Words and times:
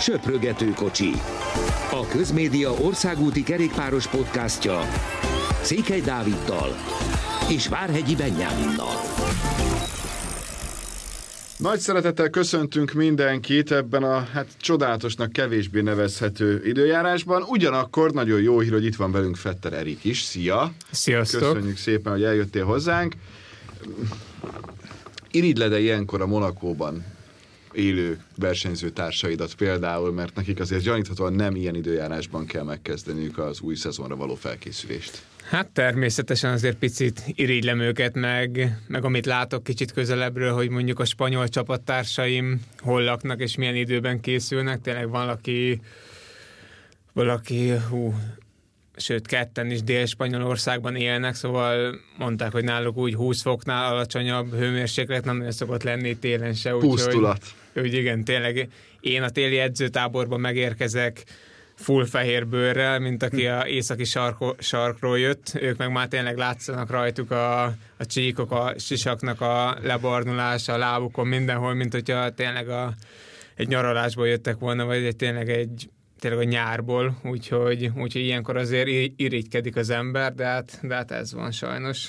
Söprögető 0.00 0.70
kocsi. 0.70 1.10
A 1.90 2.06
Közmédia 2.06 2.70
országúti 2.72 3.42
kerékpáros 3.42 4.06
podcastja 4.06 4.80
Székely 5.62 6.00
Dáviddal 6.00 6.76
és 7.50 7.68
Várhegyi 7.68 8.16
Benyáminnal. 8.16 8.94
Nagy 11.56 11.78
szeretettel 11.78 12.30
köszöntünk 12.30 12.92
mindenkit 12.92 13.72
ebben 13.72 14.02
a 14.02 14.20
hát 14.32 14.46
csodálatosnak 14.60 15.32
kevésbé 15.32 15.80
nevezhető 15.80 16.62
időjárásban. 16.64 17.42
Ugyanakkor 17.42 18.12
nagyon 18.12 18.40
jó 18.40 18.60
hír, 18.60 18.72
hogy 18.72 18.84
itt 18.84 18.96
van 18.96 19.12
velünk 19.12 19.36
Fetter 19.36 19.72
Erik 19.72 20.04
is. 20.04 20.22
Szia! 20.22 20.72
Sziasztok! 20.90 21.40
Köszönjük 21.40 21.76
szépen, 21.76 22.12
hogy 22.12 22.24
eljöttél 22.24 22.64
hozzánk. 22.64 23.14
Irigyled-e 25.30 25.78
ilyenkor 25.78 26.20
a 26.20 26.26
Monakóban 26.26 27.13
élő 27.74 28.18
versenyző 28.36 28.90
társaidat 28.90 29.54
például, 29.54 30.12
mert 30.12 30.34
nekik 30.34 30.60
azért 30.60 30.82
gyaníthatóan 30.82 31.32
nem 31.32 31.56
ilyen 31.56 31.74
időjárásban 31.74 32.46
kell 32.46 32.62
megkezdeniük 32.62 33.38
az 33.38 33.60
új 33.60 33.74
szezonra 33.74 34.16
való 34.16 34.34
felkészülést. 34.34 35.22
Hát 35.50 35.68
természetesen 35.68 36.52
azért 36.52 36.76
picit 36.76 37.22
irigylem 37.26 37.80
őket, 37.80 38.14
meg, 38.14 38.78
meg 38.86 39.04
amit 39.04 39.26
látok 39.26 39.64
kicsit 39.64 39.92
közelebbről, 39.92 40.52
hogy 40.52 40.68
mondjuk 40.68 40.98
a 41.00 41.04
spanyol 41.04 41.48
csapattársaim 41.48 42.60
hol 42.78 43.02
laknak 43.02 43.40
és 43.40 43.56
milyen 43.56 43.76
időben 43.76 44.20
készülnek. 44.20 44.80
Tényleg 44.80 45.08
van, 45.08 45.28
aki 45.28 45.80
valaki, 47.12 47.70
hú, 47.90 48.14
sőt 48.96 49.26
ketten 49.26 49.70
is 49.70 49.82
Dél-Spanyolországban 49.82 50.96
élnek, 50.96 51.34
szóval 51.34 51.98
mondták, 52.18 52.52
hogy 52.52 52.64
náluk 52.64 52.96
úgy 52.96 53.14
20 53.14 53.42
foknál 53.42 53.92
alacsonyabb 53.92 54.54
hőmérséklet 54.54 55.24
nem 55.24 55.36
nagyon 55.36 55.52
szokott 55.52 55.82
lenni 55.82 56.16
télen 56.16 56.54
se. 56.54 56.70
Pusztulat. 56.70 57.40
Úgy, 57.42 57.63
úgy 57.76 57.94
igen, 57.94 58.24
tényleg 58.24 58.68
én 59.00 59.22
a 59.22 59.30
téli 59.30 59.58
edzőtáborban 59.58 60.40
megérkezek 60.40 61.24
full 61.74 62.06
fehér 62.06 62.46
bőrrel, 62.46 62.98
mint 62.98 63.22
aki 63.22 63.46
a 63.46 63.66
északi 63.66 64.04
sarko, 64.04 64.54
sarkról 64.58 65.18
jött, 65.18 65.52
ők 65.60 65.76
meg 65.76 65.90
már 65.90 66.08
tényleg 66.08 66.36
látszanak 66.36 66.90
rajtuk 66.90 67.30
a, 67.30 67.62
a 67.96 68.06
csíkok, 68.06 68.50
a 68.50 68.74
sisaknak 68.78 69.40
a 69.40 69.76
lebarnulása, 69.82 70.72
a 70.72 70.78
lábukon, 70.78 71.26
mindenhol, 71.26 71.74
mint 71.74 71.92
hogyha 71.92 72.30
tényleg 72.30 72.68
a, 72.68 72.94
egy 73.54 73.68
nyaralásból 73.68 74.28
jöttek 74.28 74.58
volna, 74.58 74.84
vagy 74.84 75.04
egy, 75.04 75.16
tényleg 75.16 75.48
egy 75.48 75.88
tényleg 76.18 76.46
a 76.46 76.50
nyárból, 76.50 77.18
úgyhogy, 77.24 77.90
úgyhogy 77.96 78.22
ilyenkor 78.22 78.56
azért 78.56 78.88
irigykedik 79.16 79.76
az 79.76 79.90
ember, 79.90 80.34
de 80.34 80.44
hát, 80.44 80.78
de 80.82 80.94
hát 80.94 81.10
ez 81.10 81.32
van 81.32 81.50
sajnos. 81.50 82.08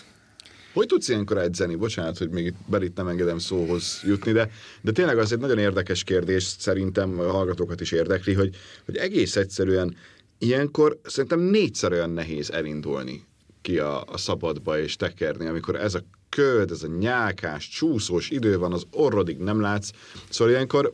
Hogy 0.75 0.87
tudsz 0.87 1.09
ilyenkor 1.09 1.37
edzeni? 1.37 1.75
Bocsánat, 1.75 2.17
hogy 2.17 2.29
még 2.29 2.53
itt 2.79 2.95
nem 2.95 3.07
engedem 3.07 3.37
szóhoz 3.37 4.01
jutni, 4.03 4.31
de, 4.31 4.49
de 4.81 4.91
tényleg 4.91 5.17
az 5.17 5.31
egy 5.31 5.39
nagyon 5.39 5.57
érdekes 5.57 6.03
kérdés, 6.03 6.43
szerintem 6.43 7.19
a 7.19 7.31
hallgatókat 7.31 7.81
is 7.81 7.91
érdekli, 7.91 8.33
hogy, 8.33 8.55
hogy 8.85 8.95
egész 8.95 9.35
egyszerűen 9.35 9.95
ilyenkor 10.37 10.99
szerintem 11.03 11.39
négyszer 11.39 11.91
olyan 11.91 12.09
nehéz 12.09 12.51
elindulni 12.51 13.25
ki 13.61 13.79
a, 13.79 14.03
a 14.03 14.17
szabadba 14.17 14.79
és 14.79 14.95
tekerni, 14.95 15.47
amikor 15.47 15.75
ez 15.75 15.93
a 15.93 16.03
köd, 16.29 16.71
ez 16.71 16.83
a 16.83 16.87
nyákás, 16.87 17.69
csúszós 17.69 18.29
idő 18.29 18.57
van, 18.57 18.73
az 18.73 18.85
orrodig 18.91 19.37
nem 19.37 19.61
látsz. 19.61 19.89
Szóval 20.29 20.53
ilyenkor 20.53 20.93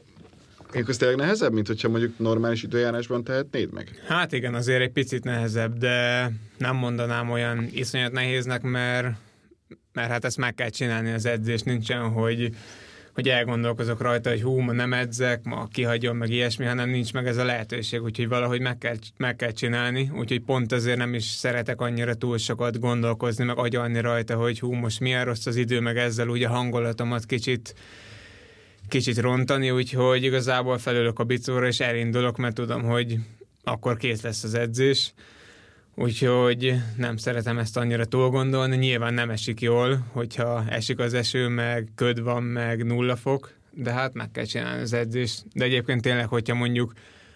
Ilyenkor 0.73 0.95
tényleg 0.95 1.17
nehezebb, 1.17 1.53
mint 1.53 1.67
hogyha 1.67 1.89
mondjuk 1.89 2.17
normális 2.17 2.63
időjárásban 2.63 3.23
tehetnéd 3.23 3.73
meg? 3.73 4.01
Hát 4.07 4.31
igen, 4.31 4.53
azért 4.53 4.81
egy 4.81 4.91
picit 4.91 5.23
nehezebb, 5.23 5.77
de 5.77 6.31
nem 6.57 6.75
mondanám 6.75 7.29
olyan 7.29 7.67
iszonyat 7.71 8.11
nehéznek, 8.11 8.61
mert 8.61 9.15
mert 9.93 10.09
hát 10.09 10.25
ezt 10.25 10.37
meg 10.37 10.53
kell 10.53 10.69
csinálni 10.69 11.11
az 11.11 11.25
edzés, 11.25 11.61
nincsen, 11.61 12.09
hogy, 12.09 12.55
hogy 13.13 13.29
elgondolkozok 13.29 14.01
rajta, 14.01 14.29
hogy 14.29 14.41
hú, 14.41 14.59
ma 14.59 14.71
nem 14.71 14.93
edzek, 14.93 15.43
ma 15.43 15.67
kihagyom, 15.71 16.17
meg 16.17 16.29
ilyesmi, 16.29 16.65
hanem 16.65 16.89
nincs 16.89 17.13
meg 17.13 17.27
ez 17.27 17.37
a 17.37 17.43
lehetőség, 17.43 18.01
úgyhogy 18.01 18.27
valahogy 18.27 18.61
meg 18.61 18.77
kell, 18.77 18.95
meg 19.17 19.35
kell 19.35 19.51
csinálni, 19.51 20.11
úgyhogy 20.13 20.41
pont 20.41 20.71
ezért 20.71 20.97
nem 20.97 21.13
is 21.13 21.25
szeretek 21.25 21.81
annyira 21.81 22.13
túl 22.13 22.37
sokat 22.37 22.79
gondolkozni, 22.79 23.43
meg 23.43 23.57
agyalni 23.57 23.99
rajta, 23.99 24.35
hogy 24.35 24.59
hú, 24.59 24.71
most 24.71 24.99
milyen 24.99 25.25
rossz 25.25 25.45
az 25.45 25.55
idő, 25.55 25.79
meg 25.79 25.97
ezzel 25.97 26.27
ugye 26.27 26.47
a 26.47 26.51
hangolatomat 26.51 27.25
kicsit 27.25 27.75
kicsit 28.87 29.17
rontani, 29.17 29.71
úgyhogy 29.71 30.23
igazából 30.23 30.77
felülök 30.77 31.19
a 31.19 31.23
bicóra, 31.23 31.67
és 31.67 31.79
elindulok, 31.79 32.37
mert 32.37 32.55
tudom, 32.55 32.83
hogy 32.83 33.17
akkor 33.63 33.97
kész 33.97 34.21
lesz 34.21 34.43
az 34.43 34.53
edzés. 34.53 35.13
Úgyhogy 35.95 36.75
nem 36.97 37.17
szeretem 37.17 37.57
ezt 37.57 37.77
annyira 37.77 38.05
túl 38.05 38.29
gondolni. 38.29 38.75
Nyilván 38.75 39.13
nem 39.13 39.29
esik 39.29 39.61
jól, 39.61 40.05
hogyha 40.11 40.63
esik 40.69 40.99
az 40.99 41.13
eső, 41.13 41.47
meg 41.47 41.87
köd 41.95 42.21
van, 42.23 42.43
meg 42.43 42.85
nulla 42.85 43.15
fok, 43.15 43.53
de 43.71 43.91
hát 43.91 44.13
meg 44.13 44.31
kell 44.31 44.45
csinálni 44.45 44.81
az 44.81 44.93
edzést. 44.93 45.43
De 45.53 45.63
egyébként 45.63 46.01
tényleg, 46.01 46.27
hogyha 46.27 46.55
mondjuk 46.55 46.93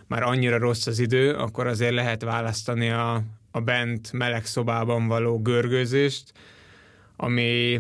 már 0.08 0.24
annyira 0.24 0.58
rossz 0.58 0.88
az 0.88 1.00
idő, 1.00 1.34
akkor 1.34 1.68
azért 1.68 1.94
lehet 1.94 2.24
választani 2.24 2.90
a, 2.90 3.24
a 3.52 3.60
bent 3.60 4.12
meleg 4.12 4.46
szobában 4.46 5.08
való 5.08 5.42
görgőzést, 5.42 6.32
ami, 7.16 7.80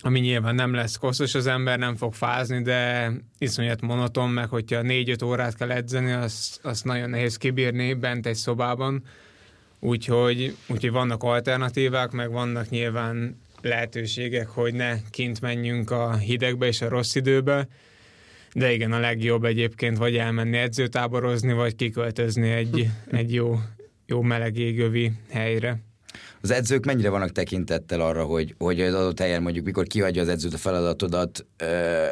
ami 0.00 0.20
nyilván 0.20 0.54
nem 0.54 0.74
lesz 0.74 0.96
koszos, 0.96 1.34
az 1.34 1.46
ember 1.46 1.78
nem 1.78 1.96
fog 1.96 2.14
fázni, 2.14 2.62
de 2.62 3.10
iszonyat 3.38 3.80
monoton, 3.80 4.30
meg 4.30 4.48
hogyha 4.48 4.82
négy-öt 4.82 5.22
órát 5.22 5.56
kell 5.56 5.70
edzeni, 5.70 6.12
azt, 6.12 6.60
azt 6.62 6.84
nagyon 6.84 7.10
nehéz 7.10 7.36
kibírni 7.36 7.94
bent 7.94 8.26
egy 8.26 8.34
szobában 8.34 9.02
Úgyhogy, 9.80 10.56
úgyhogy 10.68 10.90
vannak 10.90 11.22
alternatívák, 11.22 12.10
meg 12.10 12.30
vannak 12.30 12.68
nyilván 12.68 13.40
lehetőségek, 13.62 14.48
hogy 14.48 14.74
ne 14.74 14.94
kint 15.10 15.40
menjünk 15.40 15.90
a 15.90 16.16
hidegbe 16.16 16.66
és 16.66 16.80
a 16.80 16.88
rossz 16.88 17.14
időbe, 17.14 17.68
de 18.52 18.72
igen, 18.72 18.92
a 18.92 18.98
legjobb 18.98 19.44
egyébként 19.44 19.98
vagy 19.98 20.16
elmenni 20.16 20.56
edzőtáborozni, 20.56 21.52
vagy 21.52 21.74
kiköltözni 21.74 22.50
egy, 22.50 22.88
egy 23.10 23.34
jó, 23.34 23.60
jó 24.06 24.22
meleg 24.22 24.56
égövi 24.56 25.12
helyre. 25.30 25.78
Az 26.40 26.50
edzők 26.50 26.84
mennyire 26.84 27.08
vannak 27.08 27.32
tekintettel 27.32 28.00
arra, 28.00 28.24
hogy, 28.24 28.54
hogy 28.58 28.80
az 28.80 28.94
adott 28.94 29.20
helyen 29.20 29.42
mondjuk 29.42 29.64
mikor 29.64 29.86
kihagyja 29.86 30.22
az 30.22 30.28
edzőt 30.28 30.54
a 30.54 30.58
feladatodat, 30.58 31.46
ö, 31.56 32.06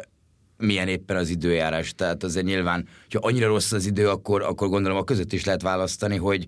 milyen 0.57 0.87
éppen 0.87 1.17
az 1.17 1.29
időjárás. 1.29 1.93
Tehát 1.95 2.23
azért 2.23 2.45
nyilván, 2.45 2.87
ha 3.13 3.19
annyira 3.21 3.47
rossz 3.47 3.71
az 3.71 3.85
idő, 3.85 4.09
akkor, 4.09 4.41
akkor 4.41 4.69
gondolom 4.69 4.97
a 4.97 5.03
között 5.03 5.33
is 5.33 5.45
lehet 5.45 5.61
választani, 5.61 6.15
hogy, 6.17 6.45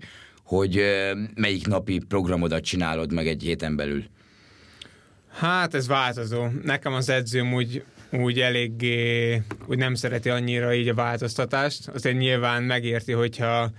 hogy 0.50 0.82
melyik 1.34 1.66
napi 1.66 2.00
programodat 2.08 2.64
csinálod 2.64 3.12
meg 3.12 3.26
egy 3.26 3.42
héten 3.42 3.76
belül? 3.76 4.04
Hát 5.28 5.74
ez 5.74 5.86
változó. 5.86 6.46
Nekem 6.62 6.92
az 6.92 7.08
edzőm 7.08 7.54
úgy, 7.54 7.84
úgy 8.10 8.40
eléggé 8.40 9.42
úgy 9.66 9.78
nem 9.78 9.94
szereti 9.94 10.28
annyira 10.28 10.74
így 10.74 10.88
a 10.88 10.94
változtatást. 10.94 11.88
Azért 11.88 12.18
nyilván 12.18 12.62
megérti, 12.62 13.12
hogyha 13.12 13.70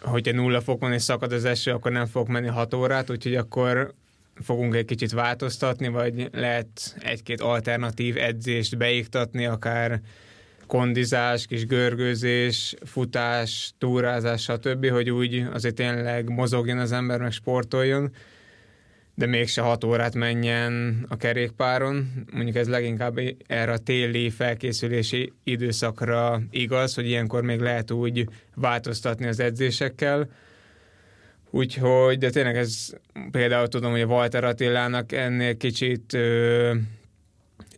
hogyha 0.00 0.34
nulla 0.34 0.60
fokon 0.60 0.92
és 0.92 1.02
szakad 1.02 1.32
az 1.32 1.44
eső, 1.44 1.70
akkor 1.70 1.92
nem 1.92 2.06
fog 2.06 2.28
menni 2.28 2.48
hat 2.48 2.74
órát, 2.74 3.10
úgyhogy 3.10 3.36
akkor 3.36 3.94
fogunk 4.42 4.74
egy 4.74 4.84
kicsit 4.84 5.12
változtatni, 5.12 5.88
vagy 5.88 6.28
lehet 6.32 6.96
egy-két 6.98 7.40
alternatív 7.40 8.16
edzést 8.16 8.76
beiktatni, 8.76 9.46
akár 9.46 10.00
kondizás, 10.70 11.46
kis 11.46 11.66
görgőzés, 11.66 12.74
futás, 12.84 13.72
túrázás, 13.78 14.42
stb., 14.42 14.88
hogy 14.88 15.10
úgy 15.10 15.46
azért 15.52 15.74
tényleg 15.74 16.28
mozogjon 16.28 16.78
az 16.78 16.92
ember, 16.92 17.20
meg 17.20 17.32
sportoljon, 17.32 18.10
de 19.14 19.26
mégse 19.26 19.60
hat 19.60 19.84
órát 19.84 20.14
menjen 20.14 21.04
a 21.08 21.16
kerékpáron. 21.16 22.24
Mondjuk 22.32 22.56
ez 22.56 22.68
leginkább 22.68 23.20
erre 23.46 23.72
a 23.72 23.78
téli 23.78 24.30
felkészülési 24.30 25.32
időszakra 25.44 26.40
igaz, 26.50 26.94
hogy 26.94 27.06
ilyenkor 27.06 27.42
még 27.42 27.60
lehet 27.60 27.90
úgy 27.90 28.28
változtatni 28.54 29.26
az 29.26 29.40
edzésekkel, 29.40 30.28
Úgyhogy, 31.52 32.18
de 32.18 32.30
tényleg 32.30 32.56
ez 32.56 32.90
például 33.30 33.68
tudom, 33.68 33.90
hogy 33.90 34.00
a 34.00 34.06
Walter 34.06 34.44
Attilának 34.44 35.12
ennél 35.12 35.56
kicsit 35.56 36.14
ö, 36.14 36.74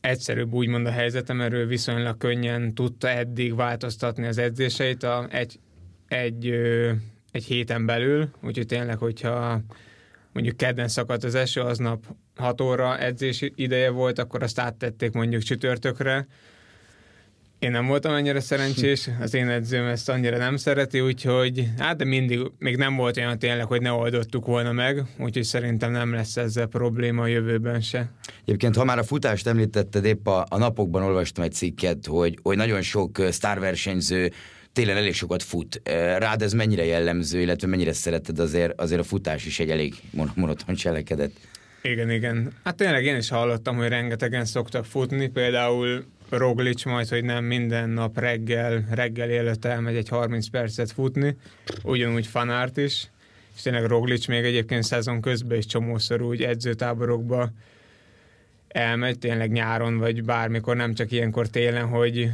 egyszerűbb 0.02 0.52
úgymond 0.52 0.86
a 0.86 0.90
helyzetem, 0.90 1.40
ő 1.40 1.66
viszonylag 1.66 2.16
könnyen 2.16 2.74
tudta 2.74 3.08
eddig 3.08 3.54
változtatni 3.54 4.26
az 4.26 4.38
edzéseit 4.38 5.02
a, 5.02 5.26
egy, 5.30 5.59
egy, 6.09 6.47
egy 7.32 7.44
héten 7.44 7.86
belül, 7.86 8.28
úgyhogy 8.42 8.66
tényleg, 8.66 8.98
hogyha 8.98 9.60
mondjuk 10.32 10.56
kedden 10.56 10.88
szakadt 10.88 11.24
az 11.24 11.34
eső, 11.34 11.60
aznap 11.60 12.04
6 12.36 12.60
óra 12.60 12.98
edzés 12.98 13.50
ideje 13.54 13.91
volt, 13.91 14.18
akkor 14.18 14.42
azt 14.42 14.60
áttették 14.60 15.12
mondjuk 15.12 15.42
csütörtökre, 15.42 16.27
én 17.62 17.70
nem 17.70 17.86
voltam 17.86 18.12
annyira 18.12 18.41
szerencsés, 18.41 19.09
az 19.20 19.34
én 19.34 19.48
edzőm 19.48 19.86
ezt 19.86 20.09
annyira 20.09 20.36
nem 20.36 20.56
szereti, 20.56 21.00
úgyhogy 21.00 21.68
hát 21.78 21.97
de 21.97 22.04
mindig, 22.04 22.41
még 22.59 22.76
nem 22.76 22.97
volt 22.97 23.16
olyan 23.16 23.38
tényleg, 23.38 23.64
hogy 23.66 23.80
ne 23.80 23.92
oldottuk 23.92 24.47
volna 24.47 24.72
meg, 24.72 25.03
úgyhogy 25.18 25.42
szerintem 25.42 25.92
nem 25.92 26.12
lesz 26.12 26.36
ezzel 26.36 26.66
probléma 26.66 27.22
a 27.22 27.26
jövőben 27.26 27.80
se. 27.80 28.10
Egyébként, 28.44 28.76
ha 28.76 28.84
már 28.84 28.98
a 28.98 29.03
futást 29.03 29.47
említetted, 29.47 30.04
épp 30.04 30.26
a, 30.26 30.47
a 30.48 30.59
napokban 30.59 31.03
olvastam 31.03 31.44
egy 31.44 31.53
cikket, 31.53 32.06
hogy, 32.06 32.38
hogy 32.42 32.56
nagyon 32.56 32.82
sok 32.82 33.18
sztárversenyző 33.30 34.30
télen 34.72 34.97
elég 34.97 35.15
sokat 35.15 35.42
fut. 35.42 35.80
Rád 36.18 36.42
ez 36.42 36.53
mennyire 36.53 36.84
jellemző, 36.84 37.41
illetve 37.41 37.66
mennyire 37.66 37.92
szereted 37.92 38.38
azért, 38.38 38.80
azért 38.80 39.00
a 39.00 39.04
futás 39.04 39.47
is 39.47 39.60
egy 39.60 39.70
elég 39.70 39.94
monoton 40.34 40.74
cselekedet? 40.74 41.30
Igen, 41.82 42.10
igen. 42.10 42.53
Hát 42.65 42.76
tényleg 42.76 43.04
én 43.04 43.16
is 43.16 43.28
hallottam, 43.28 43.76
hogy 43.76 43.88
rengetegen 43.88 44.44
szoktak 44.44 44.84
futni, 44.84 45.28
például 45.28 46.04
Roglic 46.38 46.84
majd, 46.84 47.08
hogy 47.08 47.24
nem 47.24 47.44
minden 47.44 47.88
nap 47.90 48.18
reggel, 48.18 48.86
reggel 48.90 49.30
előtt 49.30 49.64
elmegy 49.64 49.96
egy 49.96 50.08
30 50.08 50.48
percet 50.48 50.92
futni, 50.92 51.36
ugyanúgy 51.82 52.26
fanárt 52.26 52.76
is, 52.76 53.10
és 53.56 53.62
tényleg 53.62 53.84
Roglic 53.84 54.26
még 54.26 54.44
egyébként 54.44 54.82
szezon 54.82 55.20
közben 55.20 55.58
is 55.58 55.66
csomószor 55.66 56.22
úgy 56.22 56.42
edzőtáborokba 56.42 57.50
elmegy, 58.68 59.18
tényleg 59.18 59.50
nyáron, 59.50 59.98
vagy 59.98 60.24
bármikor, 60.24 60.76
nem 60.76 60.94
csak 60.94 61.12
ilyenkor 61.12 61.48
télen, 61.48 61.86
hogy 61.86 62.30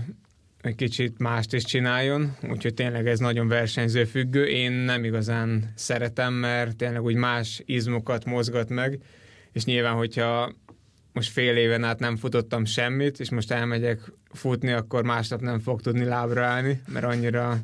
egy 0.60 0.74
kicsit 0.74 1.18
mást 1.18 1.52
is 1.52 1.64
csináljon, 1.64 2.36
úgyhogy 2.50 2.74
tényleg 2.74 3.06
ez 3.06 3.18
nagyon 3.18 3.48
versenyző 3.48 4.04
függő. 4.04 4.46
Én 4.46 4.72
nem 4.72 5.04
igazán 5.04 5.72
szeretem, 5.74 6.32
mert 6.34 6.76
tényleg 6.76 7.02
úgy 7.02 7.14
más 7.14 7.62
izmokat 7.64 8.24
mozgat 8.24 8.68
meg, 8.68 8.98
és 9.52 9.64
nyilván, 9.64 9.94
hogyha 9.94 10.52
most 11.18 11.32
fél 11.32 11.56
éven 11.56 11.84
át 11.84 11.98
nem 11.98 12.16
futottam 12.16 12.64
semmit, 12.64 13.20
és 13.20 13.30
most 13.30 13.50
elmegyek 13.50 14.00
futni, 14.32 14.72
akkor 14.72 15.02
másnap 15.02 15.40
nem 15.40 15.60
fog 15.60 15.80
tudni 15.80 16.04
lábra 16.04 16.44
állni, 16.44 16.80
mert 16.92 17.04
annyira 17.04 17.58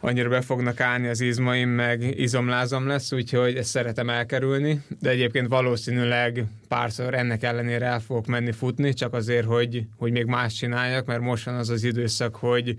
annyira 0.00 0.28
be 0.28 0.40
fognak 0.40 0.80
állni 0.80 1.08
az 1.08 1.20
izmaim, 1.20 1.68
meg 1.68 2.02
izomlázom 2.20 2.86
lesz, 2.86 3.12
úgyhogy 3.12 3.56
ezt 3.56 3.68
szeretem 3.68 4.10
elkerülni, 4.10 4.82
de 5.00 5.10
egyébként 5.10 5.48
valószínűleg 5.48 6.44
párszor 6.68 7.14
ennek 7.14 7.42
ellenére 7.42 7.86
el 7.86 8.00
fogok 8.00 8.26
menni 8.26 8.52
futni, 8.52 8.92
csak 8.92 9.14
azért, 9.14 9.46
hogy, 9.46 9.86
hogy 9.96 10.10
még 10.10 10.24
más 10.24 10.54
csináljak, 10.54 11.06
mert 11.06 11.20
most 11.20 11.44
van 11.44 11.54
az 11.54 11.68
az 11.68 11.84
időszak, 11.84 12.36
hogy, 12.36 12.74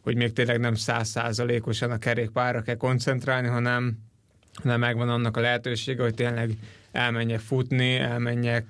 hogy 0.00 0.16
még 0.16 0.32
tényleg 0.32 0.60
nem 0.60 0.74
százszázalékosan 0.74 1.90
a 1.90 1.98
kerékpárra 1.98 2.62
kell 2.62 2.76
koncentrálni, 2.76 3.48
hanem, 3.48 3.98
hanem 4.62 4.80
megvan 4.80 5.08
annak 5.08 5.36
a 5.36 5.40
lehetősége, 5.40 6.02
hogy 6.02 6.14
tényleg 6.14 6.50
elmenjek 6.92 7.40
futni, 7.40 7.94
elmenjek 7.94 8.64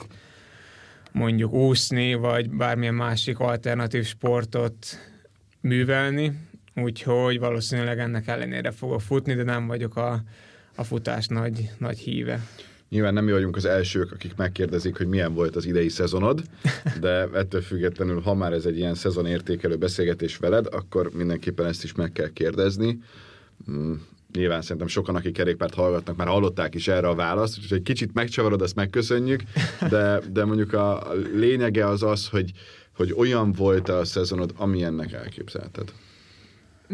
mondjuk 1.14 1.52
úszni, 1.52 2.14
vagy 2.14 2.50
bármilyen 2.50 2.94
másik 2.94 3.38
alternatív 3.38 4.05
sportot 4.05 4.87
művelni, 5.61 6.32
úgyhogy 6.75 7.38
valószínűleg 7.38 7.99
ennek 7.99 8.26
ellenére 8.26 8.70
fogok 8.70 9.00
futni, 9.00 9.34
de 9.34 9.43
nem 9.43 9.66
vagyok 9.66 9.96
a, 9.96 10.22
a 10.76 10.84
futás 10.84 11.26
nagy, 11.26 11.70
nagy 11.78 11.99
híve. 11.99 12.40
Nyilván 12.88 13.14
nem 13.14 13.25
mi 13.25 13.32
vagyunk 13.32 13.56
az 13.56 13.64
elsők, 13.64 14.12
akik 14.12 14.37
megkérdezik, 14.37 14.96
hogy 14.96 15.06
milyen 15.06 15.34
volt 15.34 15.56
az 15.56 15.66
idei 15.66 15.88
szezonod, 15.88 16.43
de 17.00 17.28
ettől 17.34 17.62
függetlenül, 17.62 18.20
ha 18.20 18.34
már 18.34 18.52
ez 18.52 18.64
egy 18.64 18.78
ilyen 18.78 18.94
szezonértékelő 18.94 19.76
beszélgetés 19.76 20.37
veled, 20.37 20.66
akkor 20.70 21.11
mindenképpen 21.12 21.66
ezt 21.66 21.84
is 21.84 21.94
meg 21.94 22.12
kell 22.12 22.32
kérdezni. 22.32 22.99
Nyilván 24.34 24.62
szerintem 24.62 24.86
sokan, 24.86 25.14
akik 25.14 25.32
kerékpárt 25.32 25.75
hallgatnak, 25.75 26.16
már 26.16 26.26
hallották 26.26 26.75
is 26.75 26.88
erre 26.88 27.08
a 27.08 27.14
választ, 27.14 27.58
úgyhogy 27.58 27.78
egy 27.78 27.82
kicsit 27.84 28.14
megcsavarod, 28.14 28.62
ezt 28.62 28.75
megköszönjük, 28.75 29.42
de, 29.88 30.20
de 30.32 30.44
mondjuk 30.44 30.72
a 30.72 31.12
lényege 31.34 31.86
az 31.86 32.02
az, 32.02 32.28
hogy, 32.28 32.52
hogy 32.96 33.12
olyan 33.16 33.52
volt 33.52 33.88
a 33.88 34.04
szezonod, 34.04 34.52
amilyennek 34.56 35.12
elképzelted. 35.12 35.92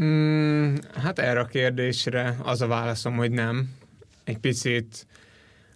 Mm, 0.00 0.74
hát 0.94 1.18
erre 1.18 1.40
a 1.40 1.44
kérdésre 1.44 2.36
az 2.42 2.60
a 2.60 2.66
válaszom, 2.66 3.16
hogy 3.16 3.30
nem. 3.30 3.70
Egy 4.24 4.38
picit, 4.38 5.06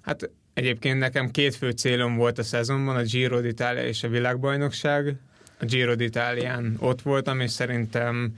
hát 0.02 0.31
egyébként 0.55 0.99
nekem 0.99 1.31
két 1.31 1.55
fő 1.55 1.70
célom 1.70 2.17
volt 2.17 2.38
a 2.38 2.43
szezonban, 2.43 2.96
a 2.96 3.02
Giro 3.02 3.40
d'Italia 3.43 3.84
és 3.87 4.02
a 4.02 4.08
világbajnokság. 4.08 5.17
A 5.60 5.64
Giro 5.64 5.94
d'Italián 5.96 6.75
ott 6.78 7.02
voltam, 7.02 7.40
és 7.40 7.50
szerintem 7.50 8.37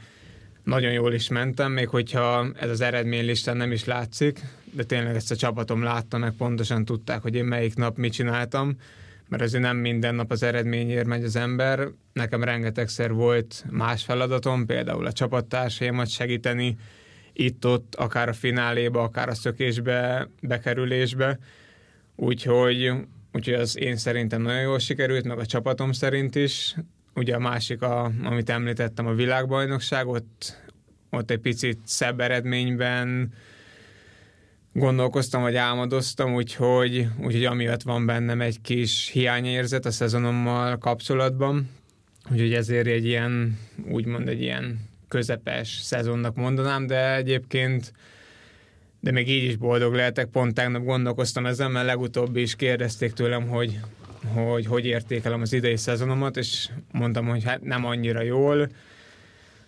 nagyon 0.67 0.93
jól 0.93 1.13
is 1.13 1.29
mentem, 1.29 1.73
még 1.73 1.89
hogyha 1.89 2.47
ez 2.55 2.71
az 2.71 2.81
eredménylistán 2.81 3.57
nem 3.57 3.73
is 3.73 3.85
látszik, 3.85 4.41
de 4.73 4.85
tényleg 4.85 5.15
ezt 5.15 5.31
a 5.31 5.37
csapatom 5.37 5.83
látta, 5.83 6.19
meg 6.19 6.33
pontosan 6.33 6.85
tudták, 6.85 7.23
hogy 7.23 7.35
én 7.35 7.45
melyik 7.45 7.75
nap 7.75 7.97
mit 7.97 8.13
csináltam 8.13 8.77
mert 9.29 9.43
azért 9.43 9.63
nem 9.63 9.77
minden 9.77 10.15
nap 10.15 10.31
az 10.31 10.43
eredményért 10.43 11.07
megy 11.07 11.25
az 11.25 11.37
ember. 11.37 11.89
Nekem 12.13 12.45
rengetegszer 12.45 13.13
volt 13.13 13.65
más 13.71 14.05
feladatom, 14.05 14.67
például 14.67 15.07
a 15.07 15.13
csapattársaimat 15.13 16.09
segíteni, 16.09 16.77
itt-ott, 17.33 17.95
akár 17.95 18.29
a 18.29 18.33
fináléba, 18.33 19.03
akár 19.03 19.29
a 19.29 19.35
szökésbe, 19.35 20.29
bekerülésbe. 20.43 21.39
Úgyhogy, 22.17 22.93
úgyhogy 23.33 23.55
az 23.55 23.79
én 23.79 23.97
szerintem 23.97 24.43
nagyon 24.43 24.61
jól 24.61 24.79
sikerült, 24.79 25.25
meg 25.25 25.39
a 25.39 25.47
csapatom 25.47 25.93
szerint 25.93 26.35
is. 26.35 26.75
Ugye 27.17 27.35
a 27.35 27.39
másik, 27.39 27.83
a, 27.83 28.11
amit 28.25 28.51
említettem, 28.51 29.07
a 29.07 29.15
világbajnokság, 29.15 30.07
ott, 30.07 30.61
ott 31.11 31.31
egy 31.31 31.39
picit 31.39 31.79
szebb 31.85 32.21
eredményben 32.21 33.33
gondolkoztam, 34.73 35.43
vagy 35.43 35.57
álmodoztam, 35.57 36.35
úgyhogy, 36.35 37.09
úgyhogy 37.19 37.45
amiatt 37.45 37.83
van 37.83 38.07
bennem 38.07 38.41
egy 38.41 38.61
kis 38.61 39.11
hiányérzet 39.13 39.87
a 39.87 39.91
szezonommal 39.91 40.79
kapcsolatban, 40.79 41.71
úgyhogy 42.31 42.55
ezért 42.55 42.87
egy 42.87 43.07
ilyen, 43.07 43.59
úgymond 43.91 44.29
egy 44.29 44.41
ilyen 44.41 44.81
közepes 45.09 45.69
szezonnak 45.69 46.37
mondanám, 46.37 46.87
de 46.87 47.15
egyébként 47.15 47.93
de 49.01 49.11
még 49.11 49.29
így 49.29 49.45
is 49.45 49.57
boldog 49.57 49.95
lehetek. 49.95 50.27
Pont 50.27 50.55
tegnap 50.55 50.85
gondolkoztam 50.85 51.47
ezen, 51.47 51.71
mert 51.71 51.87
legutóbb 51.87 52.37
is 52.37 52.57
kérdezték 52.57 53.13
tőlem, 53.13 53.49
hogy 53.49 53.81
hogy, 54.35 54.67
hogy 54.67 54.87
értékelem 54.87 55.41
az 55.41 55.53
idei 55.53 55.77
szezonomat, 55.77 56.37
és 56.37 56.69
mondtam, 56.93 57.27
hogy 57.27 57.45
hát 57.45 57.63
nem 57.63 57.85
annyira 57.85 58.23
jól, 58.23 58.69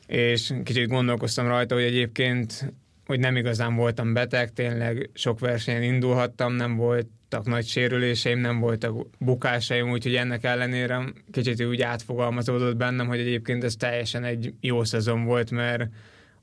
és 0.06 0.52
kicsit 0.64 0.88
gondolkoztam 0.88 1.46
rajta, 1.46 1.74
hogy 1.74 1.84
egyébként 1.84 2.72
hogy 3.08 3.20
nem 3.20 3.36
igazán 3.36 3.74
voltam 3.74 4.12
beteg, 4.12 4.52
tényleg 4.52 5.10
sok 5.14 5.38
versenyen 5.38 5.82
indulhattam, 5.82 6.52
nem 6.52 6.76
voltak 6.76 7.44
nagy 7.44 7.66
sérüléseim, 7.66 8.38
nem 8.38 8.58
voltak 8.58 9.06
bukásaim, 9.18 9.90
úgyhogy 9.90 10.14
ennek 10.14 10.44
ellenére 10.44 11.04
kicsit 11.30 11.64
úgy 11.64 11.80
átfogalmazódott 11.80 12.76
bennem, 12.76 13.06
hogy 13.06 13.18
egyébként 13.18 13.64
ez 13.64 13.74
teljesen 13.74 14.24
egy 14.24 14.54
jó 14.60 14.84
szezon 14.84 15.24
volt, 15.24 15.50
mert 15.50 15.88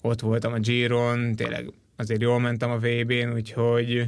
ott 0.01 0.19
voltam 0.19 0.53
a 0.53 0.59
Giron, 0.59 1.35
tényleg 1.35 1.71
azért 1.95 2.21
jól 2.21 2.39
mentem 2.39 2.71
a 2.71 2.77
VB-n, 2.77 3.33
úgyhogy 3.33 4.07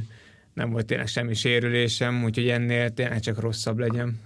nem 0.58 0.70
volt 0.70 0.86
tényleg 0.86 1.06
semmi 1.06 1.34
sérülésem, 1.34 2.24
úgyhogy 2.24 2.48
ennél 2.48 2.90
tényleg 2.90 3.20
csak 3.20 3.40
rosszabb 3.40 3.78
legyen. 3.78 4.20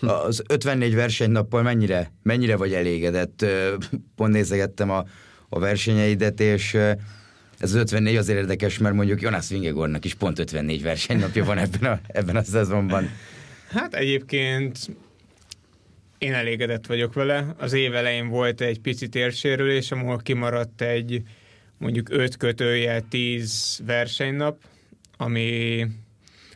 Az 0.00 0.42
54 0.48 0.94
versenynappal 0.94 1.62
mennyire, 1.62 2.12
mennyire 2.22 2.56
vagy 2.56 2.72
elégedett? 2.72 3.46
Pont 4.16 4.32
nézegettem 4.32 4.90
a, 4.90 5.04
a 5.48 5.58
versenyeidet, 5.58 6.40
és 6.40 6.74
ez 6.74 6.96
az 7.58 7.74
54 7.74 8.16
azért 8.16 8.38
érdekes, 8.38 8.78
mert 8.78 8.94
mondjuk 8.94 9.20
Jonas 9.20 9.48
Vingegornak 9.48 10.04
is 10.04 10.14
pont 10.14 10.38
54 10.38 10.82
versenynapja 10.82 11.44
van 11.44 11.58
ebben 11.58 11.92
a, 11.92 12.00
ebben 12.06 12.36
a 12.36 12.42
szezonban. 12.42 13.10
Hát 13.68 13.94
egyébként 13.94 14.78
én 16.18 16.34
elégedett 16.34 16.86
vagyok 16.86 17.14
vele. 17.14 17.54
Az 17.58 17.72
év 17.72 17.94
elején 17.94 18.28
volt 18.28 18.60
egy 18.60 18.80
picit 18.80 19.14
érsérülés, 19.14 19.92
ahol 19.92 20.18
kimaradt 20.18 20.82
egy 20.82 21.22
mondjuk 21.78 22.08
5 22.10 22.36
kötője 22.36 23.00
10 23.00 23.80
versenynap, 23.86 24.58
ami, 25.16 25.86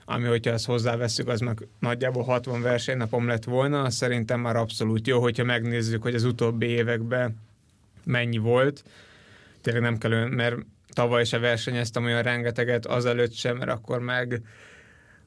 ami 0.04 0.26
hogyha 0.26 0.50
ezt 0.50 0.66
hozzáveszünk, 0.66 1.28
az 1.28 1.40
meg 1.40 1.68
nagyjából 1.78 2.22
60 2.22 2.62
versenynapom 2.62 3.26
lett 3.26 3.44
volna, 3.44 3.90
szerintem 3.90 4.40
már 4.40 4.56
abszolút 4.56 5.06
jó, 5.06 5.20
hogyha 5.20 5.44
megnézzük, 5.44 6.02
hogy 6.02 6.14
az 6.14 6.24
utóbbi 6.24 6.66
években 6.66 7.36
mennyi 8.04 8.38
volt. 8.38 8.84
Tényleg 9.60 9.82
nem 9.82 9.98
kell, 9.98 10.26
mert 10.26 10.56
tavaly 10.92 11.24
se 11.24 11.38
versenyeztem 11.38 12.04
olyan 12.04 12.22
rengeteget, 12.22 12.86
azelőtt 12.86 13.32
sem, 13.32 13.56
mert 13.56 13.70
akkor 13.70 14.00
meg 14.00 14.42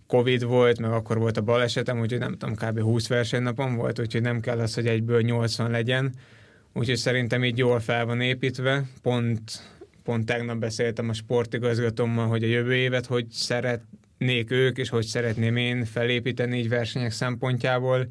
Covid 0.08 0.44
volt, 0.44 0.80
meg 0.80 0.92
akkor 0.92 1.18
volt 1.18 1.38
a 1.38 1.42
balesetem, 1.42 2.00
úgyhogy 2.00 2.20
nem 2.20 2.38
tudom, 2.38 2.56
kb. 2.56 2.80
20 2.80 3.08
versenynapom 3.08 3.76
volt, 3.76 4.00
úgyhogy 4.00 4.22
nem 4.22 4.40
kell 4.40 4.60
az, 4.60 4.74
hogy 4.74 4.88
egyből 4.88 5.22
80 5.22 5.72
legyen. 5.72 6.14
Úgyhogy 6.74 6.96
szerintem 6.96 7.44
így 7.44 7.58
jól 7.58 7.80
fel 7.80 8.06
van 8.06 8.22
építve. 8.22 8.84
Pont, 9.02 9.52
pont 10.04 10.26
tegnap 10.26 10.58
beszéltem 10.58 11.10
a 11.10 11.14
sportigazgatómmal, 11.14 12.28
hogy 12.28 12.44
a 12.44 12.48
jövő 12.48 12.76
évet 12.76 13.06
hogy 13.06 13.30
szeretnék 13.30 14.52
ők, 14.52 14.78
és 14.78 14.90
hogy 14.90 15.06
szeretném 15.06 15.56
én 15.56 15.86
felépíteni 15.86 16.58
így 16.58 16.70
versenyek 16.70 17.12
szempontjából, 17.12 18.08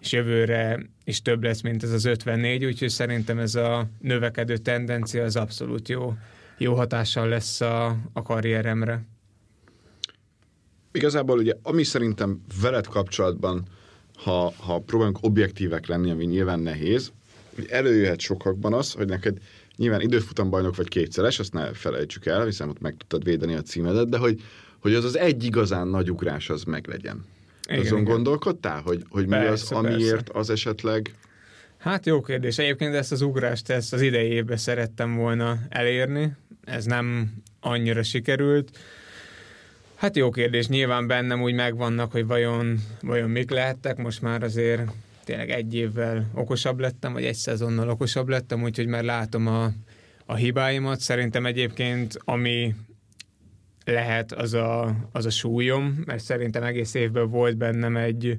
és 0.00 0.12
jövőre 0.12 0.80
is 1.04 1.22
több 1.22 1.42
lesz, 1.42 1.60
mint 1.60 1.82
ez 1.82 1.90
az 1.90 2.04
54, 2.04 2.64
úgyhogy 2.64 2.88
szerintem 2.88 3.38
ez 3.38 3.54
a 3.54 3.88
növekedő 4.00 4.56
tendencia 4.56 5.24
az 5.24 5.36
abszolút 5.36 5.88
jó 5.88 6.14
jó 6.62 6.74
hatással 6.74 7.28
lesz 7.28 7.60
a, 7.60 7.96
a 8.12 8.22
karrieremre. 8.22 9.04
Igazából 10.92 11.38
ugye, 11.38 11.54
ami 11.62 11.82
szerintem 11.82 12.44
veled 12.60 12.86
kapcsolatban, 12.86 13.62
ha, 14.16 14.52
ha 14.56 14.78
próbálunk 14.78 15.18
objektívek 15.20 15.86
lenni, 15.86 16.10
ami 16.10 16.24
nyilván 16.24 16.60
nehéz, 16.60 17.12
előjöhet 17.68 18.20
sokakban 18.20 18.72
az, 18.72 18.92
hogy 18.92 19.06
neked 19.06 19.38
nyilván 19.76 20.00
időfutambajnok 20.00 20.76
vagy 20.76 20.88
kétszeres, 20.88 21.38
azt 21.38 21.52
ne 21.52 21.72
felejtsük 21.72 22.26
el, 22.26 22.44
hiszen 22.44 22.68
ott 22.68 22.80
meg 22.80 22.94
tudtad 22.96 23.24
védeni 23.24 23.54
a 23.54 23.62
címedet, 23.62 24.08
de 24.08 24.18
hogy, 24.18 24.40
hogy 24.78 24.94
az 24.94 25.04
az 25.04 25.18
egy 25.18 25.44
igazán 25.44 25.88
nagy 25.88 26.10
ugrás 26.10 26.50
az 26.50 26.64
meglegyen. 26.64 27.24
Igen, 27.68 27.80
Azon 27.80 28.00
igen. 28.00 28.12
gondolkodtál, 28.12 28.80
hogy, 28.80 29.04
hogy 29.08 29.26
persze, 29.26 29.74
mi 29.74 29.80
az, 29.80 29.92
amiért 29.92 30.14
persze. 30.14 30.38
az 30.38 30.50
esetleg 30.50 31.14
Hát 31.82 32.06
jó 32.06 32.20
kérdés. 32.20 32.58
Egyébként 32.58 32.94
ezt 32.94 33.12
az 33.12 33.22
ugrást 33.22 33.70
ezt 33.70 33.92
az 33.92 34.00
idei 34.00 34.28
évben 34.28 34.56
szerettem 34.56 35.16
volna 35.16 35.58
elérni. 35.68 36.32
Ez 36.64 36.84
nem 36.84 37.32
annyira 37.60 38.02
sikerült. 38.02 38.78
Hát 39.94 40.16
jó 40.16 40.30
kérdés. 40.30 40.66
Nyilván 40.66 41.06
bennem 41.06 41.42
úgy 41.42 41.54
megvannak, 41.54 42.12
hogy 42.12 42.26
vajon, 42.26 42.78
vajon 43.00 43.30
mik 43.30 43.50
lehettek. 43.50 43.96
Most 43.96 44.22
már 44.22 44.42
azért 44.42 44.82
tényleg 45.24 45.50
egy 45.50 45.74
évvel 45.74 46.30
okosabb 46.34 46.80
lettem, 46.80 47.12
vagy 47.12 47.24
egy 47.24 47.34
szezonnal 47.34 47.88
okosabb 47.88 48.28
lettem, 48.28 48.62
úgyhogy 48.62 48.86
már 48.86 49.02
látom 49.02 49.46
a, 49.46 49.72
a 50.26 50.34
hibáimat. 50.34 51.00
Szerintem 51.00 51.46
egyébként, 51.46 52.18
ami 52.24 52.74
lehet, 53.84 54.32
az 54.32 54.54
a, 54.54 54.96
az 55.12 55.26
a 55.26 55.30
súlyom, 55.30 56.02
mert 56.06 56.22
szerintem 56.22 56.62
egész 56.62 56.94
évben 56.94 57.30
volt 57.30 57.56
bennem 57.56 57.96
egy, 57.96 58.38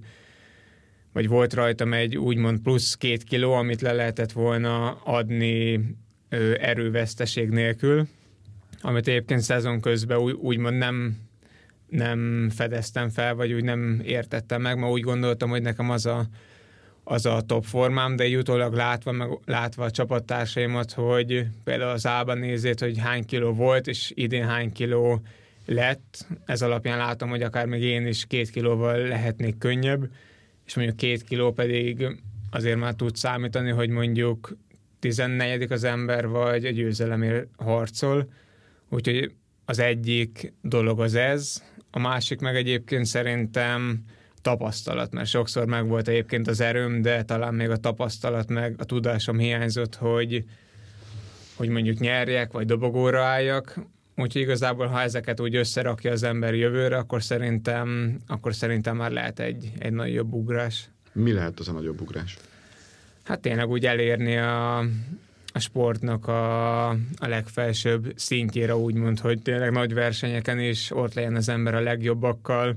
vagy 1.13 1.27
volt 1.27 1.53
rajtam 1.53 1.93
egy 1.93 2.17
úgymond 2.17 2.59
plusz 2.59 2.95
két 2.95 3.23
kiló, 3.23 3.53
amit 3.53 3.81
le 3.81 3.91
lehetett 3.91 4.31
volna 4.31 4.91
adni 4.91 5.81
ö, 6.29 6.53
erőveszteség 6.59 7.49
nélkül, 7.49 8.07
amit 8.81 9.07
egyébként 9.07 9.41
szezon 9.41 9.81
közben 9.81 10.17
úgy, 10.17 10.33
úgymond 10.33 10.77
nem, 10.77 11.17
nem 11.89 12.49
fedeztem 12.55 13.09
fel, 13.09 13.35
vagy 13.35 13.53
úgy 13.53 13.63
nem 13.63 14.01
értettem 14.05 14.61
meg, 14.61 14.77
ma 14.77 14.89
úgy 14.89 15.01
gondoltam, 15.01 15.49
hogy 15.49 15.61
nekem 15.61 15.89
az 15.89 16.05
a, 16.05 16.27
az 17.03 17.25
a 17.25 17.41
top 17.41 17.65
formám, 17.65 18.15
de 18.15 18.23
egy 18.23 18.35
utólag 18.35 18.73
látva, 18.73 19.11
meg 19.11 19.29
látva 19.45 19.83
a 19.83 19.91
csapattársaimat, 19.91 20.91
hogy 20.91 21.45
például 21.63 21.91
az 21.91 22.05
Ában 22.05 22.37
nézét, 22.37 22.79
hogy 22.79 22.97
hány 22.97 23.25
kiló 23.25 23.53
volt, 23.53 23.87
és 23.87 24.11
idén 24.15 24.45
hány 24.47 24.71
kiló 24.71 25.21
lett, 25.65 26.27
ez 26.45 26.61
alapján 26.61 26.97
látom, 26.97 27.29
hogy 27.29 27.41
akár 27.41 27.65
még 27.65 27.81
én 27.81 28.07
is 28.07 28.25
két 28.25 28.49
kilóval 28.49 28.97
lehetnék 28.97 29.57
könnyebb, 29.57 30.09
és 30.65 30.75
mondjuk 30.75 30.97
két 30.97 31.23
kiló 31.23 31.51
pedig 31.51 32.07
azért 32.51 32.77
már 32.77 32.93
tud 32.93 33.15
számítani, 33.15 33.69
hogy 33.71 33.89
mondjuk 33.89 34.57
14 34.99 35.71
az 35.71 35.83
ember, 35.83 36.27
vagy 36.27 36.65
egy 36.65 36.75
győzelemért 36.75 37.47
harcol, 37.55 38.29
úgyhogy 38.89 39.31
az 39.65 39.79
egyik 39.79 40.53
dolog 40.61 40.99
az 40.99 41.15
ez, 41.15 41.63
a 41.91 41.99
másik 41.99 42.39
meg 42.39 42.55
egyébként 42.55 43.05
szerintem 43.05 44.03
tapasztalat, 44.43 45.11
mert 45.11 45.29
sokszor 45.29 45.65
meg 45.65 45.87
volt 45.87 46.07
egyébként 46.07 46.47
az 46.47 46.61
erőm, 46.61 47.01
de 47.01 47.23
talán 47.23 47.53
még 47.53 47.69
a 47.69 47.77
tapasztalat 47.77 48.49
meg 48.49 48.75
a 48.77 48.83
tudásom 48.83 49.37
hiányzott, 49.37 49.95
hogy, 49.95 50.43
hogy 51.55 51.69
mondjuk 51.69 51.99
nyerjek, 51.99 52.51
vagy 52.51 52.65
dobogóra 52.65 53.23
álljak, 53.23 53.79
Úgyhogy 54.15 54.41
igazából, 54.41 54.87
ha 54.87 55.01
ezeket 55.01 55.39
úgy 55.39 55.55
összerakja 55.55 56.11
az 56.11 56.23
ember 56.23 56.53
jövőre, 56.55 56.97
akkor 56.97 57.23
szerintem, 57.23 58.17
akkor 58.27 58.55
szerintem 58.55 58.95
már 58.95 59.11
lehet 59.11 59.39
egy, 59.39 59.71
egy 59.79 59.91
nagyobb 59.91 60.33
ugrás. 60.33 60.89
Mi 61.11 61.31
lehet 61.31 61.59
az 61.59 61.67
a 61.67 61.71
nagyobb 61.71 62.01
ugrás? 62.01 62.37
Hát 63.23 63.39
tényleg 63.39 63.69
úgy 63.69 63.85
elérni 63.85 64.37
a, 64.37 64.77
a 65.53 65.59
sportnak 65.59 66.27
a, 66.27 66.89
a 66.89 67.27
legfelsőbb 67.27 68.13
szintjére, 68.15 68.75
úgymond, 68.75 69.19
hogy 69.19 69.41
tényleg 69.41 69.71
nagy 69.71 69.93
versenyeken 69.93 70.59
is 70.59 70.91
ott 70.91 71.13
legyen 71.13 71.35
az 71.35 71.49
ember 71.49 71.75
a 71.75 71.79
legjobbakkal, 71.79 72.75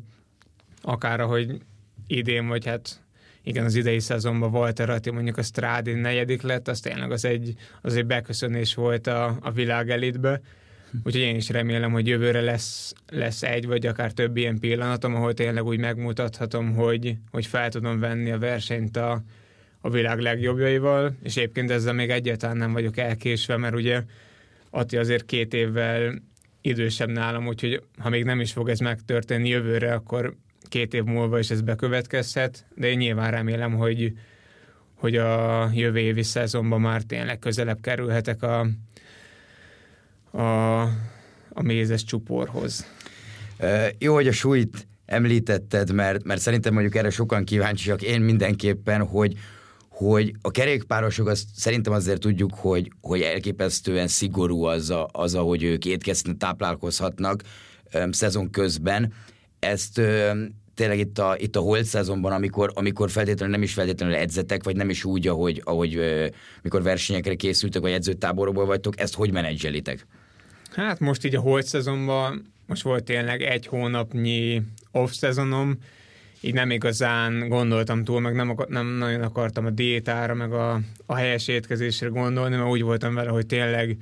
akár 0.87 1.21
ahogy 1.21 1.61
idén, 2.07 2.47
vagy 2.47 2.67
hát 2.67 3.01
igen, 3.43 3.65
az 3.65 3.75
idei 3.75 4.01
szezonban 4.01 4.51
volt 4.51 4.81
Rati 4.81 5.11
mondjuk 5.11 5.37
a 5.37 5.43
Strádi 5.43 5.93
negyedik 5.93 6.43
lett, 6.43 6.69
az 6.69 6.81
tényleg 6.81 7.11
az 7.11 7.25
egy, 7.25 7.55
az 7.83 7.97
egy 7.97 8.07
beköszönés 8.07 8.75
volt 8.75 9.07
a, 9.07 9.37
a 9.41 9.51
világ 9.51 9.91
elitbe, 9.91 10.41
Úgyhogy 11.05 11.23
én 11.23 11.37
is 11.37 11.49
remélem, 11.49 11.93
hogy 11.93 12.07
jövőre 12.07 12.41
lesz, 12.41 12.93
lesz 13.09 13.43
egy 13.43 13.67
vagy 13.67 13.87
akár 13.87 14.13
több 14.13 14.37
ilyen 14.37 14.59
pillanatom, 14.59 15.15
ahol 15.15 15.35
tényleg 15.35 15.65
úgy 15.65 15.79
megmutathatom, 15.79 16.75
hogy, 16.75 17.17
hogy 17.31 17.47
fel 17.47 17.71
tudom 17.71 18.01
venni 18.01 18.31
a 18.31 18.39
versenyt 18.39 18.97
a, 18.97 19.23
a 19.81 19.91
világ 19.91 20.21
legjobbjaival, 20.21 21.17
és 21.23 21.37
egyébként 21.37 21.71
ezzel 21.71 21.93
még 21.93 22.11
egyáltalán 22.11 22.57
nem 22.57 22.73
vagyok 22.73 22.97
elkésve, 22.97 23.57
mert 23.57 23.75
ugye 23.75 24.03
Ati 24.71 24.97
azért 24.97 25.27
két 25.27 25.55
évvel 25.55 26.23
idősebb 26.61 27.09
nálam, 27.09 27.47
úgyhogy 27.47 27.83
ha 27.99 28.09
még 28.09 28.25
nem 28.25 28.41
is 28.41 28.53
fog 28.53 28.69
ez 28.69 28.79
megtörténni 28.79 29.49
jövőre, 29.49 29.93
akkor 29.93 30.37
két 30.69 30.95
év 30.95 31.05
múlva 31.05 31.39
is 31.39 31.51
ez 31.51 31.61
bekövetkezhet, 31.61 32.65
de 32.75 32.89
én 32.89 32.97
nyilván 32.97 33.31
remélem, 33.31 33.75
hogy, 33.75 34.13
hogy 34.95 35.17
a 35.17 35.71
jövő 35.75 35.99
évi 35.99 36.23
szezonban 36.23 36.81
már 36.81 37.03
tényleg 37.03 37.39
közelebb 37.39 37.81
kerülhetek 37.81 38.43
a, 38.43 38.67
a, 40.31 40.81
a 41.49 41.63
mézes 41.63 42.05
csuporhoz. 42.05 42.87
E, 43.57 43.93
jó, 43.99 44.15
hogy 44.15 44.29
a 44.29 44.33
súlyt 44.33 44.87
említetted, 45.07 45.93
mert, 45.93 46.25
mert 46.25 46.41
szerintem 46.41 46.73
mondjuk 46.73 46.95
erre 46.95 47.11
sokan 47.11 47.45
kíváncsiak, 47.45 48.03
én 48.03 48.21
mindenképpen, 48.21 49.07
hogy, 49.07 49.35
hogy 49.89 50.35
a 50.41 50.51
kerékpárosok 50.51 51.29
azt 51.29 51.49
szerintem 51.55 51.93
azért 51.93 52.21
tudjuk, 52.21 52.55
hogy, 52.55 52.91
hogy 53.01 53.21
elképesztően 53.21 54.09
szigorú 54.09 54.63
az, 54.63 54.91
a, 54.91 55.09
az 55.13 55.35
ahogy 55.35 55.63
ők 55.63 55.85
étkezni, 55.85 56.37
táplálkozhatnak 56.37 57.43
szezon 58.11 58.51
közben. 58.51 59.13
Ezt 59.59 60.01
tényleg 60.75 60.99
itt 60.99 61.19
a, 61.19 61.35
itt 61.39 61.57
a 61.57 61.61
holt 61.61 61.85
szezonban, 61.85 62.33
amikor, 62.33 62.71
amikor 62.75 63.11
feltétlenül 63.11 63.55
nem 63.55 63.63
is 63.63 63.73
feltétlenül 63.73 64.15
edzetek, 64.15 64.65
vagy 64.65 64.77
nem 64.77 64.91
is 64.91 65.05
úgy, 65.05 65.27
ahogy, 65.27 65.61
ahogy 65.65 66.01
mikor 66.63 66.83
versenyekre 66.83 67.35
készültek, 67.35 67.83
vagy 67.83 67.93
edzőtáborokból 67.93 68.67
vagytok, 68.67 69.01
ezt 69.01 69.15
hogy 69.15 69.33
menedzselitek? 69.33 70.07
Hát 70.73 71.01
most 71.01 71.25
így 71.25 71.35
a 71.35 71.41
holt 71.41 71.67
szezonban, 71.67 72.53
most 72.67 72.83
volt 72.83 73.05
tényleg 73.05 73.43
egy 73.43 73.67
hónapnyi 73.67 74.63
off-szezonom, 74.93 75.79
így 76.41 76.55
nem 76.55 76.71
igazán 76.71 77.49
gondoltam 77.49 78.05
túl, 78.05 78.21
meg 78.21 78.35
nem, 78.35 78.55
nem 78.69 78.87
nagyon 78.87 79.23
akartam 79.23 79.67
a 79.67 79.71
diétára, 79.71 80.35
meg 80.35 80.53
a, 80.53 80.81
a 81.07 81.15
helyes 81.15 81.49
étkezésre 81.49 82.09
gondolni, 82.09 82.57
mert 82.57 82.69
úgy 82.69 82.83
voltam 82.83 83.15
vele, 83.15 83.31
hogy 83.31 83.47
tényleg 83.47 83.97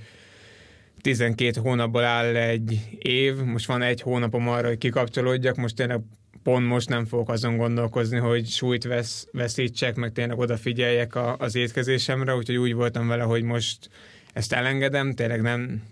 12 1.05 1.61
hónapból 1.61 2.05
áll 2.05 2.37
egy 2.37 2.81
év, 2.99 3.37
most 3.37 3.67
van 3.67 3.83
egy 3.83 4.01
hónapom 4.01 4.49
arra, 4.49 4.69
hogy 4.69 4.79
kikapcsolódjak, 4.79 5.57
most 5.57 5.77
tényleg 5.77 6.01
pont 6.43 6.67
most 6.67 6.89
nem 6.89 7.05
fogok 7.05 7.29
azon 7.29 7.57
gondolkozni, 7.57 8.19
hogy 8.19 8.47
súlyt 8.47 8.85
vesz, 8.85 9.29
veszítsek, 9.33 9.95
meg 9.95 10.13
tényleg 10.13 10.39
odafigyeljek 10.39 11.15
a, 11.15 11.37
az 11.37 11.55
étkezésemre, 11.55 12.35
úgyhogy 12.35 12.57
úgy 12.57 12.75
voltam 12.75 13.09
vele, 13.09 13.23
hogy 13.23 13.43
most 13.43 13.91
ezt 14.33 14.53
elengedem, 14.53 15.13
tényleg 15.13 15.43
nem, 15.43 15.83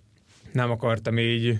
nem 0.53 0.71
akartam 0.71 1.19
így, 1.19 1.59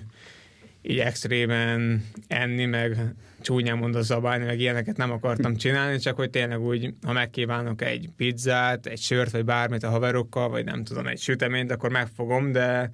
így 0.81 0.99
extrémen 0.99 2.05
enni, 2.27 2.65
meg 2.65 2.97
csúnyán 3.41 3.77
mondva 3.77 4.01
zabálni, 4.01 4.45
meg 4.45 4.59
ilyeneket 4.59 4.97
nem 4.97 5.11
akartam 5.11 5.55
csinálni, 5.55 5.97
csak 5.97 6.15
hogy 6.15 6.29
tényleg 6.29 6.61
úgy, 6.61 6.93
ha 7.05 7.13
megkívánok 7.13 7.81
egy 7.81 8.09
pizzát, 8.17 8.85
egy 8.85 8.99
sört, 8.99 9.31
vagy 9.31 9.45
bármit 9.45 9.83
a 9.83 9.89
haverokkal, 9.89 10.49
vagy 10.49 10.65
nem 10.65 10.83
tudom, 10.83 11.07
egy 11.07 11.19
süteményt, 11.19 11.71
akkor 11.71 11.89
megfogom, 11.89 12.51
de 12.51 12.91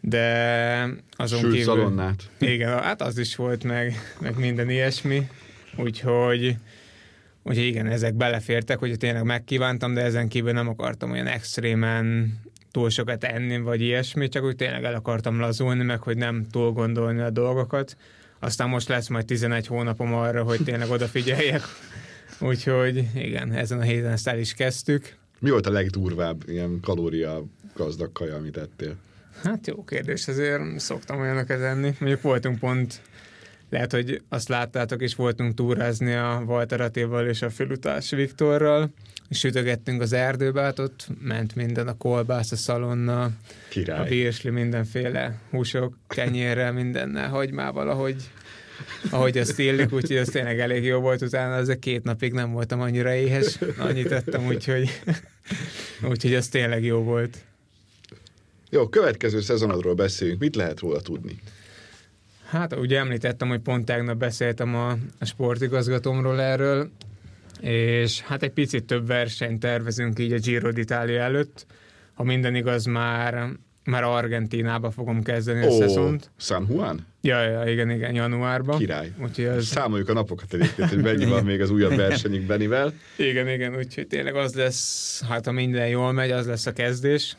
de 0.00 0.94
azon 1.10 1.38
Sült 1.38 1.52
kívül... 1.52 1.74
szalonnát. 1.74 2.30
Igen, 2.38 2.82
hát 2.82 3.02
az 3.02 3.18
is 3.18 3.36
volt 3.36 3.64
meg, 3.64 3.94
meg 4.20 4.38
minden 4.38 4.70
ilyesmi, 4.70 5.28
úgyhogy 5.76 6.56
Úgyhogy 7.42 7.64
igen, 7.64 7.86
ezek 7.86 8.14
belefértek, 8.14 8.78
hogy 8.78 8.98
tényleg 8.98 9.24
megkívántam, 9.24 9.94
de 9.94 10.00
ezen 10.00 10.28
kívül 10.28 10.52
nem 10.52 10.68
akartam 10.68 11.10
olyan 11.10 11.26
extrémen 11.26 12.34
túl 12.70 12.90
sokat 12.90 13.24
enni, 13.24 13.60
vagy 13.60 13.80
ilyesmi, 13.80 14.28
csak 14.28 14.44
úgy 14.44 14.56
tényleg 14.56 14.84
el 14.84 14.94
akartam 14.94 15.40
lazulni, 15.40 15.84
meg 15.84 16.02
hogy 16.02 16.16
nem 16.16 16.46
túl 16.50 16.72
gondolni 16.72 17.20
a 17.20 17.30
dolgokat. 17.30 17.96
Aztán 18.38 18.68
most 18.68 18.88
lesz 18.88 19.08
majd 19.08 19.24
11 19.24 19.66
hónapom 19.66 20.14
arra, 20.14 20.42
hogy 20.42 20.60
tényleg 20.64 20.90
odafigyeljek. 20.90 21.62
Úgyhogy 22.40 23.08
igen, 23.14 23.52
ezen 23.52 23.78
a 23.78 23.82
héten 23.82 24.10
ezt 24.10 24.28
el 24.28 24.38
is 24.38 24.54
kezdtük. 24.54 25.16
Mi 25.38 25.50
volt 25.50 25.66
a 25.66 25.70
legdurvább 25.70 26.42
ilyen 26.46 26.80
kalória 26.80 27.44
gazdag 27.74 28.12
kaja, 28.12 28.36
amit 28.36 28.56
ettél? 28.56 28.96
Hát 29.44 29.66
jó 29.66 29.84
kérdés, 29.84 30.28
azért 30.28 30.78
szoktam 30.78 31.20
olyanokat 31.20 31.60
enni. 31.60 31.94
Mondjuk 31.98 32.22
voltunk 32.22 32.58
pont 32.58 33.00
lehet, 33.70 33.92
hogy 33.92 34.22
azt 34.28 34.48
láttátok, 34.48 35.02
és 35.02 35.14
voltunk 35.14 35.54
túrázni 35.54 36.14
a 36.14 36.42
Walter 36.46 36.80
Attéval 36.80 37.28
és 37.28 37.42
a 37.42 37.50
Fülutás 37.50 38.10
Viktorral, 38.10 38.90
és 39.28 39.38
sütögettünk 39.38 40.00
az 40.00 40.12
erdőbe, 40.12 40.62
hát 40.62 40.78
ott 40.78 41.06
ment 41.20 41.54
minden, 41.54 41.88
a 41.88 41.96
kolbász, 41.96 42.52
a 42.52 42.56
szalonna, 42.56 43.30
Király. 43.68 43.98
a 43.98 44.04
virsli, 44.04 44.50
mindenféle 44.50 45.38
húsok, 45.50 45.98
kenyérrel, 46.08 46.72
mindennel, 46.72 47.28
hagymával, 47.28 47.88
ahogy, 47.88 48.16
ahogy 49.10 49.38
azt 49.38 49.58
illik, 49.58 49.92
úgyhogy 49.92 50.16
az 50.16 50.28
tényleg 50.28 50.60
elég 50.60 50.84
jó 50.84 51.00
volt, 51.00 51.22
utána 51.22 51.54
az 51.54 51.76
két 51.80 52.04
napig 52.04 52.32
nem 52.32 52.52
voltam 52.52 52.80
annyira 52.80 53.14
éhes, 53.14 53.58
annyit 53.78 54.08
tettem, 54.08 54.46
úgyhogy, 54.46 55.02
úgyhogy 56.08 56.34
az 56.34 56.48
tényleg 56.48 56.84
jó 56.84 57.02
volt. 57.02 57.36
Jó, 58.72 58.88
következő 58.88 59.40
szezonodról 59.40 59.94
beszéljünk. 59.94 60.40
Mit 60.40 60.56
lehet 60.56 60.80
róla 60.80 61.00
tudni? 61.00 61.38
Hát 62.46 62.76
ugye 62.76 62.98
említettem, 62.98 63.48
hogy 63.48 63.60
pont 63.60 63.84
tegnap 63.84 64.16
beszéltem 64.16 64.74
a, 64.74 64.90
a 65.18 65.24
sportigazgatómról 65.24 66.40
erről, 66.40 66.90
és 67.60 68.20
hát 68.20 68.42
egy 68.42 68.50
picit 68.50 68.84
több 68.84 69.06
versenyt 69.06 69.60
tervezünk 69.60 70.18
így 70.18 70.32
a 70.32 70.38
Giro 70.38 70.70
d'Italia 70.72 71.18
előtt. 71.18 71.66
Ha 72.14 72.22
minden 72.22 72.54
igaz, 72.54 72.84
már, 72.84 73.48
már 73.84 74.02
Argentinába 74.02 74.90
fogom 74.90 75.22
kezdeni 75.22 75.66
oh, 75.66 75.72
a 75.72 75.76
szezont. 75.76 76.30
San 76.36 76.66
Juan? 76.70 77.06
Ja, 77.20 77.42
ja, 77.42 77.70
igen, 77.70 77.90
igen, 77.90 78.14
januárban. 78.14 78.78
Király. 78.78 79.12
Úgyhogy 79.22 79.44
az... 79.44 79.64
Számoljuk 79.64 80.08
a 80.08 80.12
napokat 80.12 80.54
egyébként, 80.54 80.88
hogy 80.88 81.02
mennyi 81.02 81.24
van 81.24 81.44
még 81.44 81.60
az 81.60 81.70
újabb 81.70 81.96
versenyük 81.96 82.46
Benivel. 82.46 82.92
Igen, 83.16 83.48
igen, 83.48 83.76
úgyhogy 83.76 84.06
tényleg 84.06 84.34
az 84.34 84.54
lesz, 84.54 85.22
hát 85.28 85.44
ha 85.44 85.52
minden 85.52 85.88
jól 85.88 86.12
megy, 86.12 86.30
az 86.30 86.46
lesz 86.46 86.66
a 86.66 86.72
kezdés 86.72 87.36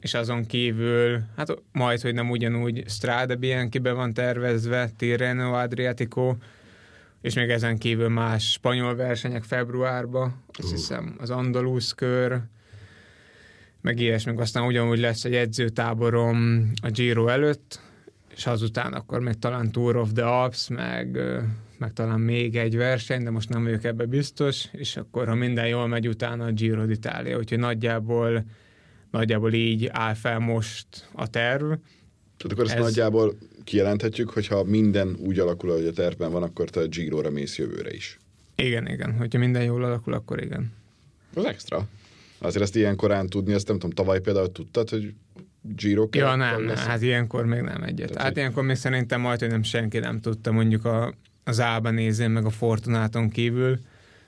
és 0.00 0.14
azon 0.14 0.46
kívül, 0.46 1.20
hát 1.36 1.62
majd, 1.72 2.00
hogy 2.00 2.14
nem 2.14 2.30
ugyanúgy 2.30 2.84
Strade 2.86 3.34
Bianchi 3.34 3.78
be 3.78 3.92
van 3.92 4.14
tervezve, 4.14 4.90
Tirreno 4.96 5.52
Adriatico, 5.52 6.36
és 7.20 7.34
még 7.34 7.50
ezen 7.50 7.78
kívül 7.78 8.08
más 8.08 8.50
spanyol 8.50 8.94
versenyek 8.94 9.44
februárban, 9.44 10.42
azt 10.52 10.70
hiszem 10.70 11.16
az 11.18 11.30
Andalusz 11.30 11.92
kör, 11.92 12.40
meg 13.80 14.00
ilyesmi, 14.00 14.36
aztán 14.36 14.66
ugyanúgy 14.66 14.98
lesz 14.98 15.24
egy 15.24 15.34
edzőtáborom 15.34 16.70
a 16.82 16.90
Giro 16.90 17.26
előtt, 17.26 17.80
és 18.36 18.46
azután 18.46 18.92
akkor 18.92 19.20
még 19.20 19.38
talán 19.38 19.72
Tour 19.72 19.96
of 19.96 20.12
the 20.12 20.26
Alps, 20.26 20.68
meg, 20.68 21.18
meg 21.78 21.92
talán 21.92 22.20
még 22.20 22.56
egy 22.56 22.76
verseny, 22.76 23.22
de 23.22 23.30
most 23.30 23.48
nem 23.48 23.64
vagyok 23.64 23.84
ebbe 23.84 24.04
biztos, 24.04 24.68
és 24.72 24.96
akkor, 24.96 25.28
ha 25.28 25.34
minden 25.34 25.66
jól 25.66 25.86
megy, 25.86 26.08
utána 26.08 26.44
a 26.44 26.52
Giro 26.52 26.84
d'Italia, 26.86 27.38
úgyhogy 27.38 27.58
nagyjából, 27.58 28.44
nagyjából 29.10 29.52
így 29.52 29.86
áll 29.92 30.14
fel 30.14 30.38
most 30.38 30.86
a 31.12 31.28
terv. 31.28 31.72
Tehát 32.36 32.52
akkor 32.52 32.64
ezt 32.64 32.74
Ez... 32.74 32.80
nagyjából 32.80 33.34
kijelenthetjük, 33.64 34.30
hogy 34.30 34.46
ha 34.46 34.64
minden 34.64 35.16
úgy 35.18 35.38
alakul, 35.38 35.70
ahogy 35.70 35.86
a 35.86 35.92
tervben 35.92 36.32
van, 36.32 36.42
akkor 36.42 36.70
te 36.70 36.80
a 36.80 36.86
Giro-ra 36.86 37.30
mész 37.30 37.58
jövőre 37.58 37.94
is. 37.94 38.18
Igen, 38.56 38.86
igen. 38.86 39.16
Hogyha 39.16 39.38
minden 39.38 39.62
jól 39.62 39.84
alakul, 39.84 40.12
akkor 40.12 40.42
igen. 40.42 40.72
Az 41.34 41.44
extra. 41.44 41.88
Azért 42.38 42.62
ezt 42.62 42.76
ilyen 42.76 42.96
korán 42.96 43.26
tudni, 43.26 43.52
ezt 43.52 43.68
nem 43.68 43.78
tudom, 43.78 43.94
tavaly 43.94 44.20
például 44.20 44.52
tudtad, 44.52 44.90
hogy 44.90 45.14
Giro 45.62 46.08
Ja, 46.12 46.34
nem, 46.34 46.64
nem, 46.64 46.76
hát 46.76 47.02
ilyenkor 47.02 47.44
még 47.46 47.60
nem 47.60 47.82
egyet. 47.82 48.10
Tehát, 48.10 48.22
hát 48.22 48.36
ilyenkor 48.36 48.62
még 48.64 48.76
szerintem 48.76 49.20
majd, 49.20 49.40
hogy 49.40 49.48
nem 49.48 49.62
senki 49.62 49.98
nem 49.98 50.20
tudta, 50.20 50.52
mondjuk 50.52 50.84
a, 50.84 51.14
az 51.44 51.60
Ába 51.60 51.90
nézén, 51.90 52.30
meg 52.30 52.44
a 52.44 52.50
Fortunáton 52.50 53.28
kívül. 53.28 53.78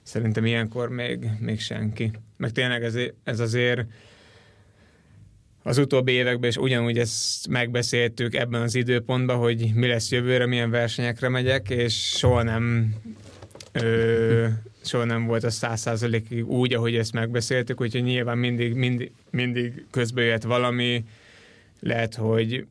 Szerintem 0.03 0.47
ilyenkor 0.47 0.89
még, 0.89 1.29
még 1.39 1.61
senki. 1.61 2.11
Meg 2.37 2.51
tényleg 2.51 2.83
ez, 2.83 2.97
ez 3.25 3.41
azért 3.41 3.87
az 5.63 5.79
utóbbi 5.79 6.13
években 6.13 6.51
is 6.51 6.57
ugyanúgy 6.57 6.99
ezt 6.99 7.49
megbeszéltük 7.49 8.35
ebben 8.35 8.63
az 8.63 8.75
időpontban, 8.75 9.37
hogy 9.37 9.71
mi 9.75 9.87
lesz 9.87 10.11
jövőre, 10.11 10.47
milyen 10.47 10.71
versenyekre 10.71 11.29
megyek, 11.29 11.71
és 11.71 11.95
soha 11.95 12.43
nem 12.43 12.95
ö, 13.73 14.47
soha 14.85 15.05
nem 15.05 15.27
volt 15.27 15.45
a 15.45 15.51
száz 15.51 15.81
százalékig 15.81 16.49
úgy, 16.49 16.75
ahogy 16.75 16.95
ezt 16.95 17.13
megbeszéltük, 17.13 17.81
úgyhogy 17.81 18.03
nyilván 18.03 18.39
mindig, 18.39 18.75
mindig, 18.75 19.13
mindig 19.31 19.87
közbe 19.91 20.23
jött 20.23 20.43
valami, 20.43 21.05
lehet, 21.81 22.15
hogy 22.15 22.67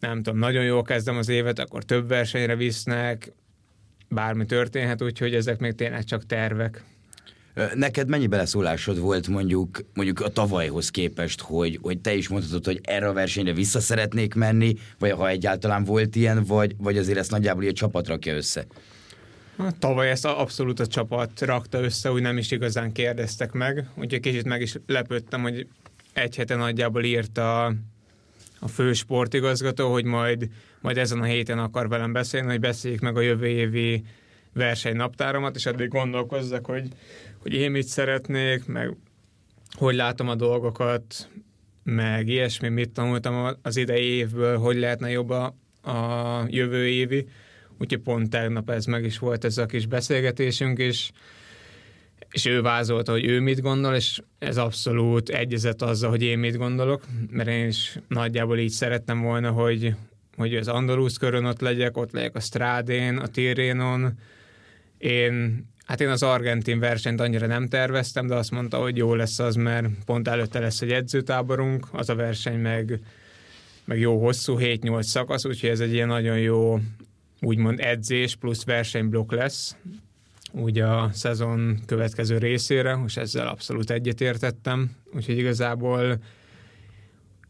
nem 0.00 0.22
tudom, 0.22 0.38
nagyon 0.38 0.64
jól 0.64 0.82
kezdem 0.82 1.16
az 1.16 1.28
évet, 1.28 1.58
akkor 1.58 1.84
több 1.84 2.08
versenyre 2.08 2.56
visznek, 2.56 3.32
bármi 4.08 4.44
történhet, 4.44 5.02
úgyhogy 5.02 5.34
ezek 5.34 5.58
még 5.58 5.74
tényleg 5.74 6.04
csak 6.04 6.26
tervek. 6.26 6.84
Neked 7.74 8.08
mennyi 8.08 8.26
beleszólásod 8.26 9.00
volt 9.00 9.28
mondjuk, 9.28 9.84
mondjuk 9.94 10.20
a 10.20 10.28
tavalyhoz 10.28 10.90
képest, 10.90 11.40
hogy, 11.40 11.78
hogy 11.82 11.98
te 11.98 12.14
is 12.14 12.28
mondhatod, 12.28 12.64
hogy 12.64 12.80
erre 12.82 13.08
a 13.08 13.12
versenyre 13.12 13.52
vissza 13.52 13.80
szeretnék 13.80 14.34
menni, 14.34 14.74
vagy 14.98 15.10
ha 15.10 15.28
egyáltalán 15.28 15.84
volt 15.84 16.16
ilyen, 16.16 16.44
vagy, 16.44 16.74
vagy 16.78 16.98
azért 16.98 17.18
ezt 17.18 17.30
nagyjából 17.30 17.64
egy 17.64 17.72
csapat 17.72 18.08
rakja 18.08 18.34
össze? 18.34 18.66
Hát, 19.58 19.76
tavaly 19.76 20.10
ezt 20.10 20.24
abszolút 20.24 20.80
a 20.80 20.86
csapat 20.86 21.40
rakta 21.40 21.80
össze, 21.80 22.12
úgy 22.12 22.22
nem 22.22 22.38
is 22.38 22.50
igazán 22.50 22.92
kérdeztek 22.92 23.52
meg, 23.52 23.88
úgyhogy 23.94 24.20
kicsit 24.20 24.44
meg 24.44 24.60
is 24.60 24.76
lepődtem, 24.86 25.42
hogy 25.42 25.66
egy 26.12 26.36
hete 26.36 26.54
nagyjából 26.54 27.04
írt 27.04 27.38
a, 27.38 27.64
a 28.58 28.68
fő 28.68 28.92
sportigazgató, 28.92 29.92
hogy 29.92 30.04
majd, 30.04 30.48
majd 30.80 30.98
ezen 30.98 31.20
a 31.20 31.24
héten 31.24 31.58
akar 31.58 31.88
velem 31.88 32.12
beszélni, 32.12 32.46
hogy 32.50 32.60
beszéljük 32.60 33.00
meg 33.00 33.16
a 33.16 33.20
jövő 33.20 33.46
évi 33.46 34.04
versenynaptáromat, 34.52 35.56
és 35.56 35.66
addig 35.66 35.88
gondolkozzak, 35.88 36.66
hogy, 36.66 36.88
hogy 37.42 37.52
én 37.52 37.70
mit 37.70 37.86
szeretnék, 37.86 38.66
meg 38.66 38.96
hogy 39.76 39.94
látom 39.94 40.28
a 40.28 40.34
dolgokat, 40.34 41.28
meg 41.82 42.28
ilyesmi, 42.28 42.68
mit 42.68 42.90
tanultam 42.90 43.56
az 43.62 43.76
idei 43.76 44.04
évből, 44.04 44.58
hogy 44.58 44.76
lehetne 44.76 45.10
jobb 45.10 45.30
a, 45.30 45.44
a 45.82 46.44
jövő 46.48 46.88
évi. 46.88 47.28
Úgyhogy 47.78 48.00
pont 48.00 48.30
tegnap 48.30 48.70
ez 48.70 48.84
meg 48.84 49.04
is 49.04 49.18
volt 49.18 49.44
ez 49.44 49.58
a 49.58 49.66
kis 49.66 49.86
beszélgetésünk, 49.86 50.78
és, 50.78 51.10
és 52.30 52.44
ő 52.44 52.60
vázolta, 52.60 53.12
hogy 53.12 53.26
ő 53.26 53.40
mit 53.40 53.60
gondol, 53.60 53.94
és 53.94 54.20
ez 54.38 54.56
abszolút 54.56 55.28
egyezett 55.28 55.82
azzal, 55.82 56.10
hogy 56.10 56.22
én 56.22 56.38
mit 56.38 56.56
gondolok, 56.56 57.04
mert 57.30 57.48
én 57.48 57.66
is 57.66 57.98
nagyjából 58.08 58.58
így 58.58 58.70
szerettem 58.70 59.20
volna, 59.20 59.50
hogy, 59.50 59.94
hogy 60.36 60.54
az 60.56 60.68
Andalusz 60.68 61.16
körön 61.16 61.44
ott 61.44 61.60
legyek, 61.60 61.96
ott 61.96 62.12
legyek 62.12 62.34
a 62.36 62.40
Strádén, 62.40 63.16
a 63.16 63.26
Tirénon. 63.26 64.18
Én 64.98 65.64
Hát 65.84 66.00
én 66.00 66.08
az 66.08 66.22
argentin 66.22 66.78
versenyt 66.78 67.20
annyira 67.20 67.46
nem 67.46 67.68
terveztem, 67.68 68.26
de 68.26 68.34
azt 68.34 68.50
mondta, 68.50 68.78
hogy 68.78 68.96
jó 68.96 69.14
lesz 69.14 69.38
az, 69.38 69.54
mert 69.54 69.86
pont 70.04 70.28
előtte 70.28 70.58
lesz 70.58 70.80
egy 70.80 70.92
edzőtáborunk, 70.92 71.86
az 71.92 72.08
a 72.08 72.14
verseny 72.14 72.58
meg, 72.58 73.00
meg 73.84 73.98
jó 73.98 74.20
hosszú, 74.20 74.56
7-8 74.58 75.02
szakasz, 75.02 75.44
úgyhogy 75.44 75.70
ez 75.70 75.80
egy 75.80 75.92
ilyen 75.92 76.08
nagyon 76.08 76.38
jó 76.38 76.78
úgymond 77.40 77.80
edzés 77.80 78.36
plusz 78.36 78.64
versenyblokk 78.64 79.32
lesz 79.32 79.76
úgy 80.52 80.78
a 80.78 81.10
szezon 81.12 81.78
következő 81.86 82.38
részére, 82.38 82.98
és 83.06 83.16
ezzel 83.16 83.48
abszolút 83.48 83.90
egyetértettem, 83.90 84.90
úgyhogy 85.14 85.38
igazából 85.38 86.18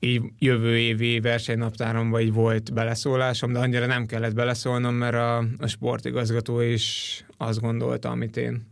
így 0.05 0.23
jövő 0.39 0.79
évi 0.79 1.21
versenynaptáromban 1.21 2.21
így 2.21 2.33
volt 2.33 2.73
beleszólásom, 2.73 3.53
de 3.53 3.59
annyira 3.59 3.87
nem 3.87 4.07
kellett 4.07 4.35
beleszólnom, 4.35 4.95
mert 4.95 5.15
a, 5.15 5.39
a 5.59 5.67
sportigazgató 5.67 6.61
is 6.61 7.25
azt 7.37 7.61
gondolta, 7.61 8.11
amit 8.11 8.37
én. 8.37 8.67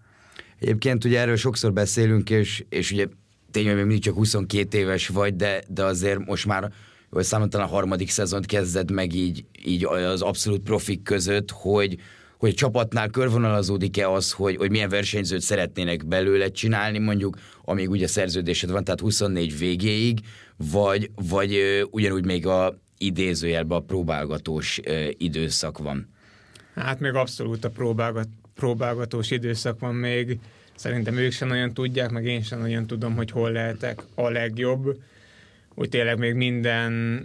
Egyébként 0.59 1.05
ugye 1.05 1.21
erről 1.21 1.37
sokszor 1.37 1.73
beszélünk, 1.73 2.31
és, 2.31 2.65
és 2.69 2.93
ugye 2.93 3.07
tényleg 3.51 3.75
még 3.75 3.85
mindig 3.85 4.03
csak 4.03 4.15
22 4.15 4.79
éves 4.79 5.09
vagy, 5.09 5.37
de, 5.37 5.63
de 5.69 5.85
azért 5.85 6.27
most 6.27 6.47
már 6.47 6.73
hogy 7.11 7.25
számomra 7.25 7.63
a 7.63 7.67
harmadik 7.67 8.11
szezont 8.11 8.47
kezded 8.47 8.91
meg 8.91 9.15
így, 9.15 9.45
így 9.65 9.85
az 9.85 10.23
abszolút 10.23 10.63
profik 10.63 11.03
között, 11.03 11.51
hogy, 11.51 11.97
hogy 12.41 12.51
a 12.51 12.55
csapatnál 12.55 13.09
körvonalazódik-e 13.09 14.11
az, 14.11 14.33
hogy, 14.33 14.57
hogy 14.57 14.71
milyen 14.71 14.89
versenyzőt 14.89 15.41
szeretnének 15.41 16.07
belőle 16.07 16.51
csinálni, 16.51 16.99
mondjuk, 16.99 17.39
amíg 17.65 17.91
ugye 17.91 18.07
szerződésed 18.07 18.71
van, 18.71 18.85
tehát 18.85 19.01
24 19.01 19.59
végéig, 19.59 20.21
vagy, 20.71 21.11
vagy 21.29 21.55
ö, 21.55 21.83
ugyanúgy 21.91 22.25
még 22.25 22.47
a 22.47 22.79
idézőjelben 22.99 23.79
a 23.79 23.81
próbálgatós 23.81 24.81
ö, 24.85 25.09
időszak 25.17 25.79
van? 25.79 26.09
Hát 26.75 27.01
még 27.01 27.15
abszolút 27.15 27.65
a 27.65 27.71
próbálgat, 27.71 28.29
próbálgatós 28.55 29.31
időszak 29.31 29.81
van 29.81 29.95
még. 29.95 30.39
Szerintem 30.77 31.17
ők 31.17 31.33
sem 31.33 31.49
nagyon 31.49 31.75
tudják, 31.75 32.11
meg 32.11 32.25
én 32.25 32.43
sem 32.43 32.61
nagyon 32.61 32.87
tudom, 32.87 33.17
hogy 33.17 33.31
hol 33.31 33.51
lehetek 33.51 34.03
a 34.15 34.29
legjobb. 34.31 34.99
Úgy 35.75 35.89
tényleg 35.89 36.19
még 36.19 36.35
minden, 36.35 37.23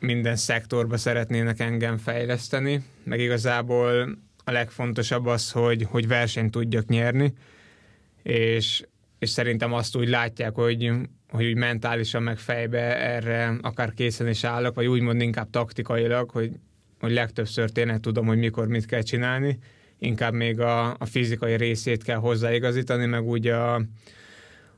minden 0.00 0.36
szektorba 0.36 0.96
szeretnének 0.96 1.60
engem 1.60 1.98
fejleszteni, 1.98 2.82
meg 3.04 3.20
igazából 3.20 4.18
a 4.48 4.52
legfontosabb 4.52 5.26
az, 5.26 5.50
hogy, 5.50 5.82
hogy 5.82 6.08
versenyt 6.08 6.50
tudjak 6.50 6.86
nyerni, 6.86 7.32
és, 8.22 8.82
és 9.18 9.30
szerintem 9.30 9.72
azt 9.72 9.96
úgy 9.96 10.08
látják, 10.08 10.54
hogy, 10.54 10.92
hogy 11.30 11.46
úgy 11.46 11.56
mentálisan 11.56 12.22
meg 12.22 12.38
fejbe 12.38 12.96
erre 12.96 13.58
akár 13.62 13.94
készen 13.94 14.28
is 14.28 14.44
állok, 14.44 14.74
vagy 14.74 14.86
úgymond 14.86 15.20
inkább 15.20 15.50
taktikailag, 15.50 16.30
hogy, 16.30 16.50
hogy 17.00 17.12
legtöbbször 17.12 17.70
tényleg 17.70 18.00
tudom, 18.00 18.26
hogy 18.26 18.38
mikor 18.38 18.68
mit 18.68 18.86
kell 18.86 19.02
csinálni, 19.02 19.58
inkább 19.98 20.32
még 20.32 20.60
a, 20.60 20.96
a 20.98 21.04
fizikai 21.04 21.56
részét 21.56 22.02
kell 22.02 22.18
hozzáigazítani, 22.18 23.06
meg 23.06 23.22
úgy 23.22 23.46
a, 23.46 23.82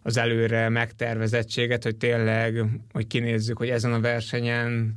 az 0.03 0.17
előre 0.17 0.69
megtervezettséget, 0.69 1.83
hogy 1.83 1.97
tényleg, 1.97 2.65
hogy 2.93 3.07
kinézzük, 3.07 3.59
hogy 3.59 3.69
ezen 3.69 3.93
a 3.93 4.01
versenyen 4.01 4.97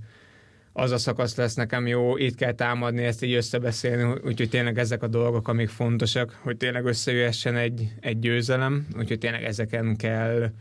az 0.73 0.91
a 0.91 0.97
szakasz 0.97 1.35
lesz 1.35 1.55
nekem 1.55 1.87
jó, 1.87 2.17
itt 2.17 2.35
kell 2.35 2.53
támadni, 2.53 3.03
ezt 3.03 3.23
így 3.23 3.33
összebeszélni, 3.33 4.19
úgyhogy 4.23 4.49
tényleg 4.49 4.77
ezek 4.77 5.03
a 5.03 5.07
dolgok, 5.07 5.47
amik 5.47 5.69
fontosak, 5.69 6.39
hogy 6.41 6.57
tényleg 6.57 6.85
összejöhessen 6.85 7.55
egy, 7.55 7.93
egy 7.99 8.19
győzelem, 8.19 8.87
úgyhogy 8.97 9.17
tényleg 9.17 9.43
ezeken 9.43 9.95
kell, 9.95 10.51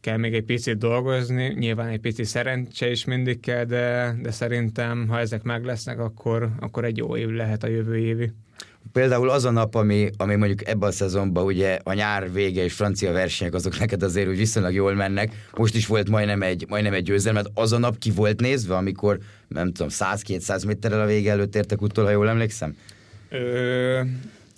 kell 0.00 0.16
még 0.16 0.34
egy 0.34 0.44
picit 0.44 0.78
dolgozni, 0.78 1.54
nyilván 1.58 1.88
egy 1.88 2.00
pici 2.00 2.24
szerencse 2.24 2.90
is 2.90 3.04
mindig 3.04 3.40
kell, 3.40 3.64
de, 3.64 4.14
de 4.22 4.30
szerintem, 4.30 5.08
ha 5.08 5.18
ezek 5.18 5.42
meg 5.42 5.64
lesznek, 5.64 5.98
akkor, 5.98 6.50
akkor 6.60 6.84
egy 6.84 6.96
jó 6.96 7.16
év 7.16 7.28
lehet 7.28 7.62
a 7.62 7.68
jövő 7.68 7.96
évi. 7.96 8.32
Például 8.92 9.30
az 9.30 9.44
a 9.44 9.50
nap, 9.50 9.74
ami, 9.74 10.10
ami 10.16 10.34
mondjuk 10.34 10.68
ebben 10.68 10.88
a 10.88 10.92
szezonban 10.92 11.44
ugye 11.44 11.78
a 11.82 11.92
nyár 11.92 12.32
vége 12.32 12.62
és 12.62 12.72
francia 12.72 13.12
versenyek, 13.12 13.54
azok 13.54 13.78
neked 13.78 14.02
azért 14.02 14.28
úgy 14.28 14.36
viszonylag 14.36 14.72
jól 14.72 14.94
mennek. 14.94 15.48
Most 15.56 15.74
is 15.74 15.86
volt 15.86 16.08
majdnem 16.08 16.42
egy, 16.42 16.64
majdnem 16.68 16.92
egy 16.92 17.02
győzelmet. 17.02 17.50
Az 17.54 17.72
a 17.72 17.78
nap 17.78 17.98
ki 17.98 18.10
volt 18.10 18.40
nézve, 18.40 18.76
amikor 18.76 19.18
nem 19.48 19.72
tudom, 19.72 19.88
100-200 19.90 20.66
méterrel 20.66 21.00
a 21.00 21.06
vége 21.06 21.30
előtt 21.30 21.54
értek 21.54 21.82
utol, 21.82 22.04
ha 22.04 22.10
jól 22.10 22.28
emlékszem? 22.28 22.76
Ö, 23.28 24.00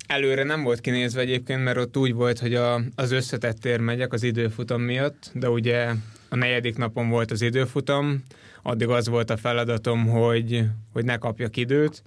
előre 0.06 0.44
nem 0.44 0.62
volt 0.62 0.80
kinézve 0.80 1.20
egyébként, 1.20 1.64
mert 1.64 1.78
ott 1.78 1.96
úgy 1.96 2.12
volt, 2.12 2.38
hogy 2.38 2.54
a, 2.54 2.80
az 2.94 3.12
összetett 3.12 3.58
tér 3.58 3.80
megyek 3.80 4.12
az 4.12 4.22
időfutam 4.22 4.82
miatt, 4.82 5.30
de 5.34 5.48
ugye 5.50 5.92
a 6.28 6.36
negyedik 6.36 6.76
napon 6.76 7.08
volt 7.08 7.30
az 7.30 7.42
időfutam, 7.42 8.22
addig 8.62 8.88
az 8.88 9.08
volt 9.08 9.30
a 9.30 9.36
feladatom, 9.36 10.06
hogy, 10.06 10.64
hogy 10.92 11.04
ne 11.04 11.16
kapjak 11.16 11.56
időt, 11.56 12.02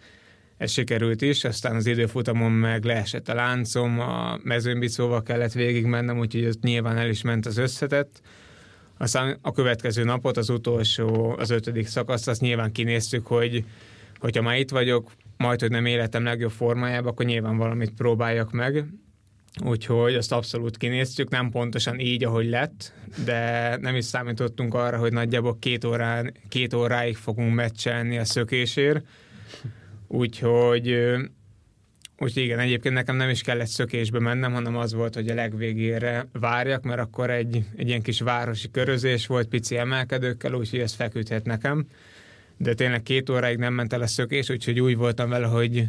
ez 0.60 0.72
sikerült 0.72 1.22
is, 1.22 1.44
aztán 1.44 1.76
az 1.76 1.86
időfutamon 1.86 2.52
meg 2.52 2.84
leesett 2.84 3.30
a 3.30 3.34
láncom, 3.34 4.00
a 4.00 4.40
mezőnybicóval 4.44 5.24
kellett 5.24 5.52
végigmennem, 5.52 6.20
úgyhogy 6.20 6.46
ott 6.46 6.62
nyilván 6.62 6.98
el 6.98 7.10
is 7.10 7.22
ment 7.22 7.46
az 7.46 7.58
összetett. 7.58 8.22
Aztán 8.98 9.38
a 9.42 9.52
következő 9.52 10.04
napot, 10.04 10.38
az 10.38 10.50
utolsó, 10.50 11.36
az 11.38 11.50
ötödik 11.50 11.88
szakasz, 11.88 12.28
azt 12.28 12.42
nyilván 12.42 12.72
kinéztük, 12.72 13.28
hogy 13.28 13.64
hogyha 14.20 14.42
már 14.42 14.58
itt 14.58 14.70
vagyok, 14.70 15.12
majd, 15.38 15.60
hogy 15.60 15.70
nem 15.70 15.86
életem 15.86 16.24
legjobb 16.24 16.52
formájában, 16.52 17.12
akkor 17.12 17.26
nyilván 17.26 17.58
valamit 17.58 17.94
próbáljak 17.94 18.52
meg. 18.52 18.86
Úgyhogy 19.64 20.16
azt 20.16 20.32
abszolút 20.32 20.78
kinéztük, 20.78 21.30
nem 21.30 21.50
pontosan 21.50 22.00
így, 22.00 22.24
ahogy 22.24 22.50
lett, 22.50 22.94
de 23.26 23.76
nem 23.78 23.96
is 23.96 24.06
számítottunk 24.06 24.74
arra, 24.74 24.98
hogy 24.98 25.14
nagyjából 25.14 25.58
két, 25.60 25.84
órán, 25.84 26.34
két 26.50 26.74
óráig 26.74 27.16
fogunk 27.16 27.54
meccselni 27.54 28.18
a 28.18 28.26
szökésért. 28.26 29.06
Úgyhogy 30.12 30.98
Úgyhogy 32.22 32.44
igen, 32.44 32.60
egyébként 32.60 32.94
nekem 32.94 33.16
nem 33.16 33.30
is 33.30 33.42
kellett 33.42 33.68
szökésbe 33.68 34.20
mennem, 34.20 34.54
hanem 34.54 34.78
az 34.78 34.94
volt, 34.94 35.16
hogy 35.16 35.30
a 35.30 35.34
legvégére 35.34 36.28
várjak, 36.32 36.84
mert 36.84 37.00
akkor 37.00 37.30
egy, 37.30 37.64
egy 37.76 37.88
ilyen 37.88 38.02
kis 38.02 38.20
városi 38.20 38.72
körözés 38.72 39.28
volt 39.28 39.48
pici 39.48 39.78
emelkedőkkel, 39.78 40.54
úgyhogy 40.54 40.80
ez 40.80 40.94
feküdhet 40.94 41.46
nekem. 41.46 41.86
De 42.58 42.74
tényleg 42.74 43.04
két 43.04 43.30
óráig 43.30 43.58
nem 43.58 43.74
ment 43.74 43.94
el 43.94 44.02
a 44.02 44.08
szökés, 44.08 44.50
úgyhogy 44.50 44.80
úgy 44.80 44.98
voltam 44.98 45.30
vele, 45.30 45.48
hogy, 45.48 45.84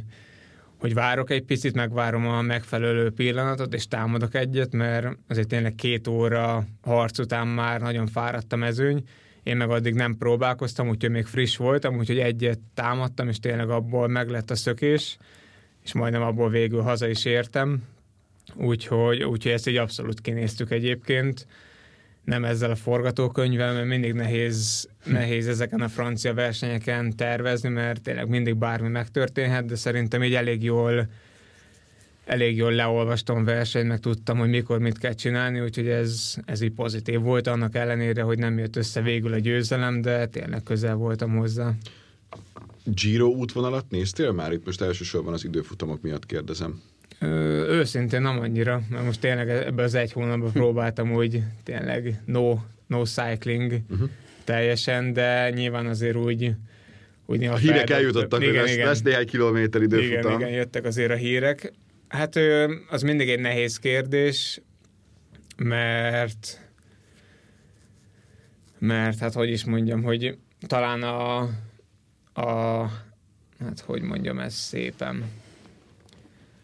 hogy 0.76 0.94
várok 0.94 1.30
egy 1.30 1.42
picit, 1.42 1.74
megvárom 1.74 2.26
a 2.26 2.42
megfelelő 2.42 3.11
pillanatot, 3.11 3.74
és 3.74 3.88
támadok 3.88 4.35
egyet, 4.35 4.72
mert 4.72 5.16
azért 5.28 5.48
tényleg 5.48 5.74
két 5.74 6.09
óra 6.09 6.64
harc 6.83 7.18
után 7.18 7.46
már 7.46 7.80
nagyon 7.80 8.06
fáradt 8.06 8.52
a 8.52 8.56
mezőny, 8.56 9.04
én 9.50 9.56
meg 9.56 9.70
addig 9.70 9.94
nem 9.94 10.16
próbálkoztam, 10.16 10.88
úgyhogy 10.88 11.10
még 11.10 11.26
friss 11.26 11.56
voltam, 11.56 11.96
úgyhogy 11.96 12.18
egyet 12.18 12.58
támadtam, 12.74 13.28
és 13.28 13.38
tényleg 13.38 13.70
abból 13.70 14.08
meglett 14.08 14.50
a 14.50 14.54
szökés, 14.54 15.16
és 15.84 15.92
majdnem 15.92 16.22
abból 16.22 16.50
végül 16.50 16.80
haza 16.80 17.08
is 17.08 17.24
értem, 17.24 17.82
úgyhogy, 18.54 19.22
úgyhogy 19.22 19.52
ezt 19.52 19.68
így 19.68 19.76
abszolút 19.76 20.20
kinéztük 20.20 20.70
egyébként, 20.70 21.46
nem 22.24 22.44
ezzel 22.44 22.70
a 22.70 22.76
forgatókönyvvel, 22.76 23.72
mert 23.72 23.86
mindig 23.86 24.12
nehéz, 24.12 24.88
nehéz 25.04 25.48
ezeken 25.48 25.80
a 25.80 25.88
francia 25.88 26.34
versenyeken 26.34 27.16
tervezni, 27.16 27.68
mert 27.68 28.02
tényleg 28.02 28.28
mindig 28.28 28.56
bármi 28.56 28.88
megtörténhet, 28.88 29.64
de 29.64 29.76
szerintem 29.76 30.22
így 30.22 30.34
elég 30.34 30.62
jól 30.62 31.08
elég 32.24 32.56
jól 32.56 32.72
leolvastam 32.72 33.44
versenyt, 33.44 33.88
meg 33.88 33.98
tudtam, 33.98 34.38
hogy 34.38 34.48
mikor 34.48 34.78
mit 34.78 34.98
kell 34.98 35.12
csinálni, 35.12 35.61
úgyhogy 35.61 35.88
ez, 35.88 36.35
ez 36.44 36.61
így 36.61 36.72
pozitív 36.72 37.20
volt, 37.20 37.46
annak 37.46 37.74
ellenére, 37.74 38.22
hogy 38.22 38.38
nem 38.38 38.59
jött 38.59 38.76
össze 38.76 39.02
végül 39.02 39.33
a 39.33 39.38
győzelem, 39.38 40.00
de 40.00 40.26
tényleg 40.26 40.62
közel 40.62 40.94
voltam 40.94 41.37
hozzá. 41.37 41.72
Giro 42.85 43.26
útvonalat 43.26 43.85
néztél 43.90 44.33
már? 44.33 44.52
Itt 44.52 44.64
most 44.66 44.80
elsősorban 44.80 45.33
az 45.33 45.44
időfutamok 45.44 46.02
miatt 46.02 46.26
kérdezem. 46.26 46.80
Ö, 47.18 47.26
őszintén 47.68 48.22
nem 48.22 48.38
annyira, 48.38 48.83
mert 48.90 49.04
most 49.04 49.20
tényleg 49.20 49.48
ebbe 49.48 49.83
az 49.83 49.94
egy 49.94 50.12
hónapban 50.12 50.52
próbáltam 50.52 51.12
úgy 51.12 51.42
tényleg 51.62 52.20
no, 52.24 52.59
no 52.87 53.04
cycling 53.04 53.80
uh-huh. 53.90 54.09
teljesen, 54.44 55.12
de 55.12 55.50
nyilván 55.50 55.87
azért 55.87 56.16
úgy, 56.16 56.52
úgy 57.26 57.44
a 57.44 57.56
hírek 57.56 57.90
eljutottak, 57.90 58.42
igen, 58.42 58.61
hogy 58.61 58.70
igen. 58.70 58.87
lesz 58.87 59.02
néhány 59.02 59.26
kilométer 59.26 59.83
időfutam. 59.83 60.18
Igen, 60.18 60.40
igen, 60.40 60.50
jöttek 60.50 60.85
azért 60.85 61.11
a 61.11 61.14
hírek. 61.14 61.72
Hát 62.11 62.37
az 62.88 63.03
mindig 63.03 63.29
egy 63.29 63.40
nehéz 63.40 63.79
kérdés, 63.79 64.61
mert 65.57 66.61
mert 68.79 69.18
hát 69.18 69.33
hogy 69.33 69.51
is 69.51 69.64
mondjam, 69.64 70.03
hogy 70.03 70.38
talán 70.66 71.03
a, 71.03 71.38
a 72.33 72.87
hát 73.64 73.81
hogy 73.81 74.03
mondjam 74.03 74.38
ezt 74.38 74.57
szépen, 74.57 75.25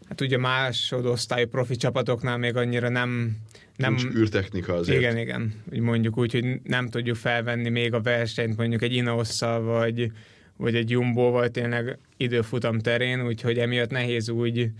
hát 0.07 0.21
ugye 0.21 0.37
másodosztályú 0.37 1.47
profi 1.47 1.75
csapatoknál 1.75 2.37
még 2.37 2.55
annyira 2.55 2.89
nem... 2.89 3.37
nem 3.75 3.93
Nincs 3.93 4.15
űrtechnika 4.15 4.73
azért. 4.73 4.99
Igen, 4.99 5.17
igen. 5.17 5.53
Úgy 5.71 5.79
mondjuk 5.79 6.17
úgy, 6.17 6.31
hogy 6.31 6.61
nem 6.63 6.87
tudjuk 6.87 7.15
felvenni 7.15 7.69
még 7.69 7.93
a 7.93 8.01
versenyt 8.01 8.57
mondjuk 8.57 8.81
egy 8.81 8.93
Ineosszal, 8.93 9.61
vagy, 9.61 10.11
vagy 10.57 10.75
egy 10.75 10.89
Jumbo-val 10.89 11.49
tényleg 11.49 11.97
időfutam 12.17 12.79
terén, 12.79 13.25
úgyhogy 13.25 13.57
emiatt 13.57 13.89
nehéz 13.89 14.29
úgy, 14.29 14.71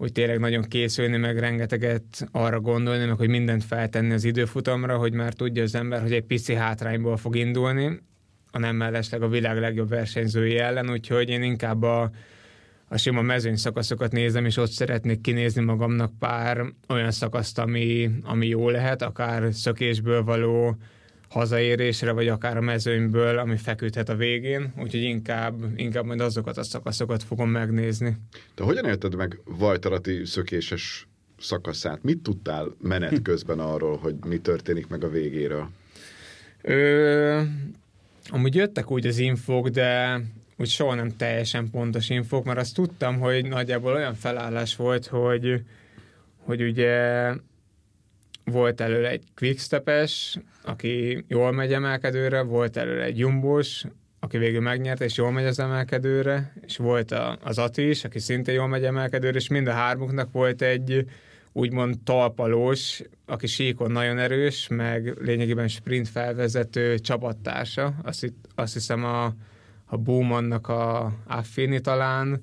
úgy 0.00 0.12
tényleg 0.12 0.38
nagyon 0.38 0.62
készülni, 0.62 1.16
meg 1.16 1.38
rengeteget 1.38 2.28
arra 2.32 2.60
gondolni, 2.60 3.04
meg 3.04 3.16
hogy 3.16 3.28
mindent 3.28 3.64
feltenni 3.64 4.12
az 4.12 4.24
időfutamra, 4.24 4.96
hogy 4.96 5.12
már 5.12 5.32
tudja 5.32 5.62
az 5.62 5.74
ember, 5.74 6.00
hogy 6.00 6.12
egy 6.12 6.24
pici 6.24 6.54
hátrányból 6.54 7.16
fog 7.16 7.36
indulni, 7.36 8.00
a 8.50 8.58
nem 8.58 8.76
mellesleg 8.76 9.22
a 9.22 9.28
világ 9.28 9.58
legjobb 9.58 9.88
versenyzői 9.88 10.58
ellen, 10.58 10.90
úgyhogy 10.90 11.28
én 11.28 11.42
inkább 11.42 11.82
a, 11.82 12.10
a 12.88 12.96
sima 12.96 13.22
mezőny 13.22 13.56
szakaszokat 13.56 14.12
nézem, 14.12 14.44
és 14.44 14.56
ott 14.56 14.70
szeretnék 14.70 15.20
kinézni 15.20 15.62
magamnak 15.62 16.18
pár 16.18 16.64
olyan 16.88 17.10
szakaszt, 17.10 17.58
ami, 17.58 18.10
ami 18.22 18.46
jó 18.46 18.68
lehet, 18.68 19.02
akár 19.02 19.54
szökésből 19.54 20.22
való 20.22 20.76
hazaérésre, 21.28 22.12
vagy 22.12 22.28
akár 22.28 22.56
a 22.56 22.60
mezőnyből, 22.60 23.38
ami 23.38 23.56
feküdhet 23.56 24.08
a 24.08 24.16
végén, 24.16 24.72
úgyhogy 24.78 25.02
inkább, 25.02 25.54
inkább 25.76 26.04
majd 26.04 26.20
azokat 26.20 26.56
a 26.56 26.62
szakaszokat 26.62 27.22
fogom 27.22 27.50
megnézni. 27.50 28.16
Te 28.54 28.64
hogyan 28.64 28.84
érted 28.84 29.14
meg 29.14 29.40
Vajtarati 29.44 30.24
szökéses 30.24 31.08
szakaszát? 31.38 32.02
Mit 32.02 32.18
tudtál 32.18 32.74
menet 32.80 33.22
közben 33.30 33.58
arról, 33.58 33.96
hogy 33.96 34.14
mi 34.26 34.38
történik 34.38 34.88
meg 34.88 35.04
a 35.04 35.08
végéről? 35.08 35.70
Ö, 36.62 37.40
amúgy 38.28 38.54
jöttek 38.54 38.90
úgy 38.90 39.06
az 39.06 39.18
infók, 39.18 39.68
de 39.68 40.20
úgy 40.56 40.68
soha 40.68 40.94
nem 40.94 41.16
teljesen 41.16 41.70
pontos 41.70 42.10
infók, 42.10 42.44
mert 42.44 42.58
azt 42.58 42.74
tudtam, 42.74 43.18
hogy 43.18 43.48
nagyjából 43.48 43.92
olyan 43.92 44.14
felállás 44.14 44.76
volt, 44.76 45.06
hogy, 45.06 45.62
hogy 46.44 46.62
ugye 46.62 47.32
volt 48.50 48.80
előle 48.80 49.08
egy 49.08 49.24
quickstepes, 49.34 50.38
aki 50.62 51.24
jól 51.28 51.52
megy 51.52 51.72
emelkedőre, 51.72 52.42
volt 52.42 52.76
előle 52.76 53.04
egy 53.04 53.18
jumbos, 53.18 53.84
aki 54.20 54.38
végül 54.38 54.60
megnyerte, 54.60 55.04
és 55.04 55.16
jól 55.16 55.30
megy 55.30 55.44
az 55.44 55.58
emelkedőre, 55.58 56.52
és 56.66 56.76
volt 56.76 57.10
a, 57.10 57.38
az 57.42 57.58
Ati 57.58 57.88
is, 57.88 58.04
aki 58.04 58.18
szintén 58.18 58.54
jól 58.54 58.66
megy 58.66 58.84
emelkedőre, 58.84 59.36
és 59.36 59.48
mind 59.48 59.66
a 59.66 59.72
hármuknak 59.72 60.32
volt 60.32 60.62
egy 60.62 61.06
úgymond 61.52 61.98
talpalós, 62.04 63.02
aki 63.26 63.46
síkon 63.46 63.90
nagyon 63.90 64.18
erős, 64.18 64.68
meg 64.68 65.14
lényegében 65.20 65.68
sprint 65.68 66.08
felvezető 66.08 66.98
csapattársa. 66.98 67.94
Azt, 68.02 68.32
azt 68.54 68.72
hiszem 68.72 69.04
a, 69.04 69.24
a 69.84 69.96
Bowmannak 69.96 70.68
a 70.68 71.12
Affini 71.26 71.80
talán, 71.80 72.42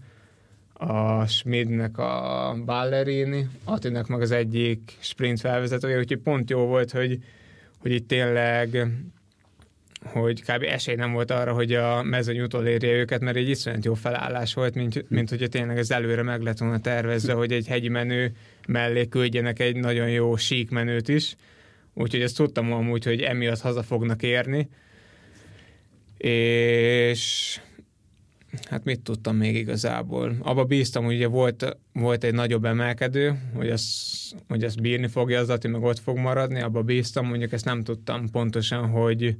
a 0.78 1.26
Schmidnek 1.28 1.98
a 1.98 2.56
Ballerini, 2.66 3.48
Attinek 3.64 4.08
meg 4.08 4.22
az 4.22 4.32
egyik 4.32 4.98
sprint 5.00 5.40
felvezetője, 5.40 5.98
úgyhogy 5.98 6.22
pont 6.22 6.50
jó 6.50 6.66
volt, 6.66 6.92
hogy, 6.92 7.20
hogy 7.78 7.92
itt 7.92 8.08
tényleg 8.08 8.88
hogy 10.06 10.42
kb. 10.42 10.64
esély 10.64 10.96
nem 10.96 11.12
volt 11.12 11.32
arra, 11.32 11.54
hogy 11.54 11.74
a 11.74 12.04
mezőny 12.04 12.40
utolérje 12.40 12.92
őket, 12.92 13.22
mert 13.22 13.38
egy 13.38 13.50
iszonyat 13.50 13.86
jó 13.86 13.94
felállás 13.94 14.54
volt, 14.54 14.76
mint, 14.76 15.10
mint 15.10 15.30
hogyha 15.30 15.48
tényleg 15.48 15.78
ez 15.78 15.92
előre 15.92 16.22
meg 16.22 16.42
lett 16.42 16.58
volna 16.58 16.80
tervezve, 16.80 17.34
hogy 17.34 17.52
egy 17.52 17.68
hegyi 17.68 17.90
menő 17.90 18.32
mellé 18.68 19.08
küldjenek 19.08 19.60
egy 19.60 19.76
nagyon 19.76 20.10
jó 20.10 20.36
sík 20.36 20.70
menőt 20.70 21.08
is. 21.08 21.36
Úgyhogy 21.94 22.22
ezt 22.22 22.36
tudtam 22.36 22.74
amúgy, 22.74 23.04
hogy 23.04 23.22
emiatt 23.22 23.60
haza 23.60 23.84
fognak 23.84 24.24
érni. 24.24 24.70
És 26.18 27.60
hát 28.70 28.84
mit 28.84 29.00
tudtam 29.00 29.36
még 29.36 29.56
igazából? 29.56 30.36
Abba 30.42 30.64
bíztam, 30.64 31.06
hogy 31.06 31.16
ugye 31.16 31.28
volt, 31.28 31.78
volt 31.94 32.24
egy 32.24 32.34
nagyobb 32.34 32.66
emelkedő, 32.66 33.40
hogy 33.54 33.70
azt, 33.70 33.88
hogy 34.48 34.64
azt 34.64 34.82
bírni 34.82 35.08
fogja 35.08 35.40
az 35.40 35.50
Ati, 35.50 35.68
meg 35.68 35.84
ott 35.84 36.00
fog 36.00 36.18
maradni, 36.18 36.62
abba 36.62 36.82
bíztam, 36.82 37.28
mondjuk 37.28 37.52
ezt 37.52 37.66
nem 37.66 37.84
tudtam 37.84 38.30
pontosan, 38.30 38.88
hogy, 38.88 39.36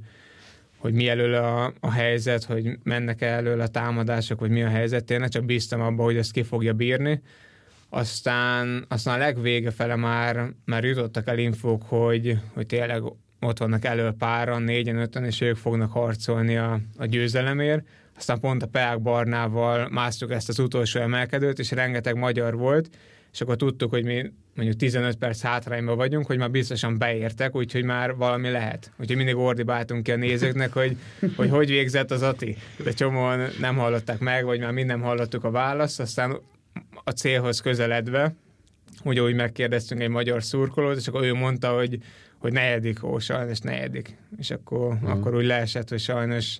hogy 0.76 0.92
mi 0.92 1.08
elől 1.08 1.34
a, 1.34 1.72
a 1.80 1.90
helyzet, 1.90 2.44
hogy 2.44 2.78
mennek 2.82 3.22
-e 3.22 3.26
elől 3.26 3.60
a 3.60 3.68
támadások, 3.68 4.40
vagy 4.40 4.50
mi 4.50 4.62
a 4.62 4.68
helyzet, 4.68 5.04
tényleg 5.04 5.28
csak 5.28 5.44
bíztam 5.44 5.80
abba, 5.80 6.02
hogy 6.02 6.16
ezt 6.16 6.32
ki 6.32 6.42
fogja 6.42 6.72
bírni. 6.72 7.22
Aztán, 7.88 8.84
aztán 8.88 9.14
a 9.14 9.18
legvége 9.18 9.70
fele 9.70 9.96
már, 9.96 10.52
már 10.64 10.84
jutottak 10.84 11.28
el 11.28 11.38
infók, 11.38 11.82
hogy, 11.82 12.38
hogy 12.54 12.66
tényleg 12.66 13.02
ott 13.40 13.58
vannak 13.58 13.84
elő 13.84 14.10
páran, 14.18 14.62
négyen, 14.62 14.96
öten, 14.98 15.24
és 15.24 15.40
ők 15.40 15.56
fognak 15.56 15.92
harcolni 15.92 16.56
a, 16.56 16.80
a 16.96 17.06
győzelemért. 17.06 17.86
Aztán 18.16 18.40
pont 18.40 18.62
a 18.62 18.66
Peák 18.66 19.00
Barnával 19.00 19.88
másztuk 19.88 20.30
ezt 20.30 20.48
az 20.48 20.58
utolsó 20.58 21.00
emelkedőt, 21.00 21.58
és 21.58 21.70
rengeteg 21.70 22.16
magyar 22.16 22.56
volt, 22.56 22.88
és 23.32 23.40
akkor 23.40 23.56
tudtuk, 23.56 23.90
hogy 23.90 24.04
mi 24.04 24.32
mondjuk 24.54 24.76
15 24.76 25.16
perc 25.16 25.40
hátrányban 25.40 25.96
vagyunk, 25.96 26.26
hogy 26.26 26.38
már 26.38 26.50
biztosan 26.50 26.98
beértek, 26.98 27.56
úgyhogy 27.56 27.84
már 27.84 28.14
valami 28.14 28.50
lehet. 28.50 28.92
Úgyhogy 28.98 29.16
mindig 29.16 29.36
ordibáltunk 29.36 30.02
ki 30.02 30.12
a 30.12 30.16
nézőknek, 30.16 30.72
hogy 30.72 30.96
hogy, 31.36 31.50
hogy 31.50 31.68
végzett 31.68 32.10
az 32.10 32.22
Ati. 32.22 32.56
De 32.84 32.92
csomóan 32.92 33.48
nem 33.60 33.76
hallották 33.76 34.18
meg, 34.18 34.44
vagy 34.44 34.60
már 34.60 34.72
mind 34.72 34.86
nem 34.86 35.00
hallottuk 35.00 35.44
a 35.44 35.50
választ, 35.50 36.00
aztán 36.00 36.38
a 37.04 37.10
célhoz 37.10 37.60
közeledve, 37.60 38.34
ugye 39.04 39.22
úgy 39.22 39.34
megkérdeztünk 39.34 40.00
egy 40.00 40.08
magyar 40.08 40.42
szurkolót, 40.42 40.96
és 40.96 41.08
akkor 41.08 41.22
ő 41.24 41.34
mondta, 41.34 41.74
hogy, 41.74 41.98
hogy 42.38 42.52
negyedik, 42.52 43.04
ó, 43.04 43.18
sajnos 43.18 43.58
negyedik. 43.58 44.16
És 44.38 44.50
akkor, 44.50 44.86
uh-huh. 44.86 45.10
akkor 45.10 45.34
úgy 45.34 45.44
leesett, 45.44 45.88
hogy 45.88 46.00
sajnos 46.00 46.58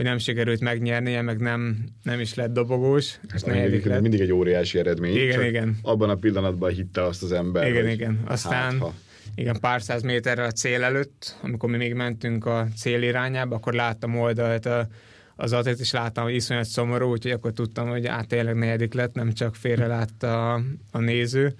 hogy 0.00 0.08
nem 0.08 0.18
sikerült 0.18 0.60
megnyernie, 0.60 1.22
meg 1.22 1.38
nem, 1.38 1.84
nem 2.02 2.20
is 2.20 2.34
lett 2.34 2.52
dobogós. 2.52 3.18
Ez 3.28 3.42
mindig, 3.42 3.86
lett. 3.86 4.00
mindig 4.00 4.20
egy 4.20 4.32
óriási 4.32 4.78
eredmény. 4.78 5.16
Igen, 5.16 5.34
csak 5.34 5.44
igen. 5.44 5.78
Abban 5.82 6.10
a 6.10 6.14
pillanatban 6.14 6.70
hitte 6.70 7.02
azt 7.02 7.22
az 7.22 7.32
ember. 7.32 7.68
Igen, 7.68 7.88
igen. 7.88 8.20
Aztán 8.26 8.80
hát, 8.80 8.92
igen, 9.34 9.60
pár 9.60 9.82
száz 9.82 10.02
méterre 10.02 10.44
a 10.44 10.50
cél 10.50 10.82
előtt, 10.82 11.36
amikor 11.42 11.70
mi 11.70 11.76
még 11.76 11.94
mentünk 11.94 12.46
a 12.46 12.66
cél 12.76 13.02
irányába, 13.02 13.56
akkor 13.56 13.72
láttam 13.72 14.18
oldalt 14.18 14.66
a, 14.66 14.88
az 15.36 15.52
atlet 15.52 15.80
is 15.80 15.90
láttam, 15.90 16.24
hogy 16.24 16.34
iszonyat 16.34 16.64
szomorú, 16.64 17.10
úgyhogy 17.10 17.32
akkor 17.32 17.52
tudtam, 17.52 17.88
hogy 17.88 18.06
át 18.06 18.28
tényleg 18.28 18.54
negyedik 18.54 18.94
lett, 18.94 19.14
nem 19.14 19.32
csak 19.32 19.54
félre 19.54 19.86
látta 19.86 20.54
a, 20.54 20.62
a 20.90 20.98
néző. 20.98 21.54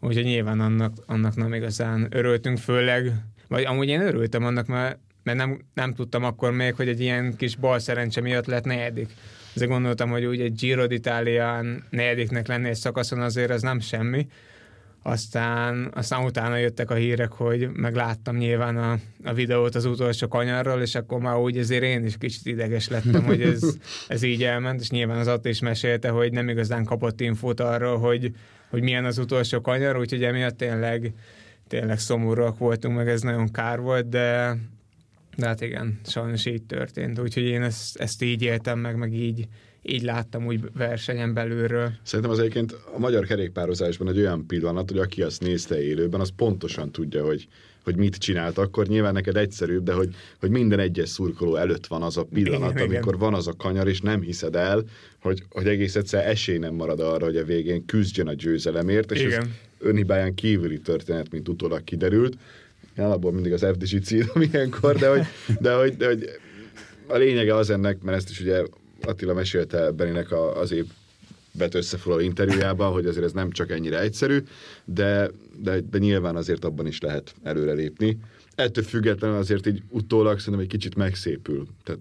Úgyhogy 0.00 0.24
nyilván 0.24 0.60
annak, 0.60 0.92
annak 1.06 1.36
nem 1.36 1.54
igazán 1.54 2.06
örültünk, 2.10 2.58
főleg, 2.58 3.12
vagy 3.48 3.64
amúgy 3.64 3.88
én 3.88 4.00
örültem 4.00 4.44
annak, 4.44 4.66
mert, 4.66 4.98
mert 5.22 5.38
nem, 5.38 5.60
nem 5.74 5.94
tudtam 5.94 6.24
akkor 6.24 6.52
még, 6.52 6.74
hogy 6.74 6.88
egy 6.88 7.00
ilyen 7.00 7.36
kis 7.36 7.56
bal 7.56 7.78
szerencse 7.78 8.20
miatt 8.20 8.46
lett 8.46 8.64
negyedik. 8.64 9.08
Azért 9.54 9.70
gondoltam, 9.70 10.10
hogy 10.10 10.24
úgy 10.24 10.40
egy 10.40 10.54
Giro 10.54 10.84
d'Italián 10.88 11.82
negyediknek 11.90 12.46
lenni 12.46 12.68
egy 12.68 12.76
szakaszon 12.76 13.20
azért 13.20 13.50
az 13.50 13.62
nem 13.62 13.80
semmi. 13.80 14.26
Aztán, 15.02 15.90
aztán 15.94 16.24
utána 16.24 16.56
jöttek 16.56 16.90
a 16.90 16.94
hírek, 16.94 17.32
hogy 17.32 17.70
megláttam 17.72 18.36
nyilván 18.36 18.76
a, 18.76 18.98
a 19.24 19.32
videót 19.32 19.74
az 19.74 19.84
utolsó 19.84 20.28
kanyarról, 20.28 20.80
és 20.80 20.94
akkor 20.94 21.20
már 21.20 21.36
úgy 21.36 21.58
azért 21.58 21.82
én 21.82 22.04
is 22.04 22.18
kicsit 22.18 22.46
ideges 22.46 22.88
lettem, 22.88 23.24
hogy 23.24 23.42
ez, 23.42 23.62
ez 24.08 24.22
így 24.22 24.42
elment, 24.42 24.80
és 24.80 24.90
nyilván 24.90 25.18
az 25.18 25.26
Atta 25.26 25.48
is 25.48 25.60
mesélte, 25.60 26.08
hogy 26.08 26.32
nem 26.32 26.48
igazán 26.48 26.84
kapott 26.84 27.20
infót 27.20 27.60
arról, 27.60 27.98
hogy, 27.98 28.34
hogy 28.70 28.82
milyen 28.82 29.04
az 29.04 29.18
utolsó 29.18 29.60
kanyar, 29.60 29.98
úgyhogy 29.98 30.24
emiatt 30.24 30.56
tényleg, 30.56 31.12
tényleg 31.68 31.98
szomorúak 31.98 32.58
voltunk, 32.58 32.96
meg 32.96 33.08
ez 33.08 33.20
nagyon 33.20 33.50
kár 33.50 33.80
volt, 33.80 34.08
de, 34.08 34.56
de 35.40 35.46
hát 35.46 35.60
igen, 35.60 36.00
sajnos 36.06 36.46
így 36.46 36.62
történt. 36.62 37.18
Úgyhogy 37.18 37.42
én 37.42 37.62
ezt, 37.62 37.96
ezt 37.96 38.22
így 38.22 38.42
éltem 38.42 38.78
meg, 38.78 38.96
meg 38.96 39.14
így, 39.14 39.48
így 39.82 40.02
láttam 40.02 40.46
úgy 40.46 40.60
versenyen 40.76 41.34
belülről. 41.34 41.92
Szerintem 42.02 42.30
az 42.30 42.38
egyébként 42.38 42.72
a 42.94 42.98
magyar 42.98 43.26
kerékpározásban 43.26 44.08
egy 44.08 44.18
olyan 44.18 44.46
pillanat, 44.46 44.90
hogy 44.90 44.98
aki 44.98 45.22
azt 45.22 45.40
nézte 45.40 45.82
élőben, 45.82 46.20
az 46.20 46.32
pontosan 46.36 46.90
tudja, 46.92 47.24
hogy, 47.24 47.48
hogy 47.84 47.96
mit 47.96 48.16
csinált 48.16 48.58
akkor. 48.58 48.86
Nyilván 48.86 49.12
neked 49.12 49.36
egyszerűbb, 49.36 49.82
de 49.82 49.92
hogy, 49.92 50.14
hogy 50.38 50.50
minden 50.50 50.78
egyes 50.78 51.08
szurkoló 51.08 51.56
előtt 51.56 51.86
van 51.86 52.02
az 52.02 52.16
a 52.16 52.24
pillanat, 52.24 52.70
igen, 52.70 52.82
amikor 52.82 53.14
igen. 53.14 53.18
van 53.18 53.34
az 53.34 53.46
a 53.46 53.54
kanyar, 53.56 53.88
és 53.88 54.00
nem 54.00 54.20
hiszed 54.20 54.56
el, 54.56 54.84
hogy, 55.20 55.42
hogy 55.50 55.66
egész 55.66 55.96
egyszer 55.96 56.28
esély 56.28 56.58
nem 56.58 56.74
marad 56.74 57.00
arra, 57.00 57.24
hogy 57.24 57.36
a 57.36 57.44
végén 57.44 57.84
küzdjön 57.84 58.28
a 58.28 58.34
győzelemért, 58.34 59.12
és 59.12 59.20
igen. 59.20 59.40
ez 59.40 59.46
önhibáján 59.78 60.34
kívüli 60.34 60.78
történet, 60.80 61.30
mint 61.30 61.48
utólag 61.48 61.84
kiderült. 61.84 62.36
Alapból 62.96 63.32
mindig 63.32 63.52
az 63.52 63.66
FDG 63.72 64.02
cíl, 64.02 64.26
ilyenkor, 64.52 64.96
de 64.96 65.08
hogy, 65.08 65.22
de 65.60 65.74
hogy, 65.74 65.96
de 65.96 66.06
hogy 66.06 66.24
a 67.06 67.16
lényege 67.16 67.54
az 67.54 67.70
ennek, 67.70 68.02
mert 68.02 68.16
ezt 68.16 68.30
is 68.30 68.40
ugye 68.40 68.62
Attila 69.02 69.34
mesélte 69.34 69.90
Beninek 69.90 70.32
az 70.32 70.72
év 70.72 70.84
bet 71.52 71.74
összefoglaló 71.74 72.20
interjújában, 72.24 72.92
hogy 72.92 73.06
azért 73.06 73.24
ez 73.24 73.32
nem 73.32 73.50
csak 73.50 73.70
ennyire 73.70 74.00
egyszerű, 74.00 74.38
de, 74.84 75.30
de, 75.62 75.80
de 75.80 75.98
nyilván 75.98 76.36
azért 76.36 76.64
abban 76.64 76.86
is 76.86 77.00
lehet 77.00 77.34
előrelépni. 77.42 78.18
Ettől 78.54 78.84
függetlenül 78.84 79.36
azért 79.36 79.66
így 79.66 79.82
utólag 79.88 80.38
szerintem 80.38 80.62
egy 80.62 80.68
kicsit 80.68 80.94
megszépül. 80.94 81.66
Tehát 81.84 82.00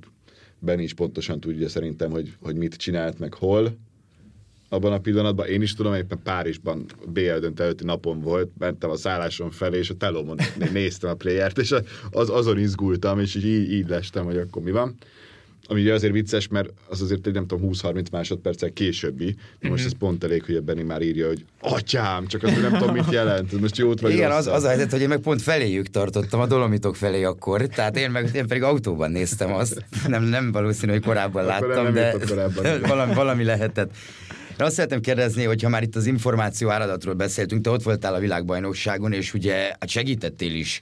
Benni 0.60 0.84
is 0.84 0.94
pontosan 0.94 1.40
tudja 1.40 1.70
szerintem, 1.70 2.12
hogy, 2.12 2.34
hogy 2.42 2.56
mit 2.56 2.76
csinált, 2.76 3.20
meg 3.20 3.34
hol, 3.34 3.78
abban 4.70 4.94
a 4.94 5.00
pillanatban. 5.00 5.48
Én 5.48 5.62
is 5.62 5.74
tudom, 5.74 5.94
éppen 5.94 6.20
Párizsban 6.24 6.86
BL 7.08 7.40
dönt 7.40 7.60
előtti 7.60 7.84
napon 7.84 8.22
volt, 8.22 8.50
mentem 8.58 8.90
a 8.90 8.96
szálláson 8.96 9.52
felé, 9.52 9.78
és 9.78 9.90
a 9.90 9.94
telomon 9.94 10.38
néztem 10.72 11.10
a 11.10 11.14
playert, 11.14 11.58
és 11.58 11.76
az, 12.12 12.30
azon 12.30 12.60
izgultam, 12.60 13.20
és 13.20 13.36
így, 13.36 13.72
így 13.72 13.88
lestem, 13.88 14.26
hogy 14.26 14.38
akkor 14.38 14.62
mi 14.62 14.72
van 14.72 14.96
ami 15.70 15.82
ugye 15.82 15.94
azért 15.94 16.14
vicces, 16.14 16.48
mert 16.48 16.70
az 16.88 17.02
azért 17.02 17.28
egy 17.28 17.34
nem 17.34 17.48
tudom 17.48 17.70
20-30 17.74 18.12
másodperccel 18.12 18.70
későbbi, 18.74 19.36
de 19.60 19.70
most 19.70 19.82
mm-hmm. 19.82 19.92
ez 19.92 19.98
pont 20.00 20.24
elég, 20.24 20.44
hogy 20.46 20.62
Benni 20.62 20.84
már 20.84 21.02
írja, 21.02 21.28
hogy 21.28 21.46
atyám, 21.60 22.28
csak 22.28 22.44
azt 22.44 22.62
nem 22.62 22.78
tudom, 22.78 22.94
mit 22.94 23.12
jelent, 23.12 23.60
most 23.60 23.78
jót 23.78 24.00
vagy 24.00 24.12
Igen, 24.12 24.32
az, 24.32 24.48
az 24.48 24.64
a 24.64 24.68
helyzet, 24.68 24.92
hogy 24.92 25.02
én 25.02 25.08
meg 25.08 25.20
pont 25.20 25.42
feléjük 25.42 25.88
tartottam, 25.88 26.40
a 26.40 26.46
Dolomitok 26.46 26.96
felé 26.96 27.24
akkor, 27.24 27.62
tehát 27.62 27.98
én 27.98 28.12
meg 28.12 28.30
én 28.34 28.48
pedig 28.48 28.64
autóban 28.64 29.12
néztem 29.12 29.54
azt, 29.54 29.86
nem, 30.08 30.24
nem 30.24 30.52
valószínű, 30.52 30.92
hogy 30.92 31.04
korábban 31.04 31.46
láttam, 31.46 31.94
de 31.94 32.16
korábban. 32.28 32.82
valami, 32.88 33.14
valami 33.14 33.44
lehetett. 33.44 33.92
Én 34.60 34.66
azt 34.66 34.76
szeretném 34.76 35.02
kérdezni, 35.02 35.44
hogy 35.44 35.64
ha 35.64 35.70
már 35.70 35.84
itt 35.84 35.96
az 35.96 36.06
információ 36.06 36.70
áradatról 36.70 37.14
beszéltünk, 37.14 37.64
te 37.64 37.70
ott 37.70 37.84
voltál 37.84 38.14
a 38.14 38.20
világbajnokságon, 38.20 39.14
és 39.14 39.34
ugye 39.34 39.54
hát 39.54 39.90
segítettél 39.90 40.56
is 40.56 40.82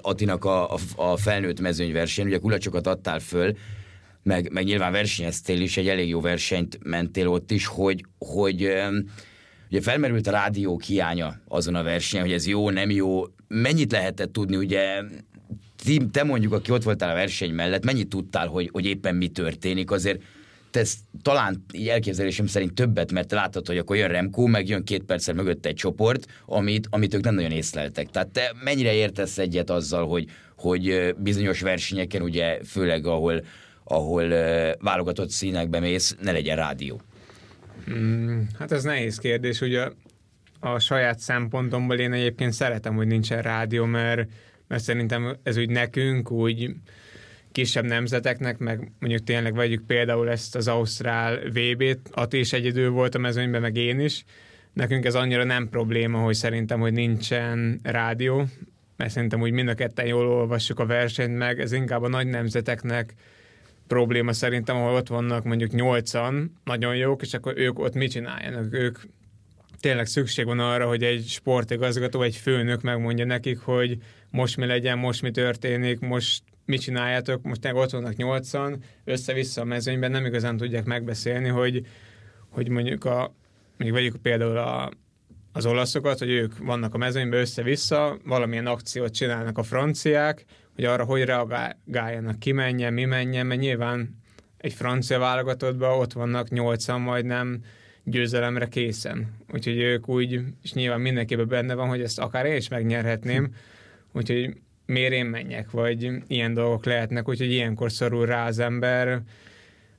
Atinak 0.00 0.44
a, 0.44 0.74
a, 0.74 0.78
a 0.96 1.16
felnőtt 1.16 1.60
mezőnyversenyen, 1.60 2.30
ugye 2.30 2.40
kulacsokat 2.40 2.86
adtál 2.86 3.18
föl, 3.18 3.56
meg, 4.22 4.52
meg 4.52 4.64
nyilván 4.64 4.92
versenyeztél 4.92 5.60
is, 5.60 5.76
egy 5.76 5.88
elég 5.88 6.08
jó 6.08 6.20
versenyt 6.20 6.78
mentél 6.82 7.28
ott 7.28 7.50
is, 7.50 7.66
hogy, 7.66 8.04
hogy 8.18 8.72
ugye 9.70 9.80
felmerült 9.80 10.26
a 10.26 10.30
rádió 10.30 10.80
hiánya 10.86 11.40
azon 11.48 11.74
a 11.74 11.82
versenyen, 11.82 12.26
hogy 12.26 12.34
ez 12.34 12.46
jó, 12.46 12.70
nem 12.70 12.90
jó, 12.90 13.24
mennyit 13.48 13.92
lehetett 13.92 14.32
tudni, 14.32 14.56
ugye 14.56 15.02
te 16.12 16.22
mondjuk, 16.24 16.52
aki 16.52 16.70
ott 16.70 16.82
voltál 16.82 17.10
a 17.10 17.14
verseny 17.14 17.52
mellett, 17.52 17.84
mennyit 17.84 18.08
tudtál, 18.08 18.46
hogy, 18.46 18.68
hogy 18.72 18.86
éppen 18.86 19.14
mi 19.14 19.28
történik, 19.28 19.90
azért 19.90 20.22
te 20.70 20.84
talán 21.22 21.64
így 21.72 21.88
elképzelésem 21.88 22.46
szerint 22.46 22.74
többet, 22.74 23.12
mert 23.12 23.28
te 23.28 23.34
láttad, 23.34 23.66
hogy 23.66 23.78
akkor 23.78 23.96
jön 23.96 24.08
Remco, 24.08 24.46
meg 24.46 24.68
jön 24.68 24.84
két 24.84 25.02
perccel 25.02 25.34
mögött 25.34 25.66
egy 25.66 25.74
csoport, 25.74 26.26
amit, 26.46 26.86
amit 26.90 27.14
ők 27.14 27.24
nem 27.24 27.34
nagyon 27.34 27.50
észleltek. 27.50 28.10
Tehát 28.10 28.28
te 28.28 28.54
mennyire 28.64 28.92
értesz 28.94 29.38
egyet 29.38 29.70
azzal, 29.70 30.08
hogy, 30.08 30.26
hogy 30.56 31.14
bizonyos 31.18 31.60
versenyeken, 31.60 32.22
ugye 32.22 32.58
főleg 32.64 33.06
ahol 33.06 33.42
ahol 33.84 34.28
válogatott 34.80 35.30
színekbe 35.30 35.80
mész, 35.80 36.16
ne 36.22 36.32
legyen 36.32 36.56
rádió? 36.56 37.00
Mm, 37.90 38.40
hát 38.58 38.72
ez 38.72 38.82
nehéz 38.82 39.18
kérdés, 39.18 39.60
ugye 39.60 39.88
a 40.60 40.78
saját 40.78 41.18
szempontomból 41.18 41.98
én 41.98 42.12
egyébként 42.12 42.52
szeretem, 42.52 42.94
hogy 42.94 43.06
nincsen 43.06 43.42
rádió, 43.42 43.84
mert, 43.84 44.28
mert 44.68 44.82
szerintem 44.82 45.36
ez 45.42 45.56
úgy 45.56 45.70
nekünk, 45.70 46.30
úgy 46.30 46.70
kisebb 47.52 47.84
nemzeteknek, 47.84 48.58
meg 48.58 48.92
mondjuk 48.98 49.24
tényleg 49.24 49.54
vegyük 49.54 49.86
például 49.86 50.30
ezt 50.30 50.56
az 50.56 50.68
Ausztrál 50.68 51.36
VB-t, 51.36 51.98
Ati 52.10 52.38
is 52.38 52.52
egyedül 52.52 52.90
volt 52.90 53.14
a 53.14 53.18
mezőnyben, 53.18 53.60
meg 53.60 53.76
én 53.76 54.00
is. 54.00 54.24
Nekünk 54.72 55.04
ez 55.04 55.14
annyira 55.14 55.44
nem 55.44 55.68
probléma, 55.68 56.18
hogy 56.18 56.34
szerintem, 56.34 56.80
hogy 56.80 56.92
nincsen 56.92 57.80
rádió, 57.82 58.44
mert 58.96 59.10
szerintem 59.10 59.40
úgy 59.40 59.52
mind 59.52 59.68
a 59.68 59.74
ketten 59.74 60.06
jól 60.06 60.26
olvassuk 60.26 60.78
a 60.78 60.86
versenyt 60.86 61.36
meg, 61.36 61.60
ez 61.60 61.72
inkább 61.72 62.02
a 62.02 62.08
nagy 62.08 62.26
nemzeteknek 62.26 63.14
probléma 63.86 64.32
szerintem, 64.32 64.76
ahol 64.76 64.94
ott 64.94 65.08
vannak 65.08 65.44
mondjuk 65.44 65.70
nyolcan, 65.70 66.52
nagyon 66.64 66.96
jók, 66.96 67.22
és 67.22 67.34
akkor 67.34 67.52
ők 67.56 67.78
ott 67.78 67.94
mit 67.94 68.10
csináljanak? 68.10 68.74
Ők 68.74 68.98
tényleg 69.80 70.06
szükség 70.06 70.44
van 70.44 70.58
arra, 70.58 70.86
hogy 70.86 71.02
egy 71.02 71.26
sportigazgató, 71.26 72.22
egy 72.22 72.36
főnök 72.36 72.82
megmondja 72.82 73.24
nekik, 73.24 73.58
hogy 73.58 73.98
most 74.30 74.56
mi 74.56 74.66
legyen, 74.66 74.98
most 74.98 75.22
mi 75.22 75.30
történik, 75.30 76.00
most 76.00 76.42
mit 76.70 76.80
csináljátok, 76.80 77.42
most 77.42 77.60
tényleg 77.60 77.82
ott 77.82 77.90
vannak 77.90 78.16
nyolcan, 78.16 78.82
össze-vissza 79.04 79.60
a 79.60 79.64
mezőnyben, 79.64 80.10
nem 80.10 80.24
igazán 80.24 80.56
tudják 80.56 80.84
megbeszélni, 80.84 81.48
hogy, 81.48 81.86
hogy 82.48 82.68
mondjuk 82.68 83.04
a, 83.04 83.34
mondjuk 83.76 83.98
vegyük 83.98 84.16
például 84.16 84.56
a, 84.56 84.90
az 85.52 85.66
olaszokat, 85.66 86.18
hogy 86.18 86.30
ők 86.30 86.58
vannak 86.58 86.94
a 86.94 86.98
mezőnyben 86.98 87.40
össze-vissza, 87.40 88.18
valamilyen 88.24 88.66
akciót 88.66 89.14
csinálnak 89.14 89.58
a 89.58 89.62
franciák, 89.62 90.44
hogy 90.74 90.84
arra 90.84 91.04
hogy 91.04 91.24
reagáljanak, 91.24 92.38
ki 92.38 92.52
menjen, 92.52 92.92
mi 92.92 93.04
menjen, 93.04 93.46
mert 93.46 93.60
nyilván 93.60 94.20
egy 94.56 94.72
francia 94.72 95.18
válogatottban 95.18 95.98
ott 95.98 96.12
vannak 96.12 96.48
nyolcan 96.48 97.00
majdnem 97.00 97.62
győzelemre 98.04 98.66
készen. 98.66 99.36
Úgyhogy 99.52 99.78
ők 99.78 100.08
úgy, 100.08 100.40
és 100.62 100.72
nyilván 100.72 101.00
mindenkiben 101.00 101.48
benne 101.48 101.74
van, 101.74 101.88
hogy 101.88 102.02
ezt 102.02 102.18
akár 102.18 102.46
én 102.46 102.56
is 102.56 102.68
megnyerhetném, 102.68 103.54
úgyhogy 104.12 104.56
miért 104.90 105.12
én 105.12 105.26
menjek, 105.26 105.70
vagy 105.70 106.10
ilyen 106.26 106.54
dolgok 106.54 106.84
lehetnek, 106.84 107.28
úgyhogy 107.28 107.52
ilyenkor 107.52 107.92
szorul 107.92 108.26
rá 108.26 108.46
az 108.46 108.58
ember 108.58 109.20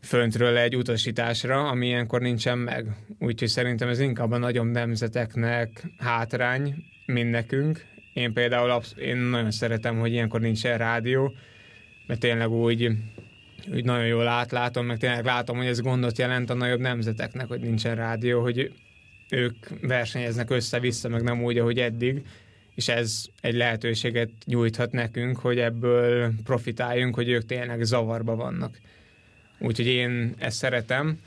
föntről 0.02 0.58
egy 0.58 0.76
utasításra, 0.76 1.68
ami 1.70 1.88
ilyenkor 1.88 2.22
nincsen 2.22 2.58
meg. 2.58 2.86
Úgyhogy 3.20 3.48
szerintem 3.48 3.90
ez 3.90 4.00
inkább 4.00 4.32
a 4.32 4.38
nagyobb 4.38 4.72
nemzeteknek 4.72 5.84
hátrány, 5.98 6.76
mint 7.06 7.32
nekünk, 7.32 7.86
én 8.14 8.34
például 8.34 8.70
absz- 8.70 8.98
én 8.98 9.18
nagyon 9.18 9.52
szeretem, 9.52 10.00
hogy 10.00 10.12
ilyenkor 10.12 10.42
nincsen 10.42 10.78
rádió, 10.78 11.34
mert 12.08 12.20
tényleg 12.20 12.50
úgy, 12.50 12.92
úgy 13.74 13.86
nagyon 13.86 14.08
jól 14.08 14.28
átlátom, 14.28 14.86
meg 14.86 14.98
tényleg 14.98 15.26
látom, 15.26 15.58
hogy 15.58 15.66
ez 15.66 15.82
gondot 15.82 16.18
jelent 16.18 16.50
a 16.50 16.54
nagyobb 16.54 16.80
nemzeteknek, 16.80 17.48
hogy 17.48 17.62
nincsen 17.62 17.96
rádió, 17.96 18.42
hogy 18.42 18.72
ők 19.30 19.56
versenyeznek 19.82 20.50
össze-vissza, 20.50 21.10
meg 21.10 21.24
nem 21.24 21.44
úgy, 21.44 21.58
ahogy 21.58 21.80
eddig, 21.80 22.24
és 22.76 22.88
ez 22.88 23.26
egy 23.42 23.56
lehetőséget 23.56 24.30
nyújthat 24.46 24.92
nekünk, 24.92 25.38
hogy 25.38 25.58
ebből 25.58 26.32
profitáljunk, 26.44 27.16
hogy 27.16 27.30
ők 27.30 27.46
tényleg 27.46 27.84
zavarba 27.84 28.36
vannak. 28.36 28.78
Úgyhogy 29.60 29.88
én 29.88 30.34
ezt 30.38 30.58
szeretem. 30.58 31.20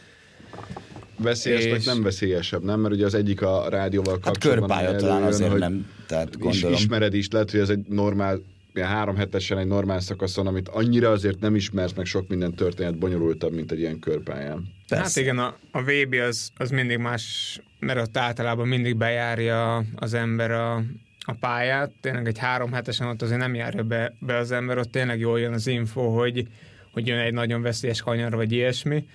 Veszélyes, 1.16 1.64
és... 1.64 1.84
nem 1.84 2.02
veszélyesebb, 2.02 2.64
nem? 2.64 2.80
Mert 2.80 2.94
ugye 2.94 3.04
az 3.04 3.14
egyik 3.14 3.42
a 3.42 3.68
rádióval 3.68 4.12
hát 4.12 4.22
kapcsolatban. 4.22 4.70
Hát 4.70 4.78
körpálya 4.78 5.00
talán 5.00 5.22
azért 5.22 5.50
hogy 5.50 5.60
nem, 5.60 5.90
tehát 6.06 6.38
gondolom. 6.38 6.72
Is, 6.72 6.80
ismered 6.80 7.14
is, 7.14 7.28
lehet, 7.30 7.50
hogy 7.50 7.60
ez 7.60 7.68
egy 7.68 7.84
normál 7.88 8.40
ilyen 8.74 8.88
három 8.88 9.16
hetesen 9.16 9.58
egy 9.58 9.66
normál 9.66 10.00
szakaszon, 10.00 10.46
amit 10.46 10.68
annyira 10.68 11.10
azért 11.10 11.40
nem 11.40 11.54
ismersz, 11.54 11.92
meg 11.92 12.06
sok 12.06 12.28
minden 12.28 12.54
történet 12.54 12.98
bonyolultabb, 12.98 13.52
mint 13.52 13.72
egy 13.72 13.78
ilyen 13.78 13.98
körpályán. 13.98 14.72
Persze. 14.88 15.04
Hát 15.04 15.16
igen, 15.16 15.38
a, 15.38 15.56
a 15.70 15.82
VB 15.82 16.14
az, 16.28 16.50
az 16.56 16.70
mindig 16.70 16.98
más, 16.98 17.60
mert 17.78 18.00
ott 18.00 18.16
általában 18.16 18.68
mindig 18.68 18.96
bejárja 18.96 19.84
az 19.94 20.14
ember 20.14 20.50
a, 20.50 20.82
a 21.24 21.32
pályát. 21.32 21.90
Tényleg 22.00 22.26
egy 22.26 22.38
három 22.38 22.72
hetesen 22.72 23.06
ott 23.06 23.22
azért 23.22 23.40
nem 23.40 23.54
járja 23.54 23.82
be, 23.82 24.14
be 24.18 24.36
az 24.36 24.52
ember, 24.52 24.78
ott 24.78 24.90
tényleg 24.90 25.18
jól 25.18 25.40
jön 25.40 25.52
az 25.52 25.66
info, 25.66 26.08
hogy 26.08 26.48
hogy 26.94 27.06
jön 27.06 27.18
egy 27.18 27.32
nagyon 27.32 27.62
veszélyes 27.62 28.02
kanyar, 28.02 28.34
vagy 28.34 28.52
ilyesmi. 28.52 29.06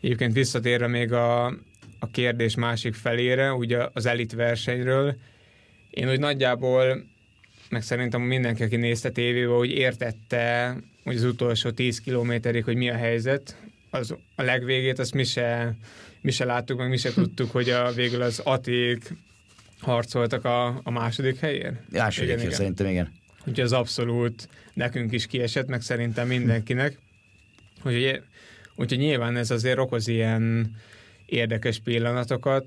Egyébként 0.00 0.32
visszatérve 0.32 0.86
még 0.86 1.12
a, 1.12 1.46
a 1.98 2.06
kérdés 2.12 2.54
másik 2.54 2.94
felére, 2.94 3.52
ugye 3.52 3.86
az 3.92 4.06
elit 4.06 4.32
versenyről, 4.32 5.16
én 5.90 6.10
úgy 6.10 6.18
nagyjából, 6.18 7.04
meg 7.70 7.82
szerintem 7.82 8.20
mindenki, 8.20 8.62
aki 8.62 8.76
nézte 8.76 9.10
tévébe, 9.10 9.52
hogy 9.52 9.70
értette, 9.70 10.76
hogy 11.04 11.16
az 11.16 11.24
utolsó 11.24 11.70
10 11.70 12.00
kilométerig, 12.00 12.64
hogy 12.64 12.76
mi 12.76 12.90
a 12.90 12.96
helyzet, 12.96 13.56
az, 13.90 14.16
a 14.34 14.42
legvégét 14.42 14.98
azt 14.98 15.14
mi 15.14 15.24
se, 15.24 15.76
mi 16.20 16.30
se 16.30 16.44
láttuk, 16.44 16.78
meg 16.78 16.88
mi 16.88 16.96
se 16.96 17.12
tudtuk, 17.12 17.50
hogy 17.50 17.70
a, 17.70 17.92
végül 17.92 18.22
az 18.22 18.38
Aték 18.38 19.14
harcoltak 19.82 20.44
a, 20.44 20.80
a 20.82 20.90
második 20.90 21.38
helyén. 21.38 21.78
Második, 21.90 22.28
igen, 22.30 22.40
igen. 22.40 22.52
szerintem 22.52 22.86
igen. 22.86 23.12
Úgyhogy 23.38 23.60
az 23.60 23.72
abszolút 23.72 24.48
nekünk 24.74 25.12
is 25.12 25.26
kiesett, 25.26 25.66
meg 25.66 25.82
szerintem 25.82 26.26
mindenkinek. 26.26 26.98
Úgyhogy, 27.84 28.22
úgyhogy 28.76 28.98
nyilván 28.98 29.36
ez 29.36 29.50
azért 29.50 29.78
okoz 29.78 30.08
ilyen 30.08 30.74
érdekes 31.26 31.78
pillanatokat, 31.78 32.66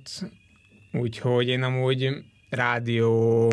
úgyhogy 0.91 1.47
én 1.47 1.63
amúgy 1.63 2.09
rádió 2.49 3.51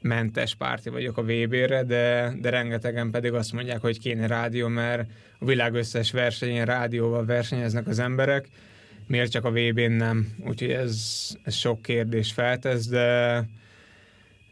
mentes 0.00 0.54
párti 0.54 0.90
vagyok 0.90 1.18
a 1.18 1.22
VB-re, 1.22 1.82
de, 1.82 2.34
de 2.40 2.50
rengetegen 2.50 3.10
pedig 3.10 3.32
azt 3.32 3.52
mondják, 3.52 3.80
hogy 3.80 3.98
kéne 3.98 4.26
rádió, 4.26 4.68
mert 4.68 5.10
a 5.38 5.44
világ 5.44 5.74
összes 5.74 6.10
versenyén 6.10 6.64
rádióval 6.64 7.24
versenyeznek 7.24 7.86
az 7.86 7.98
emberek, 7.98 8.48
miért 9.06 9.30
csak 9.30 9.44
a 9.44 9.50
VB-n 9.50 9.92
nem? 9.92 10.34
Úgyhogy 10.46 10.70
ez, 10.70 11.26
ez 11.42 11.54
sok 11.54 11.82
kérdés 11.82 12.32
feltesz, 12.32 12.86
de, 12.86 13.48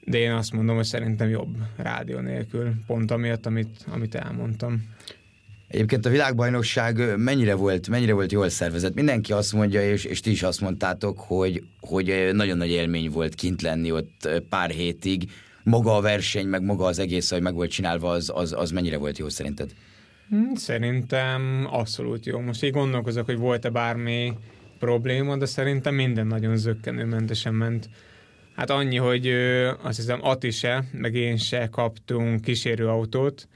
de 0.04 0.18
én 0.18 0.32
azt 0.32 0.52
mondom, 0.52 0.76
hogy 0.76 0.84
szerintem 0.84 1.28
jobb 1.28 1.56
rádió 1.76 2.18
nélkül, 2.18 2.72
pont 2.86 3.10
amiatt, 3.10 3.46
amit, 3.46 3.84
amit 3.90 4.14
elmondtam. 4.14 4.92
Egyébként 5.68 6.06
a 6.06 6.10
világbajnokság 6.10 7.16
mennyire 7.16 7.54
volt, 7.54 7.88
mennyire 7.88 8.12
volt 8.12 8.32
jól 8.32 8.48
szervezett? 8.48 8.94
Mindenki 8.94 9.32
azt 9.32 9.52
mondja, 9.52 9.90
és, 9.90 10.04
és 10.04 10.20
ti 10.20 10.30
is 10.30 10.42
azt 10.42 10.60
mondtátok, 10.60 11.18
hogy, 11.18 11.62
hogy 11.80 12.30
nagyon 12.32 12.56
nagy 12.56 12.70
élmény 12.70 13.10
volt 13.10 13.34
kint 13.34 13.62
lenni 13.62 13.92
ott 13.92 14.28
pár 14.48 14.70
hétig. 14.70 15.30
Maga 15.62 15.96
a 15.96 16.00
verseny, 16.00 16.46
meg 16.46 16.62
maga 16.62 16.84
az 16.84 16.98
egész, 16.98 17.30
hogy 17.30 17.42
meg 17.42 17.54
volt 17.54 17.70
csinálva, 17.70 18.10
az, 18.10 18.30
az, 18.34 18.52
az 18.52 18.70
mennyire 18.70 18.96
volt 18.96 19.18
jó 19.18 19.28
szerinted? 19.28 19.70
Hmm, 20.28 20.54
szerintem 20.54 21.66
abszolút 21.70 22.26
jó. 22.26 22.40
Most 22.40 22.64
így 22.64 22.72
gondolkozok, 22.72 23.24
hogy 23.24 23.38
volt-e 23.38 23.70
bármi 23.70 24.32
probléma, 24.78 25.36
de 25.36 25.46
szerintem 25.46 25.94
minden 25.94 26.26
nagyon 26.26 26.56
zöggenőmentesen 26.56 27.54
ment. 27.54 27.88
Hát 28.56 28.70
annyi, 28.70 28.96
hogy 28.96 29.28
azt 29.82 29.96
hiszem 29.96 30.18
Ati 30.22 30.50
se, 30.50 30.84
meg 30.92 31.14
én 31.14 31.36
se 31.36 31.68
kaptunk 31.70 32.40
kísérőautót, 32.40 33.48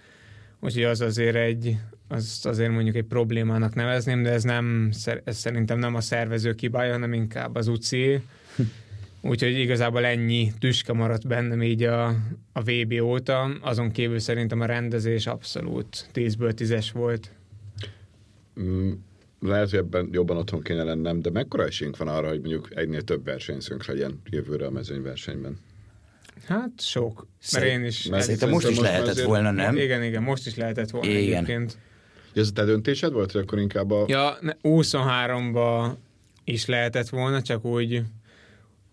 úgyhogy 0.61 0.83
az 0.83 1.01
azért 1.01 1.37
egy, 1.37 1.77
azt 2.09 2.47
azért 2.47 2.71
mondjuk 2.71 2.97
egy 2.97 3.05
problémának 3.05 3.75
nevezném, 3.75 4.23
de 4.23 4.31
ez 4.31 4.43
nem, 4.43 4.91
ez 5.25 5.37
szerintem 5.37 5.79
nem 5.79 5.95
a 5.95 6.01
szervező 6.01 6.55
kibája, 6.55 6.93
hanem 6.93 7.13
inkább 7.13 7.55
az 7.55 7.69
UCI. 7.69 8.21
Úgyhogy 9.21 9.59
igazából 9.59 10.05
ennyi 10.05 10.53
tüske 10.59 10.93
maradt 10.93 11.27
bennem 11.27 11.63
így 11.63 11.83
a, 11.83 12.07
a 12.53 12.63
VB 12.63 13.01
óta, 13.01 13.51
azon 13.61 13.91
kívül 13.91 14.19
szerintem 14.19 14.61
a 14.61 14.65
rendezés 14.65 15.27
abszolút 15.27 16.11
10-ből 16.15 16.53
10-es 16.57 16.87
volt. 16.93 17.31
Mm, 18.61 18.93
lehet, 19.41 19.71
hogy 19.71 19.79
ebben 19.79 20.09
jobban 20.13 20.37
otthon 20.37 20.63
kéne 20.63 20.83
lennem, 20.83 21.21
de 21.21 21.31
mekkora 21.31 21.65
esélyünk 21.65 21.97
van 21.97 22.09
arra, 22.09 22.29
hogy 22.29 22.41
mondjuk 22.41 22.69
egynél 22.75 23.03
több 23.03 23.25
versenyszünk 23.25 23.87
legyen 23.87 24.21
jövőre 24.31 24.67
a 24.67 24.71
mezőnyversenyben? 24.71 25.59
Hát 26.47 26.71
sok. 26.77 27.27
Mert 27.53 27.65
én 27.65 27.85
is... 27.85 28.07
Mert 28.07 28.23
szerintem 28.23 28.49
most 28.49 28.69
is 28.69 28.79
lehetett 28.79 29.09
azért... 29.09 29.27
volna, 29.27 29.51
nem? 29.51 29.77
Igen, 29.77 30.03
igen, 30.03 30.23
most 30.23 30.47
is 30.47 30.57
lehetett 30.57 30.91
volna 30.91 31.09
igen. 31.09 31.23
egyébként. 31.23 31.79
Ez 32.35 32.49
a 32.49 32.53
te 32.53 32.65
döntésed 32.65 33.13
volt, 33.13 33.33
hogy 33.33 33.41
akkor 33.41 33.59
inkább 33.59 33.91
a... 33.91 34.05
Ja, 34.09 34.39
23-ba 34.63 35.91
is 36.45 36.67
lehetett 36.67 37.09
volna, 37.09 37.43
csak 37.43 37.65
úgy, 37.65 38.03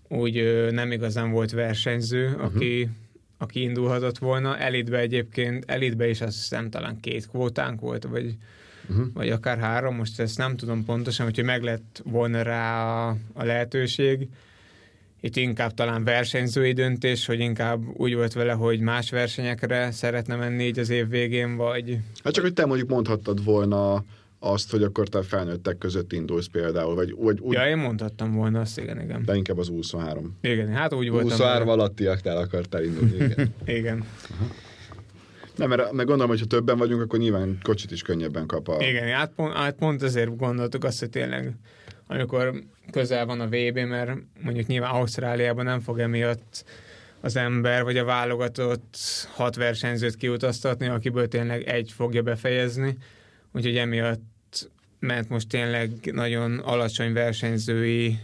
úgy 0.08 0.68
nem 0.72 0.92
igazán 0.92 1.32
volt 1.32 1.52
versenyző, 1.52 2.26
uh-huh. 2.28 2.44
aki, 2.44 2.90
aki 3.38 3.62
indulhatott 3.62 4.18
volna. 4.18 4.58
Elitbe 4.58 4.98
egyébként, 4.98 5.64
elitbe 5.68 6.10
is 6.10 6.22
azt 6.22 6.36
hiszem 6.36 6.70
talán 6.70 7.00
két 7.00 7.28
kvótánk 7.28 7.80
volt, 7.80 8.04
vagy, 8.04 8.36
uh-huh. 8.90 9.06
vagy 9.14 9.30
akár 9.30 9.58
három, 9.58 9.96
most 9.96 10.20
ezt 10.20 10.38
nem 10.38 10.56
tudom 10.56 10.86
pontosan, 10.86 11.26
hogy 11.26 11.44
meg 11.44 11.64
lett 11.64 12.02
volna 12.06 12.42
rá 12.42 12.86
a, 12.86 13.18
a 13.34 13.44
lehetőség 13.44 14.28
itt 15.26 15.36
inkább 15.36 15.74
talán 15.74 16.04
versenyzői 16.04 16.74
döntés, 16.74 17.26
hogy 17.26 17.40
inkább 17.40 17.82
úgy 17.94 18.16
volt 18.16 18.34
vele, 18.34 18.52
hogy 18.52 18.80
más 18.80 19.10
versenyekre 19.10 19.92
szeretne 19.92 20.36
menni 20.36 20.64
így 20.64 20.80
az 20.80 20.90
év 20.90 21.10
végén, 21.10 21.56
vagy... 21.56 21.98
Hát 22.24 22.34
csak, 22.34 22.44
hogy 22.44 22.54
te 22.54 22.66
mondjuk 22.66 22.90
mondhattad 22.90 23.44
volna 23.44 24.04
azt, 24.40 24.72
hogy 24.72 24.84
akkor 24.84 25.08
te 25.08 25.22
felnőttek 25.22 25.78
között 25.78 26.14
indulsz 26.14 26.48
például, 26.48 26.96
vagy, 26.96 27.16
vagy 27.18 27.40
úgy... 27.40 27.54
Ja, 27.54 27.68
én 27.68 27.78
mondhattam 27.78 28.34
volna 28.34 28.60
azt, 28.60 28.80
igen, 28.80 29.02
igen. 29.02 29.24
De 29.26 29.36
inkább 29.36 29.58
az 29.58 29.68
23. 29.68 30.38
Igen, 30.42 30.68
hát 30.68 30.94
úgy 30.94 31.10
voltam. 31.10 31.30
23 31.30 31.70
alattiaktál 31.70 32.38
akartál 32.38 32.84
indulni, 32.84 33.16
igen. 33.16 33.54
igen. 33.78 34.04
Aha. 34.32 34.48
Nem, 35.56 35.70
mert 35.70 35.92
meg 35.92 36.06
gondolom, 36.06 36.30
hogy 36.30 36.40
ha 36.40 36.46
többen 36.46 36.78
vagyunk, 36.78 37.02
akkor 37.02 37.20
nyilván 37.20 37.58
kocsit 37.64 37.92
is 37.92 38.02
könnyebben 38.02 38.46
kap 38.46 38.68
a... 38.68 38.86
Igen, 38.86 39.08
hát 39.08 39.32
pont, 39.36 39.54
hát 39.54 39.76
pont 39.76 40.04
ezért 40.04 40.38
gondoltuk 40.38 40.84
azt, 40.84 41.00
hogy 41.00 41.10
tényleg 41.10 41.54
amikor 42.08 42.64
közel 42.92 43.26
van 43.26 43.40
a 43.40 43.48
VB, 43.48 43.78
mert 43.78 44.12
mondjuk 44.42 44.68
nyilván 44.68 44.92
Ausztráliában 44.92 45.66
nem 45.66 45.80
fog 45.80 46.00
emiatt 46.00 46.66
az 47.22 47.36
ember 47.36 47.84
vagy 47.84 47.98
a 47.98 48.04
válogatott 48.04 48.98
hat 49.34 49.56
versenyzőt 49.56 50.16
kiutaztatni, 50.16 50.88
akiből 50.88 51.28
tényleg 51.28 51.64
egy 51.64 51.92
fogja 51.96 52.22
befejezni. 52.22 52.98
Úgyhogy 53.56 53.78
emiatt 53.78 54.70
ment 55.00 55.30
most 55.30 55.48
tényleg 55.48 55.90
nagyon 56.12 56.60
alacsony 56.60 57.14
versenyzői 57.14 58.20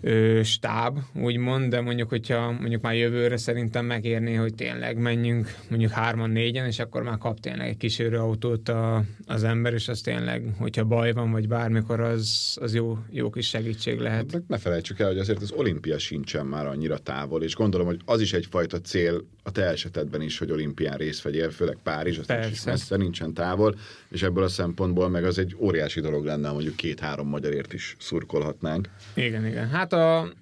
ö, 0.00 0.40
stáb, 0.42 0.98
úgymond, 1.14 1.70
de 1.70 1.80
mondjuk, 1.80 2.08
hogyha 2.08 2.50
mondjuk 2.52 2.82
már 2.82 2.94
jövőre 2.94 3.36
szerintem 3.36 3.84
megérné, 3.84 4.34
hogy 4.34 4.54
tényleg 4.54 4.98
menjünk 4.98 5.54
mondjuk 5.68 5.90
hárman, 5.90 6.30
négyen, 6.30 6.66
és 6.66 6.78
akkor 6.78 7.02
már 7.02 7.18
kap 7.18 7.40
tényleg 7.40 7.68
egy 7.68 7.76
kísérő 7.76 8.16
autót 8.18 8.68
a, 8.68 9.04
az 9.26 9.44
ember, 9.44 9.72
és 9.72 9.88
az 9.88 10.00
tényleg, 10.00 10.54
hogyha 10.58 10.84
baj 10.84 11.12
van, 11.12 11.30
vagy 11.30 11.48
bármikor, 11.48 12.00
az, 12.00 12.56
az 12.60 12.74
jó, 12.74 12.98
jó 13.10 13.30
kis 13.30 13.48
segítség 13.48 13.98
lehet. 13.98 14.32
Hát, 14.32 14.48
ne 14.48 14.58
felejtsük 14.58 14.98
el, 14.98 15.06
hogy 15.06 15.18
azért 15.18 15.42
az 15.42 15.52
olimpia 15.52 15.98
sincsen 15.98 16.46
már 16.46 16.66
annyira 16.66 16.98
távol, 16.98 17.42
és 17.42 17.54
gondolom, 17.54 17.86
hogy 17.86 18.00
az 18.04 18.20
is 18.20 18.32
egyfajta 18.32 18.80
cél 18.80 19.24
a 19.42 19.50
te 19.50 19.62
esetedben 19.62 20.22
is, 20.22 20.38
hogy 20.38 20.50
olimpián 20.50 20.96
részt 20.96 21.22
vegyél, 21.22 21.50
főleg 21.50 21.76
Párizs, 21.82 22.18
az 22.18 22.50
is 22.50 22.64
messze 22.64 22.96
nincsen 22.96 23.34
távol, 23.34 23.74
és 24.08 24.22
ebből 24.22 24.44
a 24.44 24.48
szempontból 24.48 25.08
meg 25.08 25.24
az 25.24 25.38
egy 25.38 25.56
óriási 25.58 26.00
dolog 26.00 26.24
lenne, 26.24 26.50
mondjuk 26.50 26.76
két-három 26.76 27.28
magyarért 27.28 27.72
is 27.72 27.96
szurkolhatnánk. 27.98 28.88
Igen, 29.14 29.46
igen. 29.46 29.68
Hát 29.68 29.85
a, 29.92 30.32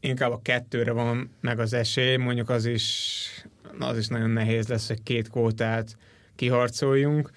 inkább 0.00 0.30
a 0.30 0.40
kettőre 0.42 0.92
van 0.92 1.30
meg 1.40 1.58
az 1.58 1.72
esély, 1.72 2.16
mondjuk 2.16 2.50
az 2.50 2.66
is, 2.66 3.26
az 3.78 3.98
is 3.98 4.06
nagyon 4.06 4.30
nehéz 4.30 4.68
lesz, 4.68 4.88
hogy 4.88 5.02
két 5.02 5.28
kótát 5.28 5.96
kiharcoljunk, 6.36 7.30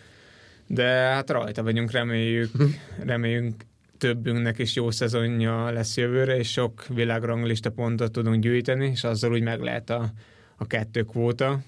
de 0.67 0.85
hát 0.88 1.29
rajta 1.29 1.63
vagyunk, 1.63 1.91
reméljük, 1.91 2.51
reméljük 2.99 3.55
többünknek 3.97 4.59
is 4.59 4.75
jó 4.75 4.91
szezonja 4.91 5.71
lesz 5.71 5.97
jövőre, 5.97 6.38
és 6.38 6.51
sok 6.51 6.88
világranglista 6.88 7.69
pontot 7.69 8.11
tudunk 8.11 8.43
gyűjteni, 8.43 8.85
és 8.85 9.03
azzal 9.03 9.31
úgy 9.31 9.41
meg 9.41 9.59
lehet 9.59 9.89
a, 9.89 10.11
a 10.55 10.67
kettő 10.67 11.03
kvóta, 11.03 11.59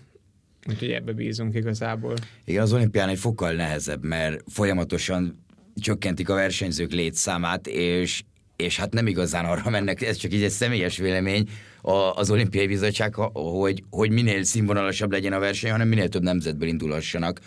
úgyhogy 0.69 0.91
ebbe 0.91 1.11
bízunk 1.11 1.55
igazából. 1.55 2.13
Igen, 2.45 2.61
az 2.61 2.73
olimpián 2.73 3.09
egy 3.09 3.19
fokkal 3.19 3.53
nehezebb, 3.53 4.03
mert 4.03 4.43
folyamatosan 4.47 5.45
csökkentik 5.75 6.29
a 6.29 6.33
versenyzők 6.33 6.91
létszámát, 6.91 7.67
és 7.67 8.23
és 8.57 8.77
hát 8.77 8.93
nem 8.93 9.07
igazán 9.07 9.45
arra 9.45 9.69
mennek, 9.77 10.01
ez 10.01 10.17
csak 10.17 10.33
így 10.33 10.43
egy 10.43 10.49
személyes 10.49 10.97
vélemény 10.97 11.49
az 12.15 12.31
olimpiai 12.31 12.67
bizottság, 12.67 13.13
hogy, 13.33 13.83
hogy 13.89 14.11
minél 14.11 14.43
színvonalasabb 14.43 15.11
legyen 15.11 15.33
a 15.33 15.39
verseny, 15.39 15.71
hanem 15.71 15.87
minél 15.87 16.09
több 16.09 16.23
nemzetből 16.23 16.67
indulhassanak. 16.67 17.39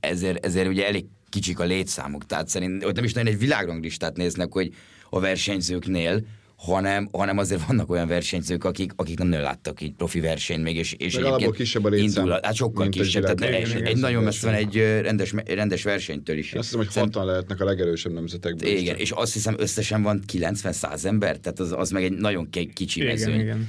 Ezért, 0.00 0.46
ezért 0.46 0.68
ugye 0.68 0.86
elég 0.86 1.04
kicsik 1.28 1.58
a 1.58 1.64
létszámok, 1.64 2.26
tehát 2.26 2.48
szerint 2.48 2.84
ott 2.84 2.94
nem 2.94 3.04
is 3.04 3.12
nagyon 3.12 3.32
egy 3.32 3.38
világranglistát 3.38 4.16
néznek, 4.16 4.52
hogy 4.52 4.74
a 5.10 5.20
versenyzőknél, 5.20 6.24
hanem, 6.64 7.08
hanem 7.12 7.38
azért 7.38 7.66
vannak 7.66 7.90
olyan 7.90 8.08
versenyzők, 8.08 8.64
akik, 8.64 8.92
akik 8.96 9.18
nem 9.18 9.26
nagyon 9.26 9.44
láttak 9.44 9.80
így 9.80 9.92
profi 9.92 10.20
versenyt 10.20 10.62
még, 10.62 10.76
és, 10.76 10.92
és 10.92 11.14
egyébként 11.14 11.54
kisebb 11.54 11.84
a 11.84 11.88
létszám, 11.88 12.24
indul, 12.24 12.40
hát 12.42 12.54
sokkal 12.54 12.88
kisebb, 12.88 13.22
tehát 13.22 13.40
egy, 13.40 13.70
egy, 13.70 13.82
egy 13.82 13.96
nagyon 13.96 14.22
messze 14.22 14.46
van 14.46 14.54
egy 14.54 14.76
rendes, 14.76 15.34
rendes 15.46 15.82
versenytől 15.82 16.36
is. 16.36 16.52
Azt 16.52 16.64
hiszem, 16.64 16.78
hogy 16.78 16.88
Szem, 16.88 17.02
hatan 17.02 17.26
lehetnek 17.26 17.60
a 17.60 17.64
legerősebb 17.64 18.12
nemzetekből. 18.12 18.70
Igen, 18.70 18.96
és 18.96 19.10
azt 19.10 19.32
hiszem 19.32 19.54
összesen 19.58 20.02
van 20.02 20.22
90-100 20.32 21.04
ember, 21.04 21.36
tehát 21.36 21.60
az, 21.60 21.72
az 21.72 21.90
meg 21.90 22.04
egy 22.04 22.12
nagyon 22.12 22.50
kicsi 22.50 23.00
igen, 23.00 23.12
mezőny. 23.12 23.40
Igen. 23.40 23.68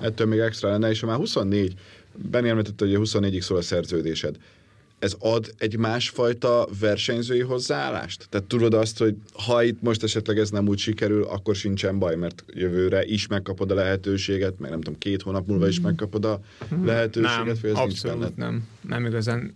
Ettől 0.00 0.26
még 0.26 0.38
extra 0.38 0.70
lenne, 0.70 0.90
és 0.90 1.00
ha 1.00 1.06
már 1.06 1.16
24, 1.16 1.74
Benni 2.30 2.48
említette, 2.48 2.84
hogy 2.84 2.94
a 2.94 2.98
24-ig 2.98 3.40
szól 3.40 3.58
a 3.58 3.62
szerződésed 3.62 4.36
ez 5.00 5.16
ad 5.18 5.54
egy 5.58 5.76
másfajta 5.76 6.68
versenyzői 6.80 7.40
hozzáállást? 7.40 8.26
Tehát 8.28 8.46
tudod 8.46 8.74
azt, 8.74 8.98
hogy 8.98 9.14
ha 9.44 9.62
itt 9.62 9.82
most 9.82 10.02
esetleg 10.02 10.38
ez 10.38 10.50
nem 10.50 10.68
úgy 10.68 10.78
sikerül, 10.78 11.24
akkor 11.24 11.54
sincsen 11.54 11.98
baj, 11.98 12.16
mert 12.16 12.44
jövőre 12.46 13.04
is 13.04 13.26
megkapod 13.26 13.70
a 13.70 13.74
lehetőséget, 13.74 14.58
meg 14.58 14.70
nem 14.70 14.80
tudom, 14.80 14.98
két 14.98 15.22
hónap 15.22 15.46
múlva 15.46 15.68
is 15.68 15.80
megkapod 15.80 16.24
a 16.24 16.40
lehetőséget, 16.84 17.44
nem, 17.44 17.56
hogy 17.60 17.70
ez 17.70 17.76
abszolút 17.76 18.20
nincs 18.20 18.34
nem. 18.36 18.68
Nem 18.88 19.06
igazán. 19.06 19.52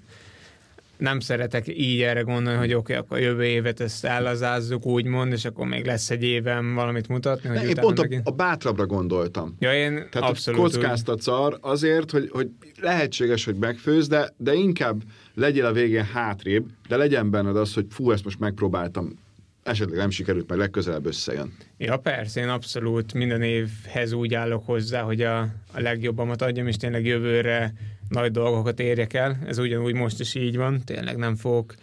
nem 0.97 1.21
szeretek 1.21 1.69
így 1.69 2.01
erre 2.01 2.21
gondolni, 2.21 2.59
hogy 2.59 2.75
oké, 2.75 2.93
okay, 2.93 2.97
akkor 2.97 3.19
jövő 3.19 3.45
évet 3.45 3.81
ezt 3.81 4.05
ellazázzuk, 4.05 4.87
úgymond, 4.87 5.33
és 5.33 5.45
akkor 5.45 5.67
még 5.67 5.85
lesz 5.87 6.11
egy 6.11 6.23
évem 6.23 6.75
valamit 6.75 7.09
mutatni. 7.09 7.49
Hogy 7.49 7.59
ne, 7.59 7.69
én 7.69 7.75
pont 7.75 8.01
megint... 8.01 8.27
a, 8.27 8.31
a 8.31 8.35
bátrabbra 8.35 8.87
gondoltam. 8.87 9.57
Ja, 9.59 9.75
én 9.75 10.07
Tehát 10.11 10.31
abszolút 10.31 10.61
kockáztatsz 10.61 11.27
ar 11.27 11.59
azért, 11.61 12.11
hogy, 12.11 12.29
hogy 12.33 12.49
lehetséges, 12.81 13.45
hogy 13.45 13.57
megfőz, 13.57 14.09
de, 14.09 14.35
de 14.37 14.55
inkább 14.55 15.03
legyél 15.35 15.65
a 15.65 15.73
végén 15.73 16.05
hátrébb, 16.05 16.67
de 16.89 16.97
legyen 16.97 17.31
benned 17.31 17.57
az, 17.57 17.75
hogy 17.75 17.87
fú, 17.91 18.11
ezt 18.11 18.25
most 18.25 18.39
megpróbáltam, 18.39 19.19
esetleg 19.63 19.99
nem 19.99 20.11
sikerült, 20.11 20.49
meg 20.49 20.59
legközelebb 20.59 21.07
összejön. 21.07 21.53
Ja, 21.79 21.97
persze, 21.97 22.41
én 22.41 22.49
abszolút 22.49 23.15
minden 23.15 23.43
évhez 23.43 24.13
úgy 24.13 24.35
állok 24.35 24.67
hozzá, 24.67 25.03
hogy 25.03 25.23
a, 25.23 25.41
a 25.73 25.81
legjobbamat 25.81 26.43
adjam, 26.43 26.67
és 26.67 26.77
tényleg 26.77 27.07
jövőre 27.07 27.73
nagy 28.09 28.31
dolgokat 28.31 28.81
érjek 28.81 29.13
el. 29.13 29.39
Ez 29.47 29.59
ugyanúgy 29.59 29.95
most 29.95 30.21
is 30.21 30.35
így 30.35 30.57
van, 30.57 30.81
tényleg 30.85 31.17
nem 31.17 31.37
fogok 31.37 31.75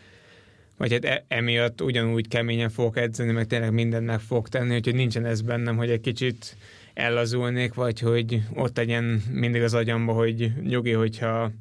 vagy 0.77 0.91
hát 0.91 1.05
e- 1.05 1.25
emiatt 1.27 1.81
ugyanúgy 1.81 2.27
keményen 2.27 2.69
fogok 2.69 2.97
edzeni, 2.97 3.31
meg 3.31 3.47
tényleg 3.47 3.73
mindent 3.73 4.05
meg 4.05 4.19
fogok 4.19 4.49
tenni, 4.49 4.75
úgyhogy 4.75 4.95
nincsen 4.95 5.25
ez 5.25 5.41
bennem, 5.41 5.77
hogy 5.77 5.89
egy 5.89 6.01
kicsit 6.01 6.55
ellazulnék, 6.93 7.73
vagy 7.73 7.99
hogy 7.99 8.41
ott 8.53 8.77
legyen 8.77 9.21
mindig 9.31 9.61
az 9.61 9.73
agyamba, 9.73 10.13
hogy 10.13 10.51
nyugi, 10.63 10.91
hogyha 10.91 11.51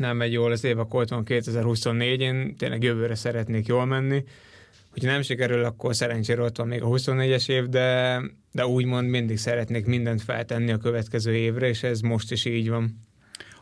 nem 0.00 0.16
megy 0.16 0.32
jól 0.32 0.52
az 0.52 0.64
év, 0.64 0.78
akkor 0.78 1.00
ott 1.00 1.08
van 1.08 1.24
2024, 1.24 2.20
én 2.20 2.56
tényleg 2.56 2.82
jövőre 2.82 3.14
szeretnék 3.14 3.66
jól 3.66 3.84
menni. 3.84 4.24
Hogyha 4.90 5.10
nem 5.10 5.22
sikerül, 5.22 5.64
akkor 5.64 5.94
szerencsére 5.94 6.42
ott 6.42 6.56
van 6.56 6.68
még 6.68 6.82
a 6.82 6.86
24-es 6.86 7.48
év, 7.48 7.68
de, 7.68 8.20
de 8.52 8.66
úgymond 8.66 9.08
mindig 9.08 9.38
szeretnék 9.38 9.86
mindent 9.86 10.22
feltenni 10.22 10.72
a 10.72 10.76
következő 10.78 11.34
évre, 11.34 11.68
és 11.68 11.82
ez 11.82 12.00
most 12.00 12.32
is 12.32 12.44
így 12.44 12.68
van 12.68 13.08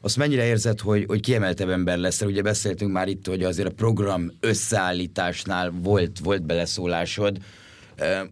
azt 0.01 0.17
mennyire 0.17 0.47
érzed, 0.47 0.81
hogy, 0.81 1.05
hogy 1.07 1.21
kiemeltebb 1.21 1.69
ember 1.69 1.99
lesz? 1.99 2.21
Ugye 2.21 2.43
beszéltünk 2.43 2.93
már 2.93 3.09
itt, 3.09 3.27
hogy 3.27 3.43
azért 3.43 3.69
a 3.69 3.73
program 3.73 4.31
összeállításnál 4.41 5.73
volt, 5.83 6.19
volt 6.19 6.43
beleszólásod. 6.43 7.37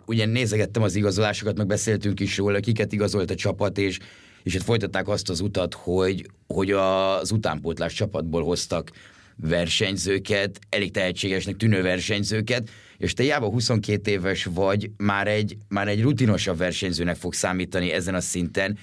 Ugye 0.05 0.27
nézegettem 0.27 0.83
az 0.83 0.95
igazolásokat, 0.95 1.57
meg 1.57 1.67
beszéltünk 1.67 2.21
is 2.21 2.37
róla, 2.37 2.61
kiket 2.61 2.93
igazolt 2.93 3.31
a 3.31 3.35
csapat, 3.35 3.79
és, 3.79 3.99
és 4.47 4.53
hát 4.53 4.63
folytatták 4.63 5.09
azt 5.09 5.29
az 5.29 5.41
utat, 5.41 5.75
hogy, 5.75 6.31
hogy 6.47 6.71
az 6.71 7.31
utánpótlás 7.31 7.93
csapatból 7.93 8.45
hoztak 8.45 8.91
versenyzőket, 9.37 10.59
elég 10.69 10.91
tehetségesnek 10.91 11.57
tűnő 11.57 11.83
versenyzőket, 11.83 12.71
és 12.99 13.13
te 13.13 13.23
hiába 13.23 13.49
22 13.49 14.11
éves 14.11 14.45
vagy, 14.45 14.91
már 14.97 15.29
egy, 15.29 15.57
már 15.69 15.89
egy 15.89 16.03
rutinosabb 16.03 16.59
versenyzőnek 16.59 17.17
fog 17.17 17.35
számítani 17.35 17.91
ezen 17.91 18.15
a 18.15 18.21
szinten 18.21 18.79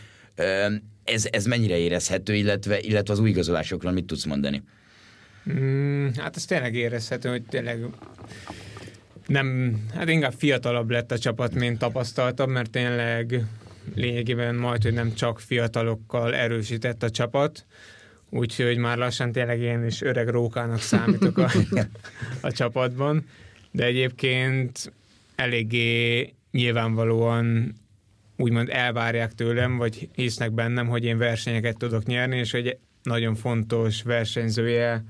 ez, 1.03 1.27
ez 1.31 1.45
mennyire 1.45 1.77
érezhető, 1.77 2.35
illetve, 2.35 2.79
illetve 2.79 3.13
az 3.13 3.19
új 3.19 3.29
igazolásokról 3.29 3.91
mit 3.91 4.05
tudsz 4.05 4.25
mondani? 4.25 4.63
Mm, 5.49 6.07
hát 6.17 6.35
ez 6.35 6.45
tényleg 6.45 6.75
érezhető, 6.75 7.29
hogy 7.29 7.43
tényleg 7.43 7.85
nem, 9.27 9.77
hát 9.93 10.09
inkább 10.09 10.33
fiatalabb 10.37 10.89
lett 10.89 11.11
a 11.11 11.17
csapat, 11.17 11.53
mint 11.53 11.79
tapasztaltabb, 11.79 12.49
mert 12.49 12.69
tényleg 12.69 13.45
lényegében 13.95 14.55
majd, 14.55 14.83
hogy 14.83 14.93
nem 14.93 15.13
csak 15.13 15.39
fiatalokkal 15.39 16.35
erősített 16.35 17.03
a 17.03 17.09
csapat, 17.09 17.65
úgyhogy 18.29 18.77
már 18.77 18.97
lassan 18.97 19.31
tényleg 19.31 19.59
én 19.59 19.85
is 19.85 20.01
öreg 20.01 20.27
rókának 20.27 20.79
számítok 20.79 21.37
a, 21.37 21.51
a 22.47 22.51
csapatban, 22.51 23.25
de 23.71 23.85
egyébként 23.85 24.93
eléggé 25.35 26.33
nyilvánvalóan 26.51 27.75
úgymond 28.37 28.69
elvárják 28.69 29.33
tőlem, 29.33 29.77
vagy 29.77 30.09
hisznek 30.15 30.51
bennem, 30.51 30.87
hogy 30.87 31.03
én 31.03 31.17
versenyeket 31.17 31.77
tudok 31.77 32.05
nyerni, 32.05 32.37
és 32.37 32.51
hogy 32.51 32.77
nagyon 33.03 33.35
fontos 33.35 34.01
versenyzője 34.01 35.03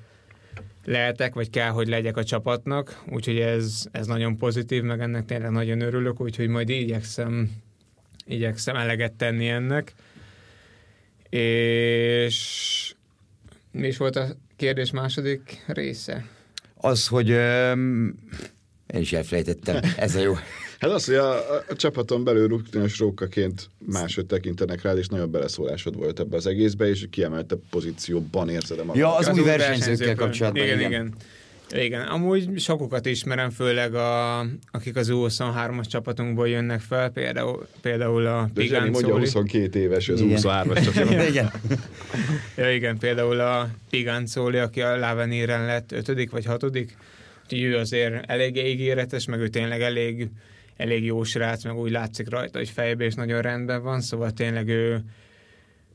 lehetek, 0.86 1.34
vagy 1.34 1.50
kell, 1.50 1.70
hogy 1.70 1.88
legyek 1.88 2.18
a 2.18 2.24
csapatnak, 2.24 3.04
úgyhogy 3.10 3.40
ez, 3.40 3.86
ez 3.92 4.08
nagyon 4.08 4.38
pozitív, 4.38 4.84
meg 4.84 5.02
ennek 5.02 5.26
tényleg 5.26 5.52
nagyon 5.52 5.82
örülök, 5.82 6.22
úgyhogy 6.22 6.48
majd 6.48 6.70
igyekszem, 6.70 7.52
igyekszem 8.28 8.76
eleget 8.76 9.14
tenni 9.14 9.48
ennek. 9.48 9.94
És 11.30 12.94
mi 13.72 13.88
is 13.88 13.98
volt 13.98 14.16
a 14.16 14.28
kérdés 14.56 14.92
második 14.92 15.64
része? 15.68 16.26
Az, 16.76 17.08
hogy 17.08 17.32
um, 17.32 18.20
én 18.94 19.02
is 19.02 19.14
elfelejtettem, 19.14 19.80
ez 19.98 20.16
a 20.16 20.20
jó. 20.22 20.34
Hát 20.80 20.92
az, 20.92 21.06
hogy 21.06 21.16
a, 21.16 21.58
a 21.70 21.76
csapaton 21.76 22.24
belül 22.24 22.48
rutinos 22.48 23.00
rókaként 23.00 23.70
máshogy 23.78 24.26
tekintenek 24.26 24.82
rád, 24.82 24.98
és 24.98 25.08
nagyon 25.08 25.32
beleszólásod 25.32 25.96
volt 25.96 26.20
ebbe 26.20 26.36
az 26.36 26.48
egészbe, 26.48 26.90
és 26.90 27.08
kiemelte 27.10 27.56
pozícióban 27.70 28.50
érzed 28.50 28.80
a 28.80 28.84
magad. 28.84 29.02
Ja, 29.02 29.16
az, 29.16 29.28
az 29.28 29.38
új 29.38 29.44
versenyzőkkel 29.44 30.16
kapcsolatban. 30.16 30.64
Igen, 30.64 30.80
igen. 30.80 30.92
igen. 30.92 31.14
Igen, 31.76 32.02
amúgy 32.02 32.60
sokukat 32.60 33.06
ismerem, 33.06 33.50
főleg 33.50 33.96
a, 33.96 34.40
akik 34.72 34.96
az 34.96 35.10
U23-as 35.12 35.88
csapatunkból 35.88 36.50
jönnek 36.50 36.80
fel, 36.80 37.10
például, 37.10 37.68
például 37.82 38.26
a 38.26 38.50
De 38.54 38.64
Zseni 38.64 38.90
mondja 38.90 39.18
22 39.18 39.80
éves, 39.80 40.10
az 40.10 40.22
U23-as 40.24 40.84
csapatunk. 40.84 41.28
igen. 41.30 41.52
ja, 42.58 42.74
igen, 42.74 42.98
például 42.98 43.40
a 43.40 43.70
Pigancoli, 43.90 44.58
aki 44.58 44.82
a 44.82 44.98
Lavenéren 44.98 45.66
lett 45.66 45.92
ötödik 45.92 46.32
vagy 46.32 46.46
hatodik, 46.46 46.98
úgyhogy 47.44 47.62
ő 47.62 47.78
azért 47.78 48.30
elég 48.30 48.58
ígéretes, 48.58 49.26
meg 49.26 49.40
ő 49.40 49.48
tényleg 49.48 49.82
elég 49.82 50.30
elég 50.78 51.06
jó 51.06 51.24
srác, 51.24 51.64
meg 51.64 51.78
úgy 51.78 51.92
látszik 51.92 52.30
rajta, 52.30 52.58
hogy 52.58 52.70
fejbe 52.70 53.06
is 53.06 53.14
nagyon 53.14 53.42
rendben 53.42 53.84
van, 53.84 54.02
szóval 54.02 54.32
tényleg 54.32 54.68
ő, 54.68 55.04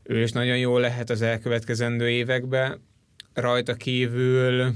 ő 0.02 0.22
is 0.22 0.32
nagyon 0.32 0.58
jó 0.58 0.78
lehet 0.78 1.10
az 1.10 1.22
elkövetkezendő 1.22 2.08
években. 2.08 2.80
Rajta 3.34 3.74
kívül 3.74 4.72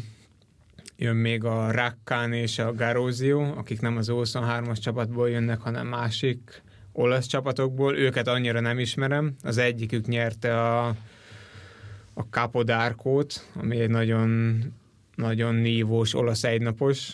jön 1.03 1.17
még 1.17 1.45
a 1.45 1.71
Rakkán 1.71 2.33
és 2.33 2.59
a 2.59 2.75
Garozio, 2.75 3.41
akik 3.41 3.81
nem 3.81 3.97
az 3.97 4.09
23-as 4.13 4.81
csapatból 4.81 5.31
jönnek, 5.31 5.61
hanem 5.61 5.87
másik 5.87 6.63
olasz 6.93 7.27
csapatokból. 7.27 7.97
Őket 7.97 8.29
annyira 8.29 8.61
nem 8.61 8.79
ismerem. 8.79 9.35
Az 9.43 9.59
egyikük 9.59 10.07
nyerte 10.07 10.61
a, 10.61 10.87
a 12.15 12.23
Capodárkót, 12.31 13.47
ami 13.55 13.81
egy 13.81 13.91
nagyon, 13.91 14.59
nagyon 15.15 15.55
nívós 15.55 16.15
olasz 16.15 16.45
egynapos. 16.45 17.13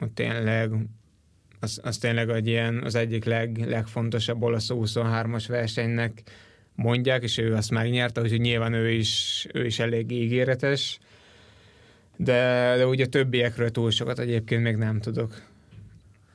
Ott 0.00 0.14
tényleg 0.14 0.70
az, 1.60 1.80
az 1.82 1.98
tényleg 1.98 2.28
egy 2.28 2.46
ilyen, 2.46 2.82
az 2.84 2.94
egyik 2.94 3.24
leg, 3.24 3.64
legfontosabb 3.66 4.42
olasz 4.42 4.68
23-as 4.70 5.44
versenynek 5.48 6.22
mondják, 6.74 7.22
és 7.22 7.38
ő 7.38 7.54
azt 7.54 7.70
megnyerte, 7.70 8.20
úgyhogy 8.20 8.40
nyilván 8.40 8.72
ő 8.72 8.90
is, 8.90 9.46
ő 9.52 9.66
is 9.66 9.78
elég 9.78 10.10
ígéretes, 10.10 10.98
de, 12.18 12.74
de 12.76 12.86
ugye 12.86 13.06
többiekről 13.06 13.70
túl 13.70 13.90
sokat 13.90 14.18
egyébként 14.18 14.62
még 14.62 14.76
nem 14.76 15.00
tudok. 15.00 15.42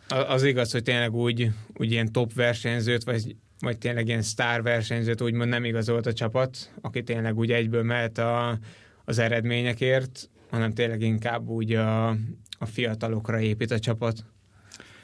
Az 0.08 0.44
igaz, 0.44 0.72
hogy 0.72 0.84
tényleg 0.84 1.14
úgy, 1.14 1.50
úgy 1.74 1.92
ilyen 1.92 2.12
top 2.12 2.34
versenyzőt, 2.34 3.04
vagy, 3.04 3.36
vagy 3.60 3.78
tényleg 3.78 4.08
ilyen 4.08 4.22
sztár 4.22 4.62
versenyzőt 4.62 5.22
úgymond 5.22 5.50
nem 5.50 5.66
igazolt 5.66 6.06
a 6.06 6.14
csapat, 6.14 6.72
aki 6.82 7.04
tényleg 7.04 7.38
úgy 7.38 7.52
egyből 7.52 7.84
mehet 7.84 8.18
a, 8.18 8.60
az 9.06 9.20
eredményekért, 9.20 10.30
hanem 10.50 10.74
tényleg 10.74 11.02
inkább 11.02 11.48
úgy 11.48 11.74
a, 11.74 12.08
a 12.58 12.66
fiatalokra 12.66 13.40
épít 13.40 13.72
a 13.72 13.80
csapat. 13.80 14.26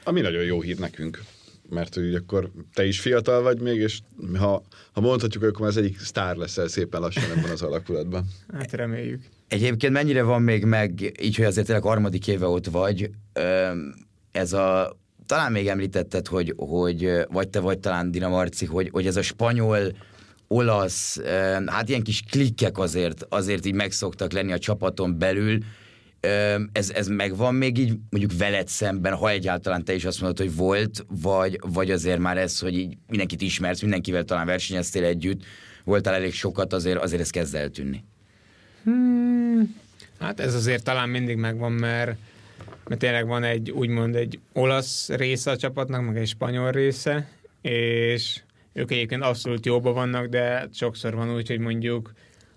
Ami 0.04 0.20
nagyon 0.20 0.42
jó 0.42 0.60
hír 0.60 0.78
nekünk, 0.78 1.22
mert 1.70 1.94
hogy 1.94 2.14
akkor 2.14 2.50
te 2.74 2.86
is 2.86 3.00
fiatal 3.00 3.42
vagy 3.42 3.60
még, 3.60 3.80
és 3.80 3.98
ha, 4.38 4.62
ha 4.92 5.00
mondhatjuk, 5.00 5.42
akkor 5.42 5.66
az 5.66 5.76
egyik 5.76 5.98
sztár 5.98 6.36
leszel 6.36 6.68
szépen 6.68 7.00
lassan 7.00 7.30
ebben 7.30 7.50
az 7.50 7.62
alakulatban. 7.62 8.26
Hát 8.52 8.72
reméljük. 8.72 9.22
Egyébként 9.48 9.92
mennyire 9.92 10.22
van 10.22 10.42
még 10.42 10.64
meg, 10.64 11.12
így, 11.22 11.36
hogy 11.36 11.44
azért 11.44 11.66
tényleg 11.66 11.84
harmadik 11.84 12.28
éve 12.28 12.46
ott 12.46 12.66
vagy, 12.66 13.10
ez 14.32 14.52
a 14.52 14.96
talán 15.26 15.52
még 15.52 15.68
említetted, 15.68 16.26
hogy, 16.26 16.54
hogy 16.56 17.10
vagy 17.28 17.48
te 17.48 17.60
vagy 17.60 17.78
talán 17.78 18.10
Dina 18.10 18.28
Marci, 18.28 18.66
hogy, 18.66 18.88
hogy 18.92 19.06
ez 19.06 19.16
a 19.16 19.22
spanyol, 19.22 19.92
olasz, 20.48 21.20
hát 21.66 21.88
ilyen 21.88 22.02
kis 22.02 22.22
klikkek 22.30 22.78
azért, 22.78 23.26
azért 23.28 23.66
így 23.66 23.74
megszoktak 23.74 24.32
lenni 24.32 24.52
a 24.52 24.58
csapaton 24.58 25.18
belül, 25.18 25.58
ez, 26.72 26.90
ez 26.90 27.08
megvan 27.08 27.54
még 27.54 27.78
így 27.78 27.98
mondjuk 28.10 28.38
veled 28.38 28.68
szemben, 28.68 29.14
ha 29.14 29.30
egyáltalán 29.30 29.84
te 29.84 29.94
is 29.94 30.04
azt 30.04 30.20
mondod, 30.20 30.38
hogy 30.38 30.56
volt, 30.56 31.04
vagy, 31.08 31.58
vagy 31.60 31.90
azért 31.90 32.18
már 32.18 32.38
ez, 32.38 32.58
hogy 32.58 32.78
így 32.78 32.96
mindenkit 33.08 33.40
ismersz, 33.40 33.80
mindenkivel 33.80 34.24
talán 34.24 34.46
versenyeztél 34.46 35.04
együtt, 35.04 35.44
voltál 35.84 36.14
elég 36.14 36.32
sokat, 36.32 36.72
azért, 36.72 37.02
azért 37.02 37.20
ez 37.20 37.30
kezd 37.30 37.54
eltűnni. 37.54 38.04
Hmm, 38.82 39.76
hát 40.18 40.40
ez 40.40 40.54
azért 40.54 40.84
talán 40.84 41.08
mindig 41.08 41.36
megvan, 41.36 41.72
mert, 41.72 42.16
mert 42.84 43.00
tényleg 43.00 43.26
van 43.26 43.42
egy 43.42 43.70
úgymond 43.70 44.14
egy 44.14 44.38
olasz 44.52 45.08
része 45.08 45.50
a 45.50 45.56
csapatnak, 45.56 46.04
meg 46.04 46.16
egy 46.16 46.28
spanyol 46.28 46.70
része, 46.70 47.28
és 47.62 48.40
ők 48.72 48.90
egyébként 48.90 49.22
abszolút 49.22 49.66
jóban 49.66 49.94
vannak, 49.94 50.26
de 50.26 50.68
sokszor 50.72 51.14
van 51.14 51.34
úgy, 51.34 51.48
hogy 51.48 51.58
mondjuk 51.58 52.12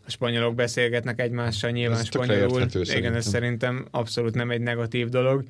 a 0.06 0.12
spanyolok 0.12 0.56
beszélgetnek 0.56 1.20
egymással 1.20 1.70
nyilván 1.72 2.00
ez 2.00 2.06
spanyolul. 2.06 2.62
Igen, 2.62 2.84
szerintem. 2.84 3.14
ez 3.16 3.28
szerintem 3.28 3.88
abszolút 3.92 4.36
nem 4.36 4.52
egy 4.52 4.62
negatív 4.62 5.10
dolog. 5.10 5.44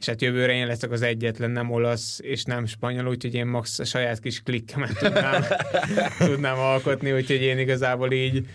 És 0.00 0.08
hát 0.08 0.22
jövőre 0.22 0.52
én 0.52 0.66
leszek 0.66 0.90
az 0.90 1.02
egyetlen 1.02 1.50
nem 1.50 1.70
olasz 1.70 2.20
és 2.22 2.44
nem 2.44 2.66
spanyol, 2.66 3.08
úgyhogy 3.08 3.34
én 3.34 3.46
max 3.46 3.78
a 3.78 3.84
saját 3.84 4.20
kis 4.20 4.42
klikkemet 4.42 4.98
tudnám, 4.98 5.44
tudnám 6.30 6.58
alkotni, 6.58 7.12
úgyhogy 7.12 7.42
én 7.42 7.58
igazából 7.58 8.12
így, 8.12 8.46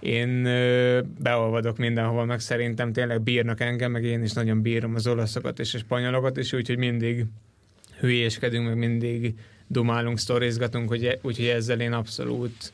én 0.00 0.44
ö, 0.44 1.00
beolvadok 1.22 1.76
mindenhol, 1.76 2.24
meg 2.24 2.40
szerintem 2.40 2.92
tényleg 2.92 3.20
bírnak 3.20 3.60
engem, 3.60 3.90
meg 3.90 4.04
én 4.04 4.22
is 4.22 4.32
nagyon 4.32 4.62
bírom 4.62 4.94
az 4.94 5.06
olaszokat 5.06 5.58
és 5.58 5.74
a 5.74 5.78
spanyolokat 5.78 6.36
is, 6.36 6.52
úgyhogy 6.52 6.78
mindig 6.78 7.24
hülyéskedünk, 8.00 8.66
meg 8.66 8.76
mindig 8.76 9.34
dumálunk, 9.66 10.18
sztorizgatunk, 10.18 10.88
hogy, 10.88 11.18
úgyhogy 11.22 11.46
ezzel 11.46 11.80
én 11.80 11.92
abszolút 11.92 12.72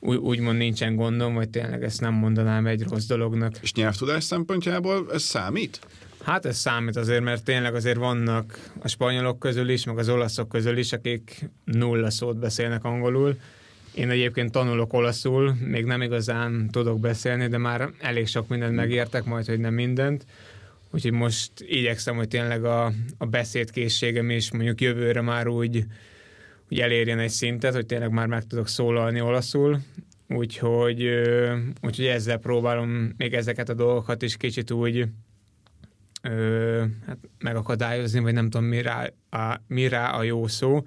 úgy, 0.00 0.16
úgymond 0.16 0.58
nincsen 0.58 0.96
gondom, 0.96 1.34
vagy 1.34 1.48
tényleg 1.48 1.82
ezt 1.82 2.00
nem 2.00 2.14
mondanám 2.14 2.66
egy 2.66 2.82
rossz 2.82 3.06
dolognak. 3.06 3.54
És 3.62 3.72
nyelvtudás 3.72 4.24
szempontjából 4.24 5.06
ez 5.12 5.22
számít? 5.22 5.80
Hát 6.22 6.46
ez 6.46 6.56
számít 6.56 6.96
azért, 6.96 7.22
mert 7.22 7.44
tényleg 7.44 7.74
azért 7.74 7.96
vannak 7.96 8.70
a 8.78 8.88
spanyolok 8.88 9.38
közül 9.38 9.68
is, 9.68 9.84
meg 9.84 9.98
az 9.98 10.08
olaszok 10.08 10.48
közül 10.48 10.76
is, 10.76 10.92
akik 10.92 11.48
nulla 11.64 12.10
szót 12.10 12.38
beszélnek 12.38 12.84
angolul. 12.84 13.38
Én 13.94 14.10
egyébként 14.10 14.52
tanulok 14.52 14.92
olaszul, 14.92 15.54
még 15.60 15.84
nem 15.84 16.02
igazán 16.02 16.68
tudok 16.70 17.00
beszélni, 17.00 17.48
de 17.48 17.58
már 17.58 17.90
elég 18.00 18.26
sok 18.26 18.48
mindent 18.48 18.74
megértek, 18.74 19.24
majd, 19.24 19.46
hogy 19.46 19.60
nem 19.60 19.74
mindent. 19.74 20.26
Úgyhogy 20.90 21.12
most 21.12 21.52
igyekszem, 21.58 22.16
hogy 22.16 22.28
tényleg 22.28 22.64
a, 22.64 22.92
a 23.18 23.26
beszédkészségem 23.26 24.30
is 24.30 24.52
mondjuk 24.52 24.80
jövőre 24.80 25.20
már 25.20 25.48
úgy, 25.48 25.84
úgy 26.70 26.80
elérjen 26.80 27.18
egy 27.18 27.30
szintet, 27.30 27.74
hogy 27.74 27.86
tényleg 27.86 28.10
már 28.10 28.26
meg 28.26 28.46
tudok 28.46 28.68
szólalni 28.68 29.20
olaszul, 29.20 29.78
úgyhogy, 30.28 31.02
úgyhogy 31.82 32.06
ezzel 32.06 32.38
próbálom 32.38 33.14
még 33.16 33.34
ezeket 33.34 33.68
a 33.68 33.74
dolgokat 33.74 34.22
is 34.22 34.36
kicsit 34.36 34.70
úgy 34.70 35.08
ö, 36.22 36.84
hát 37.06 37.18
megakadályozni, 37.38 38.20
vagy 38.20 38.32
nem 38.32 38.50
tudom, 38.50 38.66
mi 38.66 38.82
rá, 38.82 39.10
a, 39.30 39.60
mi 39.66 39.88
rá 39.88 40.10
a 40.10 40.22
jó 40.22 40.46
szó. 40.46 40.82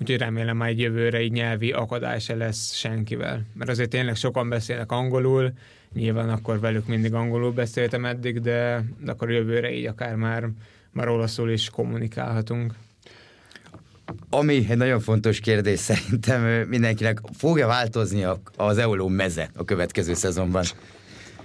Úgyhogy 0.00 0.18
remélem 0.18 0.56
már 0.56 0.68
egy 0.68 0.80
jövőre 0.80 1.22
így 1.22 1.32
nyelvi 1.32 1.72
akadály 1.72 2.20
se 2.20 2.34
lesz 2.34 2.72
senkivel. 2.72 3.42
Mert 3.52 3.70
azért 3.70 3.90
tényleg 3.90 4.16
sokan 4.16 4.48
beszélnek 4.48 4.92
angolul, 4.92 5.52
nyilván 5.92 6.28
akkor 6.28 6.60
velük 6.60 6.86
mindig 6.86 7.14
angolul 7.14 7.52
beszéltem 7.52 8.04
eddig, 8.04 8.40
de, 8.40 8.84
de 9.00 9.10
akkor 9.10 9.30
jövőre 9.30 9.72
így 9.72 9.86
akár 9.86 10.14
már, 10.14 10.48
már 10.90 11.08
olaszul 11.08 11.50
is 11.50 11.70
kommunikálhatunk. 11.70 12.74
Ami 14.30 14.66
egy 14.68 14.76
nagyon 14.76 15.00
fontos 15.00 15.40
kérdés 15.40 15.78
szerintem 15.78 16.42
mindenkinek, 16.68 17.20
fogja 17.36 17.66
változni 17.66 18.26
az 18.56 18.78
Euló 18.78 19.08
meze 19.08 19.50
a 19.56 19.64
következő 19.64 20.14
szezonban? 20.14 20.64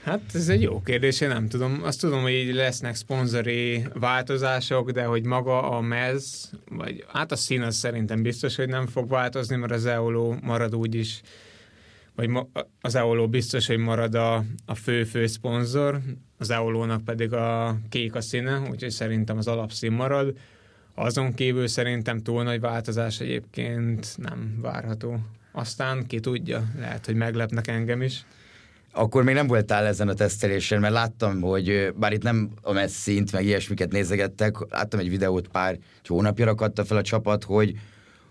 Hát 0.03 0.21
ez 0.33 0.49
egy 0.49 0.61
jó 0.61 0.81
kérdés, 0.81 1.21
én 1.21 1.27
nem 1.27 1.47
tudom. 1.47 1.79
Azt 1.83 1.99
tudom, 1.99 2.21
hogy 2.21 2.31
így 2.31 2.53
lesznek 2.53 2.95
szponzori 2.95 3.85
változások, 3.93 4.91
de 4.91 5.03
hogy 5.03 5.25
maga 5.25 5.71
a 5.71 5.81
mez, 5.81 6.51
vagy 6.69 7.05
hát 7.07 7.31
a 7.31 7.35
szín 7.35 7.61
az 7.61 7.75
szerintem 7.75 8.21
biztos, 8.21 8.55
hogy 8.55 8.67
nem 8.67 8.87
fog 8.87 9.09
változni, 9.09 9.55
mert 9.55 9.71
az 9.71 9.85
EOLO 9.85 10.35
marad 10.41 10.75
úgyis, 10.75 11.21
vagy 12.15 12.29
az 12.81 12.95
EOLO 12.95 13.27
biztos, 13.27 13.67
hogy 13.67 13.77
marad 13.77 14.15
a, 14.15 14.43
a 14.65 14.75
fő-fő 14.75 15.27
szponzor, 15.27 15.99
az 16.37 16.49
EOLO-nak 16.49 17.03
pedig 17.03 17.33
a 17.33 17.77
kék 17.89 18.15
a 18.15 18.21
színe, 18.21 18.59
úgyhogy 18.71 18.91
szerintem 18.91 19.37
az 19.37 19.47
alapszín 19.47 19.91
marad. 19.91 20.37
Azon 21.01 21.33
kívül 21.33 21.67
szerintem 21.67 22.19
túl 22.19 22.43
nagy 22.43 22.59
változás 22.59 23.19
egyébként 23.19 24.17
nem 24.17 24.59
várható. 24.61 25.19
Aztán 25.51 26.07
ki 26.07 26.19
tudja, 26.19 26.63
lehet, 26.79 27.05
hogy 27.05 27.15
meglepnek 27.15 27.67
engem 27.67 28.01
is 28.01 28.25
akkor 28.91 29.23
még 29.23 29.35
nem 29.35 29.47
voltál 29.47 29.85
ezen 29.85 30.07
a 30.07 30.13
tesztelésen, 30.13 30.79
mert 30.79 30.93
láttam, 30.93 31.41
hogy 31.41 31.93
bár 31.95 32.13
itt 32.13 32.23
nem 32.23 32.49
a 32.61 32.71
messzint, 32.71 33.31
meg 33.31 33.45
ilyesmiket 33.45 33.91
nézegettek, 33.91 34.55
láttam 34.69 34.99
egy 34.99 35.09
videót 35.09 35.47
pár 35.47 35.77
hónapja 36.07 36.45
rakatta 36.45 36.85
fel 36.85 36.97
a 36.97 37.01
csapat, 37.01 37.43
hogy 37.43 37.73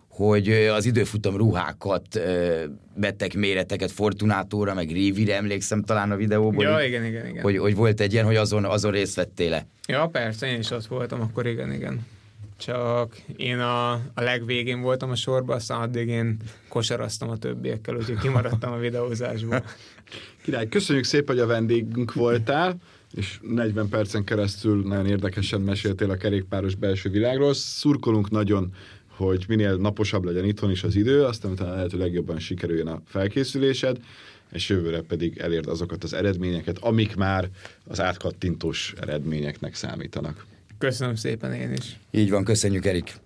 hogy 0.08 0.48
az 0.50 0.84
időfutam 0.86 1.36
ruhákat 1.36 2.20
vettek 2.94 3.34
méreteket 3.34 3.90
Fortunátóra, 3.90 4.74
meg 4.74 4.90
Rivire, 4.90 5.36
emlékszem 5.36 5.82
talán 5.82 6.10
a 6.10 6.16
videóból. 6.16 6.64
Ja, 6.64 6.80
igen, 6.80 7.04
igen, 7.04 7.26
igen. 7.26 7.42
Hogy, 7.42 7.58
hogy 7.58 7.74
volt 7.74 8.00
egy 8.00 8.12
ilyen, 8.12 8.24
hogy 8.24 8.36
azon, 8.36 8.64
azon 8.64 8.90
részt 8.90 9.14
vettél 9.14 9.50
le. 9.50 9.66
Ja, 9.86 10.06
persze, 10.06 10.46
én 10.46 10.58
is 10.58 10.70
ott 10.70 10.86
voltam, 10.86 11.20
akkor 11.20 11.46
igen, 11.46 11.72
igen 11.72 12.06
csak 12.59 13.16
én 13.36 13.59
a, 13.59 13.92
a 13.92 14.20
legvégén 14.20 14.80
voltam 14.80 15.11
a 15.11 15.14
sorban, 15.14 15.56
aztán 15.56 15.80
addig 15.80 16.09
én 16.09 16.36
kosaraztam 16.68 17.30
a 17.30 17.36
többiekkel, 17.36 17.96
úgyhogy 17.96 18.18
kimaradtam 18.18 18.72
a 18.72 18.78
videózásból. 18.78 19.64
Király, 20.42 20.68
köszönjük 20.68 21.04
szépen, 21.04 21.34
hogy 21.34 21.44
a 21.44 21.46
vendégünk 21.46 22.14
voltál, 22.14 22.76
és 23.14 23.38
40 23.42 23.88
percen 23.88 24.24
keresztül 24.24 24.82
nagyon 24.82 25.06
érdekesen 25.06 25.61
meséltél 25.61 26.11
a 26.11 26.16
kerékpáros 26.16 26.74
belső 26.74 27.11
világról. 27.11 27.54
Szurkolunk 27.54 28.30
nagyon, 28.30 28.74
hogy 29.06 29.44
minél 29.48 29.76
naposabb 29.76 30.24
legyen 30.24 30.44
itthon 30.44 30.70
is 30.70 30.82
az 30.82 30.96
idő, 30.96 31.24
aztán 31.24 31.50
utána 31.50 31.74
lehető 31.74 31.98
legjobban 31.98 32.38
sikerüljön 32.38 32.86
a 32.86 33.02
felkészülésed, 33.06 34.00
és 34.52 34.68
jövőre 34.68 35.00
pedig 35.00 35.38
elérd 35.38 35.66
azokat 35.66 36.04
az 36.04 36.12
eredményeket, 36.12 36.78
amik 36.78 37.16
már 37.16 37.48
az 37.84 38.00
átkattintós 38.00 38.94
eredményeknek 39.00 39.74
számítanak. 39.74 40.46
Köszönöm 40.78 41.14
szépen 41.14 41.52
én 41.52 41.72
is. 41.72 41.98
Így 42.10 42.30
van, 42.30 42.44
köszönjük 42.44 42.86
Erik. 42.86 43.20